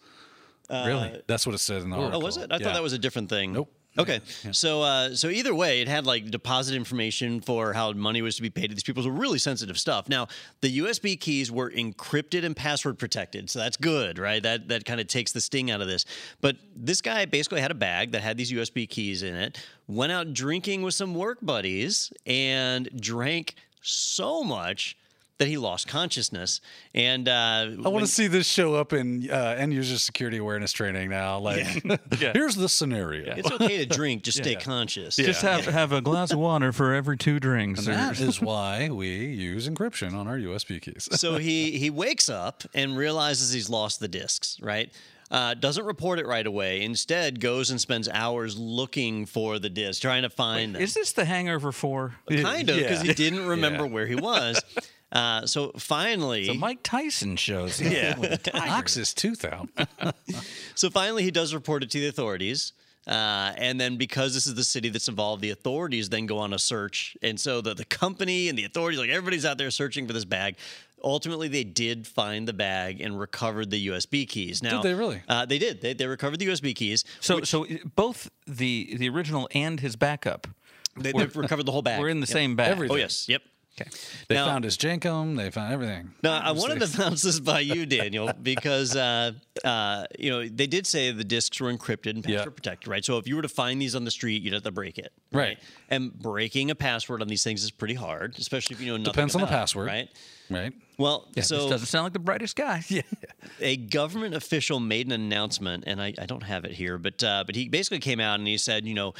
Really. 0.71 1.23
That's 1.27 1.47
what 1.47 1.55
it 1.55 1.59
said 1.59 1.83
in 1.83 1.91
the 1.91 1.97
article. 1.97 2.21
Oh, 2.21 2.25
was 2.25 2.37
it? 2.37 2.51
I 2.51 2.57
Yeah. 2.57 2.65
thought 2.65 2.75
that 2.75 2.83
was 2.83 2.93
a 2.93 2.99
different 2.99 3.29
thing. 3.29 3.53
Nope. 3.53 3.73
Okay, 3.99 4.21
so 4.53 4.83
uh, 4.83 5.15
so 5.15 5.31
either 5.31 5.55
way, 5.55 5.81
it 5.81 5.89
had 5.89 6.05
like 6.05 6.31
deposit 6.31 6.75
information 6.77 7.41
for 7.41 7.73
how 7.73 7.93
money 7.93 8.21
was 8.21 8.37
to 8.37 8.43
be 8.43 8.51
paid 8.51 8.69
to 8.69 8.75
these 8.75 8.83
people. 8.83 9.03
So 9.03 9.09
really 9.09 9.39
sensitive 9.39 9.79
stuff. 9.79 10.07
Now, 10.11 10.29
the 10.61 10.81
USB 10.81 11.19
keys 11.19 11.51
were 11.51 11.71
encrypted 11.71 12.45
and 12.45 12.55
password 12.55 12.99
protected, 12.99 13.49
so 13.49 13.59
that's 13.59 13.79
good, 13.79 14.19
right? 14.19 14.43
That 14.43 14.69
that 14.69 14.85
kind 14.85 15.01
of 15.01 15.07
takes 15.07 15.33
the 15.33 15.41
sting 15.41 15.71
out 15.71 15.81
of 15.81 15.87
this. 15.87 16.05
But 16.43 16.57
this 16.77 17.01
guy 17.01 17.25
basically 17.25 17.63
had 17.63 17.71
a 17.71 17.75
bag 17.75 18.13
that 18.13 18.21
had 18.21 18.37
these 18.37 18.53
USB 18.53 18.87
keys 18.87 19.23
in 19.23 19.35
it. 19.35 19.59
Went 19.87 20.13
out 20.13 20.35
drinking 20.35 20.83
with 20.83 20.93
some 20.93 21.15
work 21.15 21.39
buddies 21.41 22.13
and 22.27 22.91
drank 23.01 23.55
so 23.81 24.45
much 24.45 24.95
that 25.39 25.49
he 25.49 25.59
lost 25.59 25.87
consciousness. 25.87 26.61
And 26.95 27.29
uh, 27.29 27.67
I 27.85 27.89
want 27.89 28.07
to 28.07 28.11
see 28.11 28.27
this 28.27 28.47
show 28.47 28.75
up 28.75 28.93
in 28.93 29.29
uh, 29.31 29.35
end 29.59 29.73
user 29.75 29.99
security 29.99 30.39
awareness 30.39 30.73
training 30.73 31.11
now. 31.11 31.39
Like, 31.39 31.67
here's 32.15 32.55
the 32.55 32.69
scenario. 32.69 33.35
it's 33.37 33.51
okay 33.51 33.79
to 33.79 33.87
drink, 33.87 34.23
just 34.23 34.39
stay 34.43 34.55
conscious. 34.55 35.17
Just 35.17 35.43
have 35.43 35.67
have 35.67 35.93
a 35.93 36.01
glass 36.01 36.33
of 36.33 36.39
water 36.39 36.73
for 36.73 36.95
every 36.95 37.17
two 37.19 37.39
drinks. 37.39 37.81
And 37.81 37.89
or- 37.89 37.93
that 37.93 38.21
is 38.21 38.41
why 38.41 38.89
we 38.89 39.09
use 39.27 39.69
encryption 39.69 40.15
on 40.15 40.27
our 40.27 40.39
USB 40.39 40.81
keys. 40.81 41.09
so 41.13 41.37
he 41.37 41.79
he 41.79 41.91
wakes 41.91 42.29
up 42.29 42.63
and 42.75 42.97
realizes 42.97 43.53
he's 43.53 43.69
lost 43.69 44.01
the 44.01 44.09
discs. 44.09 44.59
Right. 44.63 44.91
Uh, 45.29 45.55
doesn't 45.55 45.85
report 45.85 46.21
it 46.21 46.27
right 46.27 46.47
away. 46.47 46.83
Instead, 46.83 47.41
goes 47.41 47.71
and 47.73 47.81
spends 47.81 48.09
hours 48.09 48.57
looking 48.57 49.27
for 49.27 49.59
the 49.59 49.69
disc, 49.69 50.01
trying 50.01 50.23
to 50.23 50.31
find 50.31 50.77
them. 50.77 50.81
Is 50.81 50.95
this 50.95 51.11
the 51.11 51.25
Hangover 51.25 51.73
Four? 51.73 52.15
kind 52.31 52.71
of 52.71 52.77
because 52.77 53.03
Yeah. 53.03 53.09
he 53.09 53.13
didn't 53.13 53.45
remember 53.45 53.87
Yeah. 53.87 53.91
where 53.91 54.07
he 54.07 54.15
was. 54.15 54.61
Uh, 55.17 55.47
so 55.47 55.73
finally, 55.79 56.47
The 56.47 56.55
Mike 56.55 56.81
Tyson 56.83 57.37
shows. 57.37 57.81
Yeah. 57.81 58.37
Knocks 58.53 58.95
his 59.03 59.15
tooth 59.15 59.45
out. 59.45 59.69
so 60.75 60.91
finally, 60.91 61.23
he 61.23 61.31
does 61.31 61.55
report 61.55 61.83
it 61.83 61.91
to 61.91 62.01
the 62.01 62.09
authorities. 62.09 62.73
Uh, 63.07 63.53
and 63.57 63.81
then 63.81 63.97
because 63.97 64.35
this 64.35 64.47
is 64.49 64.55
the 64.57 64.65
city 64.65 64.89
that's 64.89 65.09
involved, 65.09 65.41
the 65.41 65.51
authorities 65.51 66.09
then 66.09 66.27
go 66.27 66.39
on 66.39 66.53
a 66.53 66.59
search. 66.59 67.17
And 67.23 67.39
so 67.39 67.61
the, 67.61 67.73
the 67.73 67.85
company 67.85 68.49
and 68.49 68.59
the 68.59 68.65
authorities, 68.65 68.99
like 68.99 69.11
everybody's 69.11 69.47
out 69.47 69.59
there 69.59 69.71
searching 69.71 70.07
for 70.07 70.13
this 70.13 70.25
bag. 70.25 70.57
Ultimately, 71.05 71.47
they 71.47 71.63
did 71.63 72.07
find 72.07 72.49
the 72.49 72.53
bag 72.53 73.01
and 73.01 73.19
recovered 73.19 73.71
the 73.71 73.87
USB 73.89 74.29
keys. 74.29 74.61
Now, 74.63 74.83
did 74.83 74.91
they 74.91 74.95
really? 74.95 75.23
Uh, 75.29 75.47
they 75.47 75.59
did. 75.59 75.81
They, 75.83 75.93
they 75.95 76.07
recovered 76.07 76.41
the 76.41 76.49
USB 76.49 76.75
keys. 76.75 77.05
So 77.21 77.43
so 77.43 77.65
uh, 77.65 77.77
both 77.95 78.29
the 78.47 78.97
the 78.99 79.09
original 79.09 79.49
and 79.55 79.79
his 79.79 79.95
backup 79.95 80.49
They, 80.97 81.13
they 81.13 81.27
recovered 81.27 81.65
the 81.67 81.73
whole 81.73 81.83
bag. 81.83 82.01
We're 82.01 82.09
in 82.09 82.21
the 82.21 82.27
Yep. 82.27 82.33
same 82.33 82.57
bag. 82.57 82.73
Everything. 82.73 82.97
Oh 82.97 82.99
yes. 82.99 83.29
Yep. 83.29 83.43
Okay. 83.79 83.91
They 84.29 84.37
Now- 84.37 84.47
found 84.47 84.65
his 84.65 84.77
Jankum. 84.79 85.37
They 85.37 85.51
found 85.51 85.73
everything. 85.75 86.13
Now, 86.23 86.39
I 86.41 86.53
wanted 86.53 86.81
to 86.81 86.99
bounce 86.99 87.21
this 87.23 87.41
by 87.41 87.61
you, 87.61 87.85
Daniel, 87.99 88.33
because 88.43 88.97
uh, 88.97 89.33
uh, 89.65 90.07
you 90.19 90.31
know 90.31 90.49
they 90.49 90.67
did 90.67 90.87
say 90.87 91.11
the 91.13 91.25
discs 91.25 91.61
were 91.61 91.71
encrypted 91.73 92.11
and 92.15 92.25
password 92.25 92.47
Yeah. 92.47 92.55
protected, 92.55 92.89
right? 92.89 93.05
So 93.05 93.19
if 93.19 93.29
you 93.29 93.37
were 93.37 93.43
to 93.43 93.49
find 93.51 93.81
these 93.83 93.95
on 93.95 94.05
the 94.05 94.11
street, 94.11 94.43
you'd 94.43 94.55
have 94.55 94.63
to 94.63 94.71
break 94.71 94.99
it, 94.99 95.13
Right. 95.33 95.59
And 95.91 96.13
breaking 96.19 96.71
a 96.71 96.75
password 96.75 97.21
on 97.21 97.29
these 97.29 97.45
things 97.45 97.63
is 97.65 97.71
pretty 97.71 97.95
hard, 97.95 98.39
especially 98.39 98.75
if 98.77 98.81
you 98.81 98.87
know 98.93 98.97
nothing. 98.97 99.13
Depends 99.13 99.35
on 99.35 99.41
the 99.43 99.47
password. 99.47 99.87
right? 99.89 100.09
Right? 100.49 100.73
Well, 100.97 101.29
Yeah, 101.35 101.43
so 101.43 101.57
this 101.63 101.71
doesn't 101.71 101.87
sound 101.89 102.05
like 102.05 102.13
the 102.15 102.19
brightest 102.21 102.57
guy. 102.57 102.83
Yeah. 102.89 103.03
a 103.61 103.77
government 103.77 104.35
official 104.35 104.81
made 104.81 105.07
an 105.07 105.13
announcement, 105.13 105.85
and 105.87 106.01
I, 106.01 106.15
I 106.19 106.25
don't 106.27 106.43
have 106.45 106.65
it 106.65 106.73
here, 106.73 106.97
but 106.99 107.23
uh, 107.23 107.45
but 107.45 107.55
he 107.57 107.69
basically 107.69 107.99
came 107.99 108.21
out 108.21 108.39
and 108.39 108.49
he 108.49 108.57
said, 108.57 108.87
you 108.87 108.95
know, 108.95 109.13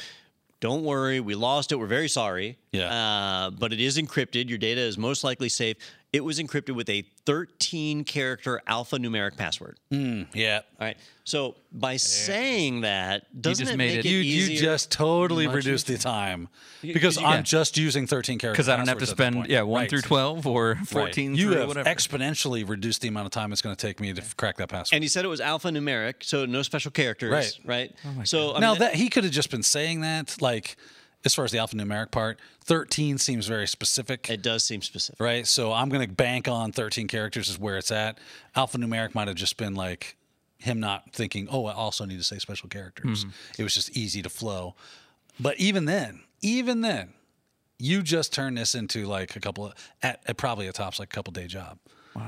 don't 0.59 0.83
worry, 0.83 1.19
we 1.19 1.35
lost 1.35 1.71
it. 1.71 1.75
We're 1.75 1.85
very 1.85 2.09
sorry. 2.09 2.57
Yeah. 2.71 2.91
Uh, 2.91 3.49
but 3.51 3.73
it 3.73 3.79
is 3.79 3.97
encrypted. 3.97 4.49
Your 4.49 4.57
data 4.57 4.81
is 4.81 4.97
most 4.97 5.23
likely 5.23 5.49
safe. 5.49 5.77
It 6.17 6.23
was 6.23 6.39
encrypted 6.39 6.75
with 6.75 6.89
a 6.89 7.03
13 7.25 8.03
character 8.03 8.59
alphanumeric 8.67 9.37
password. 9.37 9.77
Mm, 9.91 10.27
yeah. 10.33 10.61
All 10.79 10.87
right. 10.87 10.97
So 11.23 11.55
by 11.71 11.97
saying 11.97 12.81
that, 12.81 13.25
doesn't 13.41 13.65
just 13.65 13.73
it 13.73 13.77
made 13.77 13.97
make 13.97 13.99
it- 13.99 14.05
it, 14.07 14.09
You, 14.11 14.19
easier? 14.19 14.55
you 14.55 14.59
just 14.61 14.91
totally 14.91 15.45
Much 15.45 15.55
reduced 15.57 15.87
the 15.87 15.97
time 15.97 16.49
because 16.81 17.19
yeah. 17.21 17.27
I'm 17.27 17.43
just 17.43 17.77
using 17.77 18.07
13 18.07 18.39
characters. 18.39 18.57
Because 18.65 18.69
I 18.69 18.77
don't 18.77 18.87
have 18.87 18.97
to 18.97 19.05
spend 19.05 19.47
yeah 19.47 19.61
one 19.61 19.87
through 19.87 20.01
twelve 20.01 20.47
or 20.47 20.75
fourteen 20.85 21.35
You 21.35 21.51
have 21.57 21.67
whatever. 21.67 21.87
exponentially 21.89 22.67
reduced 22.67 23.01
the 23.01 23.07
amount 23.09 23.25
of 23.27 23.31
time 23.31 23.51
it's 23.51 23.61
going 23.61 23.75
to 23.75 23.87
take 23.87 23.99
me 23.99 24.11
to 24.13 24.21
f- 24.21 24.35
crack 24.37 24.57
that 24.57 24.69
password. 24.69 24.95
and 24.95 25.03
he 25.03 25.07
said 25.07 25.23
it 25.23 25.27
was 25.27 25.39
alphanumeric, 25.41 26.23
so 26.23 26.45
no 26.45 26.61
special 26.63 26.91
characters. 26.91 27.31
Right. 27.31 27.59
Right. 27.65 27.95
Oh 28.05 28.23
so 28.23 28.49
I 28.49 28.53
mean, 28.53 28.61
now 28.61 28.75
that 28.75 28.95
he 28.95 29.09
could 29.09 29.23
have 29.23 29.33
just 29.33 29.51
been 29.51 29.63
saying 29.63 30.01
that, 30.01 30.41
like 30.41 30.77
as 31.25 31.33
far 31.33 31.45
as 31.45 31.51
the 31.51 31.57
alphanumeric 31.57 32.11
part, 32.11 32.39
13 32.65 33.17
seems 33.17 33.47
very 33.47 33.67
specific. 33.67 34.29
it 34.29 34.41
does 34.41 34.63
seem 34.63 34.81
specific. 34.81 35.19
right? 35.19 35.45
So 35.47 35.73
I'm 35.73 35.89
going 35.89 36.07
to 36.07 36.13
bank 36.13 36.47
on 36.47 36.71
13 36.71 37.07
characters 37.07 37.49
is 37.49 37.59
where 37.59 37.77
it's 37.77 37.91
at. 37.91 38.17
Alphanumeric 38.55 39.13
might 39.15 39.27
have 39.27 39.35
just 39.37 39.57
been 39.57 39.75
like 39.75 40.15
him 40.59 40.79
not 40.79 41.13
thinking, 41.13 41.47
oh, 41.51 41.65
I 41.65 41.73
also 41.73 42.05
need 42.05 42.17
to 42.17 42.23
say 42.23 42.37
special 42.39 42.69
characters. 42.69 43.25
It 43.57 43.63
was 43.63 43.73
just 43.73 43.95
easy 43.97 44.21
to 44.21 44.29
flow. 44.29 44.75
But 45.39 45.59
even 45.59 45.85
then, 45.85 46.21
even 46.41 46.81
then, 46.81 47.13
you 47.79 48.01
just 48.01 48.33
turn 48.33 48.55
this 48.55 48.73
into 48.73 49.05
like 49.05 49.35
a 49.35 49.39
couple 49.39 49.67
of, 49.67 49.73
at, 50.01 50.21
at 50.25 50.37
probably 50.37 50.67
a 50.67 50.71
tops 50.71 50.97
like 50.99 51.11
a 51.11 51.15
couple 51.15 51.31
day 51.31 51.47
job. 51.47 51.77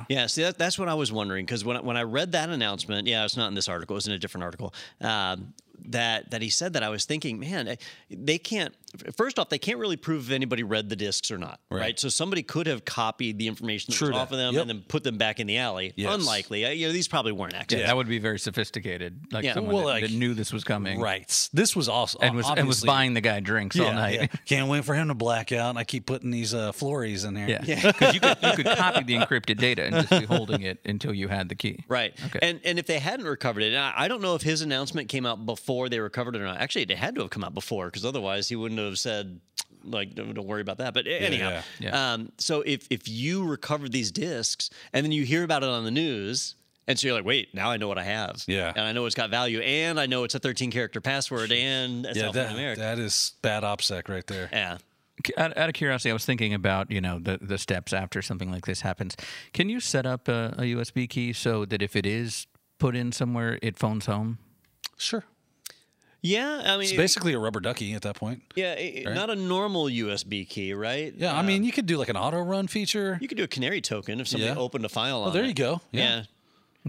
Yeah, 0.08 0.28
see, 0.28 0.44
that, 0.44 0.60
that's 0.60 0.78
what 0.78 0.88
I 0.88 0.94
was 0.94 1.12
wondering 1.12 1.48
because 1.48 1.66
when 1.66 1.78
I, 1.78 1.82
when 1.82 1.98
I 1.98 2.04
read 2.04 2.34
that 2.34 2.50
announcement, 2.50 3.08
yeah, 3.08 3.26
it's 3.26 3.36
not 3.36 3.48
in 3.48 3.56
this 3.56 3.68
article; 3.68 3.96
it 3.96 3.98
was 3.98 4.08
in 4.08 4.14
a 4.14 4.20
different 4.20 4.44
article. 4.44 4.72
Um, 5.02 5.56
that 5.86 6.32
that 6.32 6.42
he 6.42 6.50
said 6.50 6.74
that 6.74 6.84
I 6.84 6.90
was 6.90 7.06
thinking, 7.06 7.40
man, 7.40 7.68
eh, 7.68 7.76
they 8.10 8.38
can't. 8.38 8.74
First 9.16 9.38
off, 9.40 9.50
they 9.50 9.58
can't 9.60 9.78
really 9.80 9.98
prove 9.98 10.26
if 10.28 10.32
anybody 10.32 10.64
read 10.64 10.90
the 10.90 10.96
discs 10.96 11.30
or 11.32 11.38
not, 11.38 11.60
right? 11.70 11.80
Right. 11.80 12.00
So 12.00 12.10
somebody 12.10 12.44
could 12.44 12.68
have 12.68 12.86
copied 12.86 13.38
the 13.38 13.48
information 13.48 13.92
that 13.94 14.02
was 14.02 14.10
that. 14.10 14.16
off 14.16 14.32
of 14.32 14.38
them 14.38 14.54
Yep. 14.56 14.62
and 14.62 14.70
then 14.70 14.84
put 14.88 15.04
them 15.04 15.18
back 15.18 15.40
in 15.40 15.48
the 15.48 15.58
alley. 15.58 15.94
Yes. 15.96 16.14
Unlikely. 16.14 16.66
Uh, 16.66 16.70
You 16.70 16.88
know, 16.88 16.94
these 16.94 17.08
probably 17.08 17.32
weren't 17.32 17.54
actually. 17.54 17.82
yeah, 17.82 17.88
that 17.88 17.96
would 17.98 18.08
be 18.08 18.20
very 18.20 18.40
sophisticated. 18.40 19.20
Like 19.32 19.46
Yeah. 19.46 19.54
someone 19.54 19.76
Well, 19.76 19.86
that, 19.88 19.92
like- 19.94 20.04
that 20.04 20.12
knew 20.12 20.34
this 20.34 20.52
was 20.52 20.64
coming, 20.64 21.00
Right. 21.00 21.50
This 21.54 21.76
was 21.76 21.88
also 21.90 22.20
And 22.20 22.36
was 22.36 22.48
and 22.50 22.68
was 22.68 22.84
buying 22.84 23.14
the 23.14 23.22
guy 23.22 23.40
drinks 23.40 23.80
all 23.80 23.94
night. 23.94 24.16
yeah. 24.22 24.28
Can't 24.46 24.70
wait 24.70 24.84
for 24.86 24.96
him 24.96 25.08
to 25.10 25.14
black 25.14 25.52
out. 25.52 25.70
And 25.72 25.80
I 25.80 25.84
keep 25.84 26.06
putting 26.06 26.32
these 26.32 26.54
uh, 26.54 26.72
flories 26.72 27.24
in 27.26 27.34
there. 27.36 27.48
Yeah, 27.50 27.60
because 27.92 28.14
you 28.14 28.20
could 28.20 28.38
you 28.44 28.52
could 28.54 28.66
copy 28.66 29.04
the 29.04 29.16
encrypted 29.18 29.58
data 29.58 29.86
and 29.86 29.96
just 30.08 30.10
be 30.22 30.26
holding 30.26 30.62
it 30.64 30.80
until 30.86 31.14
you 31.14 31.28
had 31.28 31.50
the 31.50 31.56
key. 31.56 31.84
Right. 31.88 32.14
Okay. 32.26 32.40
And 32.42 32.60
and 32.66 32.80
if 32.80 32.86
they 32.88 33.00
hadn't 33.00 33.26
recovered 33.26 33.64
it, 33.64 33.68
and 33.74 33.78
I, 33.78 33.94
I 33.96 34.08
don't 34.08 34.22
know 34.22 34.36
if 34.36 34.42
his 34.42 34.62
announcement 34.62 35.10
came 35.10 35.26
out 35.26 35.46
before 35.46 35.90
they 35.90 36.00
recovered 36.00 36.36
it 36.36 36.42
or 36.42 36.46
not. 36.46 36.58
Actually, 36.58 36.84
it 36.84 36.92
had 36.98 37.16
to 37.16 37.22
have 37.22 37.30
come 37.30 37.44
out 37.44 37.54
before 37.54 37.88
because 37.88 38.06
otherwise 38.06 38.50
he 38.50 38.56
wouldn't 38.56 38.79
have 38.86 39.00
said 39.00 39.40
like 39.84 40.14
don't, 40.16 40.34
don't 40.34 40.48
worry 40.48 40.62
about 40.62 40.78
that. 40.80 40.94
But 40.94 41.08
anyhow, 41.08 41.50
yeah, 41.50 41.62
yeah. 41.80 42.14
Um, 42.14 42.32
so 42.38 42.62
if 42.62 42.86
if 42.90 43.08
you 43.08 43.46
recovered 43.46 43.92
these 43.92 44.12
discs 44.12 44.70
and 44.94 45.04
then 45.06 45.12
you 45.12 45.24
hear 45.24 45.44
about 45.44 45.64
it 45.64 45.70
on 45.70 45.86
the 45.86 45.92
news. 45.92 46.56
And 46.88 46.98
so 46.98 47.06
you're 47.06 47.16
like, 47.16 47.26
wait, 47.26 47.54
now 47.54 47.70
I 47.70 47.78
know 47.78 47.88
what 47.88 48.00
I 48.00 48.04
have. 48.04 48.44
Yeah. 48.48 48.74
And 48.76 48.82
I 48.84 48.94
know 48.94 49.06
it's 49.06 49.14
got 49.14 49.30
value. 49.30 49.60
And 49.60 50.00
I 50.00 50.08
know 50.08 50.24
it's 50.24 50.34
a 50.34 50.40
13 50.40 50.72
character 50.72 51.00
password. 51.00 51.52
And 51.52 52.04
it's 52.04 52.18
Yeah, 52.18 52.32
that, 52.32 52.50
alphanumeric. 52.50 52.78
that 52.78 52.98
is 52.98 53.34
bad 53.44 53.62
OPSEC 53.62 54.10
right 54.10 54.26
there. 54.26 54.50
yeah. 54.52 54.80
Out, 55.38 55.56
out 55.56 55.70
of 55.70 55.74
curiosity, 55.76 56.10
I 56.10 56.14
was 56.14 56.26
thinking 56.26 56.54
about 56.56 56.90
you 56.90 57.00
know 57.02 57.20
the 57.20 57.38
the 57.42 57.58
steps 57.60 57.94
after 57.94 58.22
something 58.24 58.50
like 58.50 58.66
this 58.66 58.82
happens. 58.82 59.16
Can 59.54 59.70
you 59.70 59.80
set 59.82 60.06
up 60.08 60.28
a, 60.30 60.56
a 60.58 60.62
USB 60.64 61.08
key 61.08 61.32
so 61.34 61.64
that 61.66 61.82
if 61.84 61.96
it 61.96 62.06
is 62.08 62.48
put 62.80 62.96
in 62.96 63.12
somewhere, 63.12 63.60
it 63.62 63.78
phones 63.78 64.06
home? 64.08 64.40
Sure. 64.98 65.26
Yeah. 66.22 66.62
I 66.66 66.72
mean, 66.78 66.82
It's 66.82 66.94
basically 66.94 67.34
a 67.34 67.40
rubber 67.40 67.60
ducky 67.60 67.94
at 67.94 68.02
that 68.02 68.16
point. 68.16 68.42
yeah, 68.56 68.74
it- 68.74 69.06
not 69.14 69.30
a 69.30 69.36
normal 69.36 69.86
USB 69.90 70.46
key, 70.48 70.74
right? 70.74 71.14
Yeah, 71.18 71.34
I 71.38 71.42
mean, 71.42 71.60
um, 71.62 71.64
you 71.64 71.72
could 71.72 71.86
do 71.86 71.98
like 71.98 72.10
an 72.10 72.18
auto 72.18 72.42
run 72.42 72.68
feature. 72.68 73.18
You 73.22 73.28
could 73.28 73.38
do 73.38 73.44
a 73.44 73.48
canary 73.48 73.82
token 73.82 74.20
if 74.20 74.28
somebody 74.28 74.52
Yeah. 74.52 74.58
opened 74.60 74.84
a 74.86 74.90
file 74.90 75.20
Oh, 75.24 75.28
on 75.28 75.34
there 75.34 75.44
it. 75.44 75.48
you 75.48 75.54
go. 75.54 75.82
Yeah. 75.92 76.02
Yeah. 76.02 76.24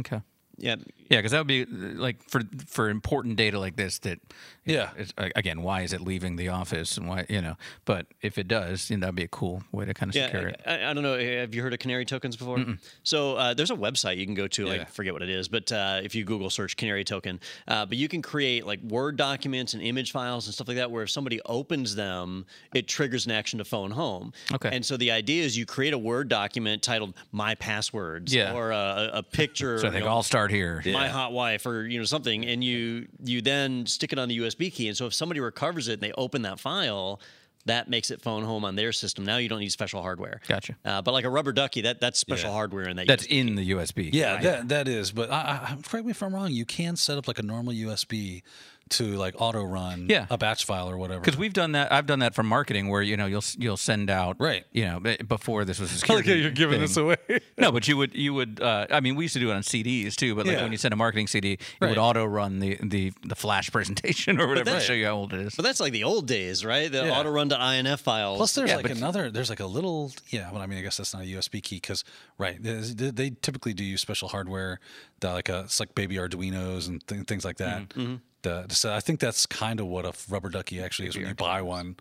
Okay. 0.01 0.21
Yeah. 0.61 0.77
Yeah, 1.09 1.19
because 1.19 1.33
that 1.33 1.39
would 1.39 1.49
be 1.49 1.63
uh, 1.63 1.67
like 2.01 2.23
for 2.29 2.43
for 2.69 2.89
important 2.89 3.35
data 3.37 3.59
like 3.59 3.75
this. 3.75 3.99
That 4.01 4.21
Yeah. 4.65 4.91
it's, 4.97 5.13
uh, 5.19 5.31
again, 5.35 5.63
why 5.63 5.81
is 5.83 5.93
it 5.93 6.01
leaving 6.03 6.37
the 6.37 6.51
office 6.51 6.97
and 6.97 7.09
why 7.09 7.27
you 7.29 7.41
know? 7.43 7.57
But 7.85 8.07
if 8.23 8.39
it 8.39 8.47
does, 8.47 8.89
you 8.91 8.97
know, 8.97 9.01
that'd 9.01 9.17
be 9.17 9.25
a 9.25 9.29
cool 9.29 9.65
way 9.73 9.87
to 9.87 9.95
kind 9.95 10.11
of 10.11 10.15
secure 10.23 10.43
Yeah, 10.43 10.49
it. 10.49 10.61
I, 10.67 10.91
I 10.91 10.95
don't 10.95 11.03
know. 11.03 11.19
Have 11.19 11.53
you 11.53 11.63
heard 11.63 11.73
of 11.73 11.81
canary 11.81 12.05
tokens 12.05 12.37
before? 12.37 12.65
So 13.03 13.35
uh, 13.35 13.55
there's 13.55 13.73
a 13.73 13.75
website 13.77 14.19
you 14.19 14.25
can 14.27 14.35
go 14.37 14.47
to. 14.49 14.67
Yeah. 14.67 14.73
I 14.73 14.85
forget 14.85 15.13
what 15.13 15.23
it 15.23 15.31
is, 15.31 15.49
but 15.49 15.73
uh, 15.73 16.01
if 16.05 16.15
you 16.15 16.25
Google 16.25 16.49
search 16.51 16.77
canary 16.77 17.03
token, 17.03 17.41
uh, 17.67 17.87
but 17.87 17.97
you 17.99 18.07
can 18.07 18.23
create 18.23 18.65
like 18.65 18.81
Word 18.83 19.17
documents 19.17 19.75
and 19.75 19.83
image 19.83 20.13
files 20.13 20.47
and 20.47 20.55
stuff 20.55 20.69
like 20.69 20.77
that. 20.77 20.91
Where 20.93 21.03
if 21.03 21.11
somebody 21.11 21.41
opens 21.47 21.97
them, 21.97 22.47
it 22.73 22.87
triggers 22.87 23.27
an 23.27 23.33
action 23.33 23.59
to 23.59 23.65
phone 23.65 23.91
home. 23.91 24.33
Okay. 24.53 24.71
And 24.73 24.87
so 24.87 24.97
the 24.97 25.11
idea 25.11 25.43
is 25.43 25.59
you 25.59 25.67
create 25.67 25.93
a 25.95 25.99
Word 25.99 26.29
document 26.29 26.83
titled 26.85 27.15
"My 27.33 27.57
Passwords" 27.57 28.33
Yeah. 28.33 28.53
or 28.55 28.71
a, 28.71 29.11
a 29.15 29.23
picture. 29.25 29.79
So 29.79 29.87
I 29.87 29.89
you 29.89 29.93
think 29.95 30.05
know, 30.05 30.11
I'll 30.13 30.23
start 30.51 30.85
here. 30.85 30.93
my 30.93 31.09
hot 31.09 31.33
wife 31.33 31.67
or 31.67 31.87
you 31.87 31.99
know 31.99 32.05
something 32.05 32.45
and 32.47 32.63
you 32.65 33.07
you 33.25 33.41
then 33.41 33.87
stick 33.87 34.13
it 34.13 34.19
on 34.19 34.29
the 34.29 34.39
USB 34.39 34.73
key 34.73 34.89
and 34.89 34.97
so 34.97 35.07
if 35.07 35.15
somebody 35.15 35.41
recovers 35.41 35.89
it 35.89 35.95
and 35.95 36.03
they 36.03 36.13
open 36.13 36.43
that 36.43 36.59
file 36.61 37.21
that 37.67 37.91
makes 37.91 38.11
it 38.11 38.23
phone 38.23 38.43
home 38.43 38.65
on 38.65 38.75
their 38.75 38.91
system 38.93 39.25
now 39.25 39.37
you 39.37 39.49
don't 39.49 39.61
need 39.61 39.71
special 39.71 40.01
hardware 40.03 40.41
Gotcha. 40.49 40.77
uh, 40.85 41.03
but 41.03 41.13
like 41.13 41.25
a 41.25 41.29
rubber 41.31 41.53
ducky 41.53 41.83
that 41.83 42.01
that's 42.01 42.19
special 42.19 42.49
Yeah. 42.51 42.55
hardware 42.57 42.89
in 42.89 42.97
that 42.97 43.07
That's 43.07 43.27
USB. 43.27 43.39
in 43.39 43.55
the 43.55 43.71
USB. 43.73 44.11
Yeah, 44.13 44.35
right? 44.35 44.43
that 44.43 44.69
that 44.69 44.89
is. 44.89 45.13
But 45.13 45.31
I, 45.31 45.37
I, 45.37 45.77
correct 45.87 46.07
me 46.07 46.11
if 46.13 46.23
I'm 46.23 46.35
wrong. 46.35 46.51
You 46.53 46.65
can 46.65 46.97
set 46.97 47.19
up 47.19 47.29
like 47.29 47.39
a 47.39 47.43
normal 47.43 47.73
USB 47.75 48.43
to 48.91 49.05
like 49.05 49.35
auto 49.39 49.63
run 49.63 50.07
Yeah. 50.09 50.27
a 50.31 50.37
batch 50.39 50.65
file 50.65 50.89
or 50.91 50.99
whatever. 50.99 51.21
Because 51.21 51.37
we've 51.39 51.53
done 51.53 51.73
that. 51.73 51.93
I've 51.93 52.07
done 52.07 52.19
that 52.21 52.35
for 52.35 52.43
marketing, 52.43 52.89
where 52.89 53.03
you 53.03 53.17
know 53.17 53.27
you'll 53.27 53.45
you'll 53.59 53.77
send 53.77 54.11
out 54.11 54.37
Right. 54.39 54.65
You 54.73 54.85
know, 54.87 55.01
before 55.29 55.65
this 55.65 55.79
was 55.79 55.91
a 55.91 55.93
I 55.93 55.95
like 56.15 56.25
security. 56.25 56.29
how 56.31 56.37
you're 56.37 56.51
giving 56.51 56.75
thing. 56.81 56.81
this 56.83 56.97
away. 56.97 57.17
No, 57.59 57.73
but 57.73 57.87
you 57.89 57.97
would 57.97 58.15
you 58.15 58.35
would. 58.35 58.61
Uh, 58.61 58.87
I 58.91 59.01
mean, 59.01 59.17
we 59.17 59.25
used 59.25 59.35
to 59.35 59.41
do 59.41 59.51
it 59.51 59.55
on 59.55 59.63
CDs 59.63 60.15
too. 60.17 60.35
But 60.35 60.47
like 60.47 60.57
Yeah. 60.57 60.63
when 60.63 60.73
you 60.73 60.79
send 60.79 60.93
a 60.93 60.97
marketing 60.97 61.27
CD, 61.29 61.53
it 61.53 61.61
Right. 61.81 61.89
would 61.91 61.99
auto 61.99 62.25
run 62.25 62.59
the, 62.59 62.79
the 62.83 63.13
the 63.25 63.37
flash 63.37 63.71
presentation 63.73 64.41
or 64.41 64.47
whatever 64.49 64.71
to 64.71 64.81
show 64.81 64.93
you 64.93 65.07
how 65.07 65.13
old 65.15 65.33
it 65.33 65.41
is. 65.41 65.55
but 65.55 65.63
that's 65.65 65.81
like 65.81 65.93
the 65.93 66.05
old 66.05 66.27
days 66.27 66.65
right 66.65 66.91
the 66.91 67.05
Yeah. 67.07 67.19
auto 67.19 67.31
run 67.31 67.49
to 67.51 67.57
inf 67.75 68.01
files 68.01 68.37
Plus, 68.39 68.55
there's 68.55 68.71
Yeah, 68.71 68.77
like 68.77 68.91
another. 68.91 69.31
There's 69.31 69.51
like 69.51 69.61
a 69.61 69.67
little. 69.67 70.13
Yeah, 70.31 70.51
well, 70.53 70.63
I 70.63 70.67
mean, 70.67 70.79
I 70.79 70.83
guess 70.83 70.97
that's 70.97 71.15
not 71.15 71.23
a 71.23 71.27
USB 71.27 71.63
key 71.63 71.77
because 71.77 72.05
right. 72.39 72.61
They, 72.61 73.11
they 73.11 73.31
typically 73.31 73.73
do 73.75 73.85
use 73.85 74.01
special 74.01 74.29
hardware, 74.29 74.81
that 75.21 75.33
like 75.33 75.49
a, 75.49 75.61
it's 75.61 75.79
like 75.81 75.95
baby 75.95 76.17
Arduino's 76.17 76.89
and 76.89 77.07
th- 77.07 77.27
things 77.27 77.45
like 77.45 77.59
that. 77.59 77.89
Mm-hmm. 77.91 78.17
The- 78.43 78.67
so 78.71 78.93
I 78.95 79.01
think 79.01 79.21
that's 79.21 79.47
kind 79.47 79.81
of 79.81 79.87
what 79.87 80.05
a 80.05 80.13
rubber 80.29 80.49
ducky 80.49 80.81
actually 80.83 81.09
is 81.09 81.17
when 81.17 81.27
you 81.29 81.35
buy 81.35 81.63
one. 81.63 81.97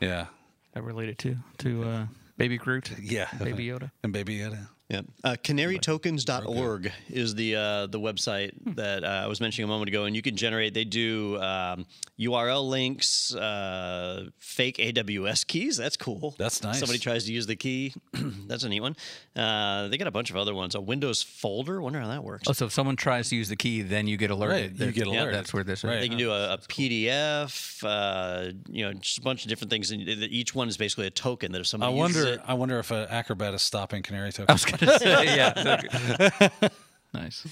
Yeah. 0.00 0.26
That 0.74 0.82
related 0.82 1.18
to 1.18 1.36
to 1.58 1.84
uh, 1.84 2.06
Baby 2.36 2.56
Groot. 2.58 2.90
Yeah. 3.00 3.28
Baby 3.38 3.66
Yoda. 3.66 3.90
And 4.02 4.12
baby 4.12 4.38
Yoda. 4.38 4.68
Yeah. 4.88 5.02
Uh, 5.22 5.36
canarytokens.org 5.42 6.92
is 7.10 7.34
the 7.34 7.56
uh, 7.56 7.86
the 7.88 8.00
website 8.00 8.52
Hmm. 8.62 8.72
that 8.74 9.04
uh, 9.04 9.06
I 9.06 9.26
was 9.26 9.38
mentioning 9.40 9.68
a 9.68 9.72
moment 9.72 9.88
ago, 9.88 10.04
and 10.04 10.16
you 10.16 10.22
can 10.22 10.34
generate. 10.36 10.72
They 10.72 10.84
do 10.84 11.38
um, 11.42 11.84
URL 12.18 12.66
links, 12.68 13.34
uh, 13.34 14.28
fake 14.38 14.78
AWS 14.78 15.46
keys. 15.46 15.76
That's 15.76 15.96
cool. 15.98 16.34
That's 16.38 16.62
nice. 16.62 16.78
Somebody 16.78 16.98
tries 16.98 17.24
to 17.26 17.32
use 17.32 17.46
the 17.46 17.54
key. 17.56 17.92
That's 18.46 18.64
a 18.64 18.68
neat 18.70 18.80
one. 18.80 18.96
Uh, 19.36 19.88
they 19.88 19.98
got 19.98 20.08
a 20.08 20.10
bunch 20.10 20.30
of 20.30 20.36
other 20.36 20.54
ones. 20.54 20.74
A 20.74 20.80
Windows 20.80 21.22
folder. 21.22 21.82
Wonder 21.82 22.00
how 22.00 22.08
that 22.08 22.24
works. 22.24 22.44
Oh, 22.48 22.52
so 22.52 22.64
if 22.66 22.72
someone 22.72 22.96
tries 22.96 23.28
to 23.28 23.36
use 23.36 23.48
the 23.50 23.56
key, 23.56 23.82
then 23.82 24.06
you 24.08 24.16
get 24.16 24.30
alerted. 24.30 24.54
Right, 24.54 24.70
you 24.70 24.86
that- 24.86 24.94
get 24.94 25.06
yeah, 25.06 25.12
alerted. 25.20 25.34
That's 25.34 25.52
where 25.52 25.64
this 25.64 25.80
is. 25.80 25.84
Right. 25.84 26.00
They 26.00 26.08
can 26.08 26.18
do 26.18 26.30
a, 26.32 26.54
a 26.54 26.58
PDF, 26.58 27.84
uh, 27.84 28.52
you 28.70 28.84
know, 28.86 28.94
just 28.94 29.18
a 29.18 29.20
bunch 29.22 29.44
of 29.44 29.48
different 29.50 29.70
things. 29.70 29.90
And 29.90 30.00
each 30.02 30.54
one 30.54 30.68
is 30.68 30.76
basically 30.78 31.06
a 31.06 31.10
token 31.10 31.52
that 31.52 31.58
if 31.60 31.66
I 31.66 31.68
somebody 31.68 31.94
uses 31.94 32.16
wonder. 32.16 32.32
it, 32.34 32.40
I 32.46 32.54
wonder 32.54 32.78
if 32.78 32.90
an 32.90 33.06
Acrobat 33.10 33.52
is 33.54 33.62
stopping 33.62 34.02
Canary 34.02 34.30
I 34.48 34.56
Token. 34.78 34.86
gonna 34.86 34.98
say, 34.98 35.36
yeah. 35.36 36.68
nice. 37.14 37.46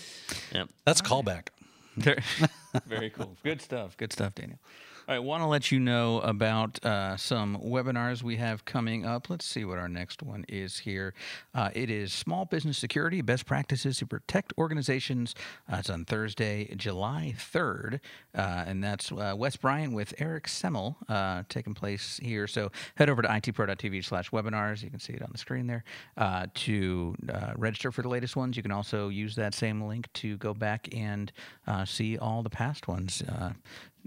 yeah. 0.53 0.65
That's 0.85 1.01
callback. 1.03 1.49
Very, 1.97 2.23
very 2.87 3.11
cool. 3.11 3.37
Good 3.43 3.61
stuff. 3.63 3.97
Good 3.97 4.13
stuff, 4.13 4.35
Daniel. 4.35 4.59
I 5.09 5.21
want 5.21 5.45
to 5.45 5.47
let 5.47 5.71
you 5.71 5.79
know 5.79 6.19
about 6.19 6.85
uh, 6.85 7.17
some 7.17 7.59
webinars 7.59 8.25
we 8.25 8.39
have 8.39 8.65
coming 8.65 9.07
up. 9.07 9.31
Let's 9.31 9.45
see 9.45 9.65
what 9.65 9.79
our 9.79 9.89
next 9.89 10.21
one 10.21 10.45
is 10.49 10.81
here. 10.81 11.15
Uh, 11.55 11.71
it 11.75 11.91
is 11.91 12.13
Small 12.13 12.45
Business 12.45 12.77
Security 12.77 13.21
Best 13.21 13.47
Practices 13.47 13.99
to 13.99 14.07
Protect 14.07 14.53
Organizations. 14.59 15.37
Uh, 15.73 15.77
it's 15.77 15.91
on 15.91 16.07
Thursday, 16.07 16.75
July 16.77 17.35
3rd, 17.39 18.01
uh, 18.35 18.65
and 18.67 18.83
that's 18.83 19.13
uh, 19.13 19.33
Wes 19.37 19.55
Bryan 19.55 19.93
with 19.93 20.13
Eric 20.19 20.49
Semmel 20.49 20.97
uh, 21.09 21.45
taking 21.49 21.73
place 21.73 22.19
here. 22.21 22.49
So 22.49 22.73
head 22.97 23.09
over 23.09 23.23
to 23.23 23.29
itpro.tv 23.29 24.05
slash 24.05 24.31
webinars. 24.31 24.83
You 24.83 24.91
can 24.91 24.99
see 24.99 25.13
it 25.13 25.23
on 25.23 25.29
the 25.31 25.39
screen 25.39 25.69
there 25.69 25.85
to 26.55 27.15
register 27.55 27.93
for 27.93 28.03
the 28.03 28.09
latest 28.09 28.35
ones. 28.35 28.57
You 28.57 28.65
can 28.65 28.73
also 28.73 29.09
use 29.09 29.37
that 29.37 29.55
same 29.55 29.83
link 29.83 30.13
to 30.15 30.37
go 30.39 30.53
back 30.53 30.89
and 30.93 31.31
see 31.85 32.19
all 32.19 32.43
the 32.43 32.51
past 32.51 32.89
ones. 32.89 33.23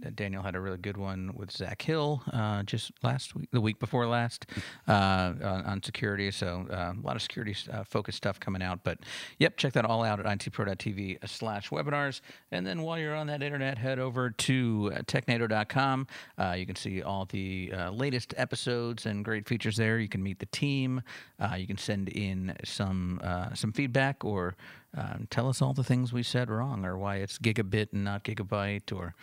Uh, 0.05 0.09
Daniel 0.13 0.43
had 0.43 0.55
a 0.55 0.59
really 0.59 0.77
good 0.77 0.97
one 0.97 1.31
with 1.33 1.51
Zach 1.51 1.81
Hill 1.81 2.21
uh, 2.33 2.63
just 2.63 2.91
last 3.03 3.35
week, 3.35 3.49
the 3.51 3.61
week 3.61 3.79
before 3.79 4.07
last, 4.07 4.45
uh, 4.87 5.33
on, 5.43 5.63
on 5.65 5.83
security. 5.83 6.31
So 6.31 6.67
uh, 6.71 6.93
a 6.97 7.01
lot 7.05 7.15
of 7.15 7.21
security 7.21 7.55
uh, 7.71 7.83
focused 7.83 8.17
stuff 8.17 8.39
coming 8.39 8.61
out. 8.61 8.83
But 8.83 8.99
yep, 9.37 9.57
check 9.57 9.73
that 9.73 9.85
all 9.85 10.03
out 10.03 10.19
at 10.19 10.25
itpro.tv 10.25 11.27
slash 11.27 11.69
webinars. 11.69 12.21
And 12.51 12.65
then 12.65 12.81
while 12.81 12.97
you're 12.97 13.15
on 13.15 13.27
that 13.27 13.43
internet, 13.43 13.77
head 13.77 13.99
over 13.99 14.29
to 14.29 14.91
technado.com. 15.05 16.07
Uh, 16.37 16.55
you 16.57 16.65
can 16.65 16.75
see 16.75 17.01
all 17.01 17.25
the 17.25 17.71
uh, 17.75 17.91
latest 17.91 18.33
episodes 18.37 19.05
and 19.05 19.23
great 19.25 19.47
features 19.47 19.77
there. 19.77 19.99
You 19.99 20.09
can 20.09 20.23
meet 20.23 20.39
the 20.39 20.45
team. 20.47 21.01
Uh, 21.39 21.55
you 21.57 21.67
can 21.67 21.77
send 21.77 22.09
in 22.09 22.55
some 22.63 23.19
uh, 23.23 23.53
some 23.53 23.71
feedback 23.71 24.23
or 24.23 24.55
um, 24.97 25.27
tell 25.29 25.47
us 25.47 25.61
all 25.61 25.73
the 25.73 25.83
things 25.83 26.11
we 26.11 26.23
said 26.23 26.49
wrong, 26.49 26.85
or 26.85 26.97
why 26.97 27.17
it's 27.17 27.37
gigabit 27.37 27.93
and 27.93 28.03
not 28.03 28.23
gigabyte, 28.23 28.91
or 28.91 29.13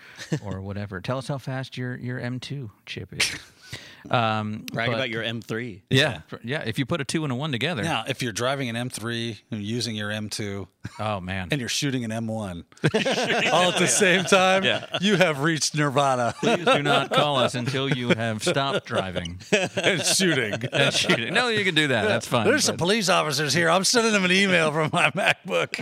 or 0.45 0.61
whatever. 0.69 1.01
tell 1.01 1.19
us 1.19 1.29
how 1.29 1.39
fast 1.39 1.77
your 1.77 1.97
your 1.97 2.21
M2 2.21 2.71
chip 2.87 3.13
is. 3.13 3.37
Um, 4.11 4.65
Brag 4.73 4.89
but- 4.91 4.95
about 4.95 5.11
your 5.11 5.23
M3. 5.23 5.83
yeah, 5.91 6.21
yeah. 6.43 6.63
If 6.67 6.79
you 6.79 6.87
put 6.87 7.01
a 7.01 7.05
two 7.05 7.25
and 7.25 7.33
a 7.33 7.37
one 7.37 7.53
together, 7.53 7.83
Now, 7.83 8.05
if 8.09 8.23
you're 8.23 8.33
driving 8.33 8.69
an 8.69 8.77
M3 8.91 9.39
and 9.51 9.63
using 9.63 9.95
your 9.97 10.11
M2 10.11 10.67
oh 11.01 11.21
man, 11.21 11.49
and 11.51 11.61
you're 11.61 11.69
shooting 11.69 12.05
an 12.05 12.11
M1 12.11 12.65
all 13.53 13.73
at 13.73 13.79
the 13.79 13.87
same 13.89 14.25
time, 14.25 14.65
you 15.01 15.17
have 15.17 15.41
reached 15.41 15.75
nirvana 15.75 16.35
please 16.41 16.65
do 16.65 16.83
not 16.83 17.11
call 17.13 17.37
us 17.37 17.55
until 17.55 17.89
you 17.89 18.11
have 18.11 18.43
stopped 18.43 18.87
driving 18.87 19.39
and 19.77 20.03
shooting. 20.03 20.55
and 20.73 20.95
shooting. 20.95 21.35
No, 21.35 21.49
you 21.49 21.65
can 21.65 21.75
do 21.75 21.89
that. 21.89 22.07
That's 22.07 22.27
fine. 22.27 22.47
There's 22.47 22.65
some 22.65 22.77
police 22.77 23.09
officers 23.09 23.53
here. 23.53 23.69
I'm 23.69 23.85
sending 23.85 24.13
them 24.13 24.25
an 24.25 24.33
email 24.33 24.73
from 24.73 24.91
my 24.93 25.11
MacBook. 25.11 25.81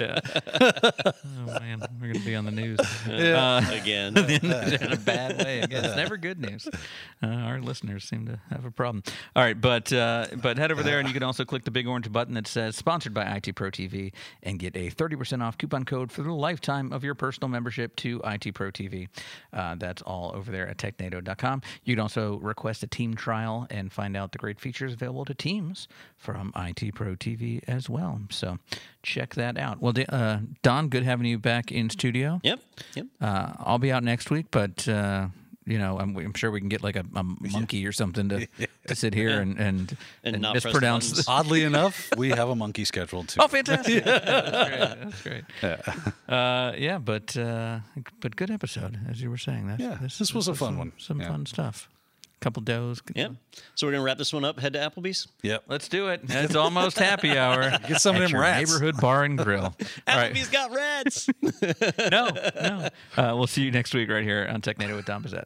oh 1.24 1.60
man, 1.60 1.82
we're 2.00 2.12
gonna 2.12 2.24
be 2.24 2.34
on 2.34 2.44
the 2.44 2.50
news. 2.50 2.78
Uh, 2.80 3.62
Again. 3.70 4.16
in 4.16 4.92
a 4.92 4.96
bad 4.96 5.42
way. 5.44 5.60
Again, 5.60 5.84
it's 5.84 5.96
never 5.96 6.16
good 6.16 6.40
news. 6.40 6.68
Uh, 7.22 7.26
our 7.26 7.60
listeners 7.60 8.04
seem 8.14 8.26
to 8.26 8.40
have 8.50 8.64
a 8.64 8.70
problem. 8.70 9.02
All 9.34 9.42
right, 9.42 9.60
but 9.60 9.92
uh, 9.92 10.26
but 10.42 10.58
head 10.58 10.70
over 10.70 10.82
there 10.82 10.98
and 10.98 11.08
you 11.08 11.14
can 11.14 11.22
also 11.22 11.44
click 11.44 11.64
the 11.64 11.70
big 11.70 11.86
orange 11.86 12.10
button 12.10 12.34
that 12.34 12.46
says 12.46 12.76
"Sponsored 12.76 13.14
by 13.14 13.24
IT 13.36 13.54
Pro 13.54 13.70
TV" 13.70 14.12
and 14.42 14.58
get 14.58 14.76
a 14.76 14.90
thirty 14.90 15.16
percent 15.16 15.42
off 15.42 15.58
coupon 15.58 15.84
code 15.84 16.12
for 16.12 16.22
the 16.22 16.32
lifetime 16.32 16.92
of 16.92 17.04
your 17.04 17.14
personal 17.14 17.48
membership 17.48 17.96
to 17.96 18.20
IT 18.24 18.54
Pro 18.54 18.70
TV. 18.70 19.08
Uh, 19.52 19.74
that's 19.76 20.02
all 20.02 20.32
over 20.34 20.50
there 20.50 20.68
at 20.68 20.78
technado.com. 20.78 21.62
You 21.84 21.94
can 21.94 22.00
also 22.00 22.38
request 22.38 22.82
a 22.82 22.86
team 22.86 23.14
trial 23.14 23.66
and 23.70 23.92
find 23.92 24.16
out 24.16 24.32
the 24.32 24.38
great 24.38 24.60
features 24.60 24.92
available 24.92 25.24
to 25.24 25.34
teams 25.34 25.88
from 26.16 26.52
IT 26.56 26.94
Pro 26.94 27.16
TV 27.16 27.62
as 27.66 27.88
well. 27.88 28.20
So 28.30 28.58
check 29.02 29.34
that 29.34 29.58
out. 29.58 29.80
Well, 29.80 29.94
uh, 30.08 30.38
Don, 30.62 30.88
good 30.88 31.02
having 31.02 31.26
you 31.26 31.38
back 31.38 31.72
in 31.72 31.90
studio. 31.90 32.40
Yep. 32.42 32.60
Yep. 32.94 33.06
Uh, 33.20 33.52
I'll 33.58 33.78
be 33.78 33.92
out 33.92 34.04
next 34.04 34.30
week, 34.30 34.46
but 34.50 34.88
uh, 34.88 35.28
you 35.66 35.78
know, 35.78 35.98
I'm, 35.98 36.16
I'm 36.16 36.34
sure 36.34 36.50
we 36.50 36.60
can 36.60 36.68
get 36.68 36.82
like 36.82 36.96
a, 36.96 37.04
a 37.14 37.22
monkey 37.52 37.86
or 37.86 37.92
something 37.92 38.28
to, 38.28 38.46
to 38.88 38.94
sit 38.94 39.14
here 39.14 39.40
and 39.40 39.58
and, 39.58 39.96
And 40.22 40.34
and 40.36 40.42
not 40.42 40.54
mispronounce. 40.54 41.08
buttons. 41.10 41.26
the- 41.26 41.30
Oddly 41.32 41.62
enough, 41.70 42.08
we 42.16 42.30
have 42.30 42.48
a 42.48 42.54
monkey 42.54 42.84
scheduled 42.84 43.28
too. 43.28 43.40
Oh, 43.42 43.48
fantastic! 43.48 44.04
That's 44.04 45.22
great. 45.22 45.44
That's 45.58 45.84
great. 45.88 46.24
Uh, 46.28 46.72
yeah, 46.76 46.98
but 46.98 47.36
uh, 47.36 47.80
but 48.20 48.36
good 48.36 48.50
episode, 48.50 48.98
as 49.08 49.20
you 49.22 49.30
were 49.30 49.38
saying. 49.38 49.66
That's, 49.68 49.80
Yeah, 49.80 49.98
this 50.00 50.34
was 50.34 50.48
a 50.48 50.54
fun 50.54 50.68
some, 50.68 50.78
one. 50.78 50.92
Some 50.98 51.20
Yeah. 51.20 51.28
fun 51.28 51.46
stuff. 51.46 51.88
Couple 52.40 52.62
doughs. 52.62 53.00
Yep. 53.14 53.32
So 53.74 53.86
we're 53.86 53.92
gonna 53.92 54.04
wrap 54.04 54.18
this 54.18 54.32
one 54.32 54.44
up. 54.44 54.60
Head 54.60 54.74
to 54.74 54.78
Applebee's. 54.78 55.28
Yep. 55.42 55.64
Let's 55.66 55.88
do 55.88 56.08
it. 56.08 56.20
It's 56.28 56.54
almost 56.54 56.98
happy 56.98 57.38
hour. 57.38 57.70
Get 57.88 58.00
some 58.00 58.16
of 58.16 58.22
them 58.22 58.32
your 58.32 58.42
rats. 58.42 58.70
Neighborhood 58.70 59.00
bar 59.00 59.24
and 59.24 59.38
grill. 59.38 59.62
All 60.06 60.16
right. 60.16 60.34
Applebee's 60.34 60.50
got 60.50 60.70
rats. 60.70 61.28
No, 62.10 62.28
no. 62.60 62.88
Uh, 63.16 63.34
we'll 63.36 63.46
see 63.46 63.62
you 63.62 63.70
next 63.70 63.94
week 63.94 64.10
right 64.10 64.22
here 64.24 64.46
on 64.50 64.60
Technado 64.60 64.94
with 64.94 65.06
Don 65.06 65.22
Pezet. 65.22 65.44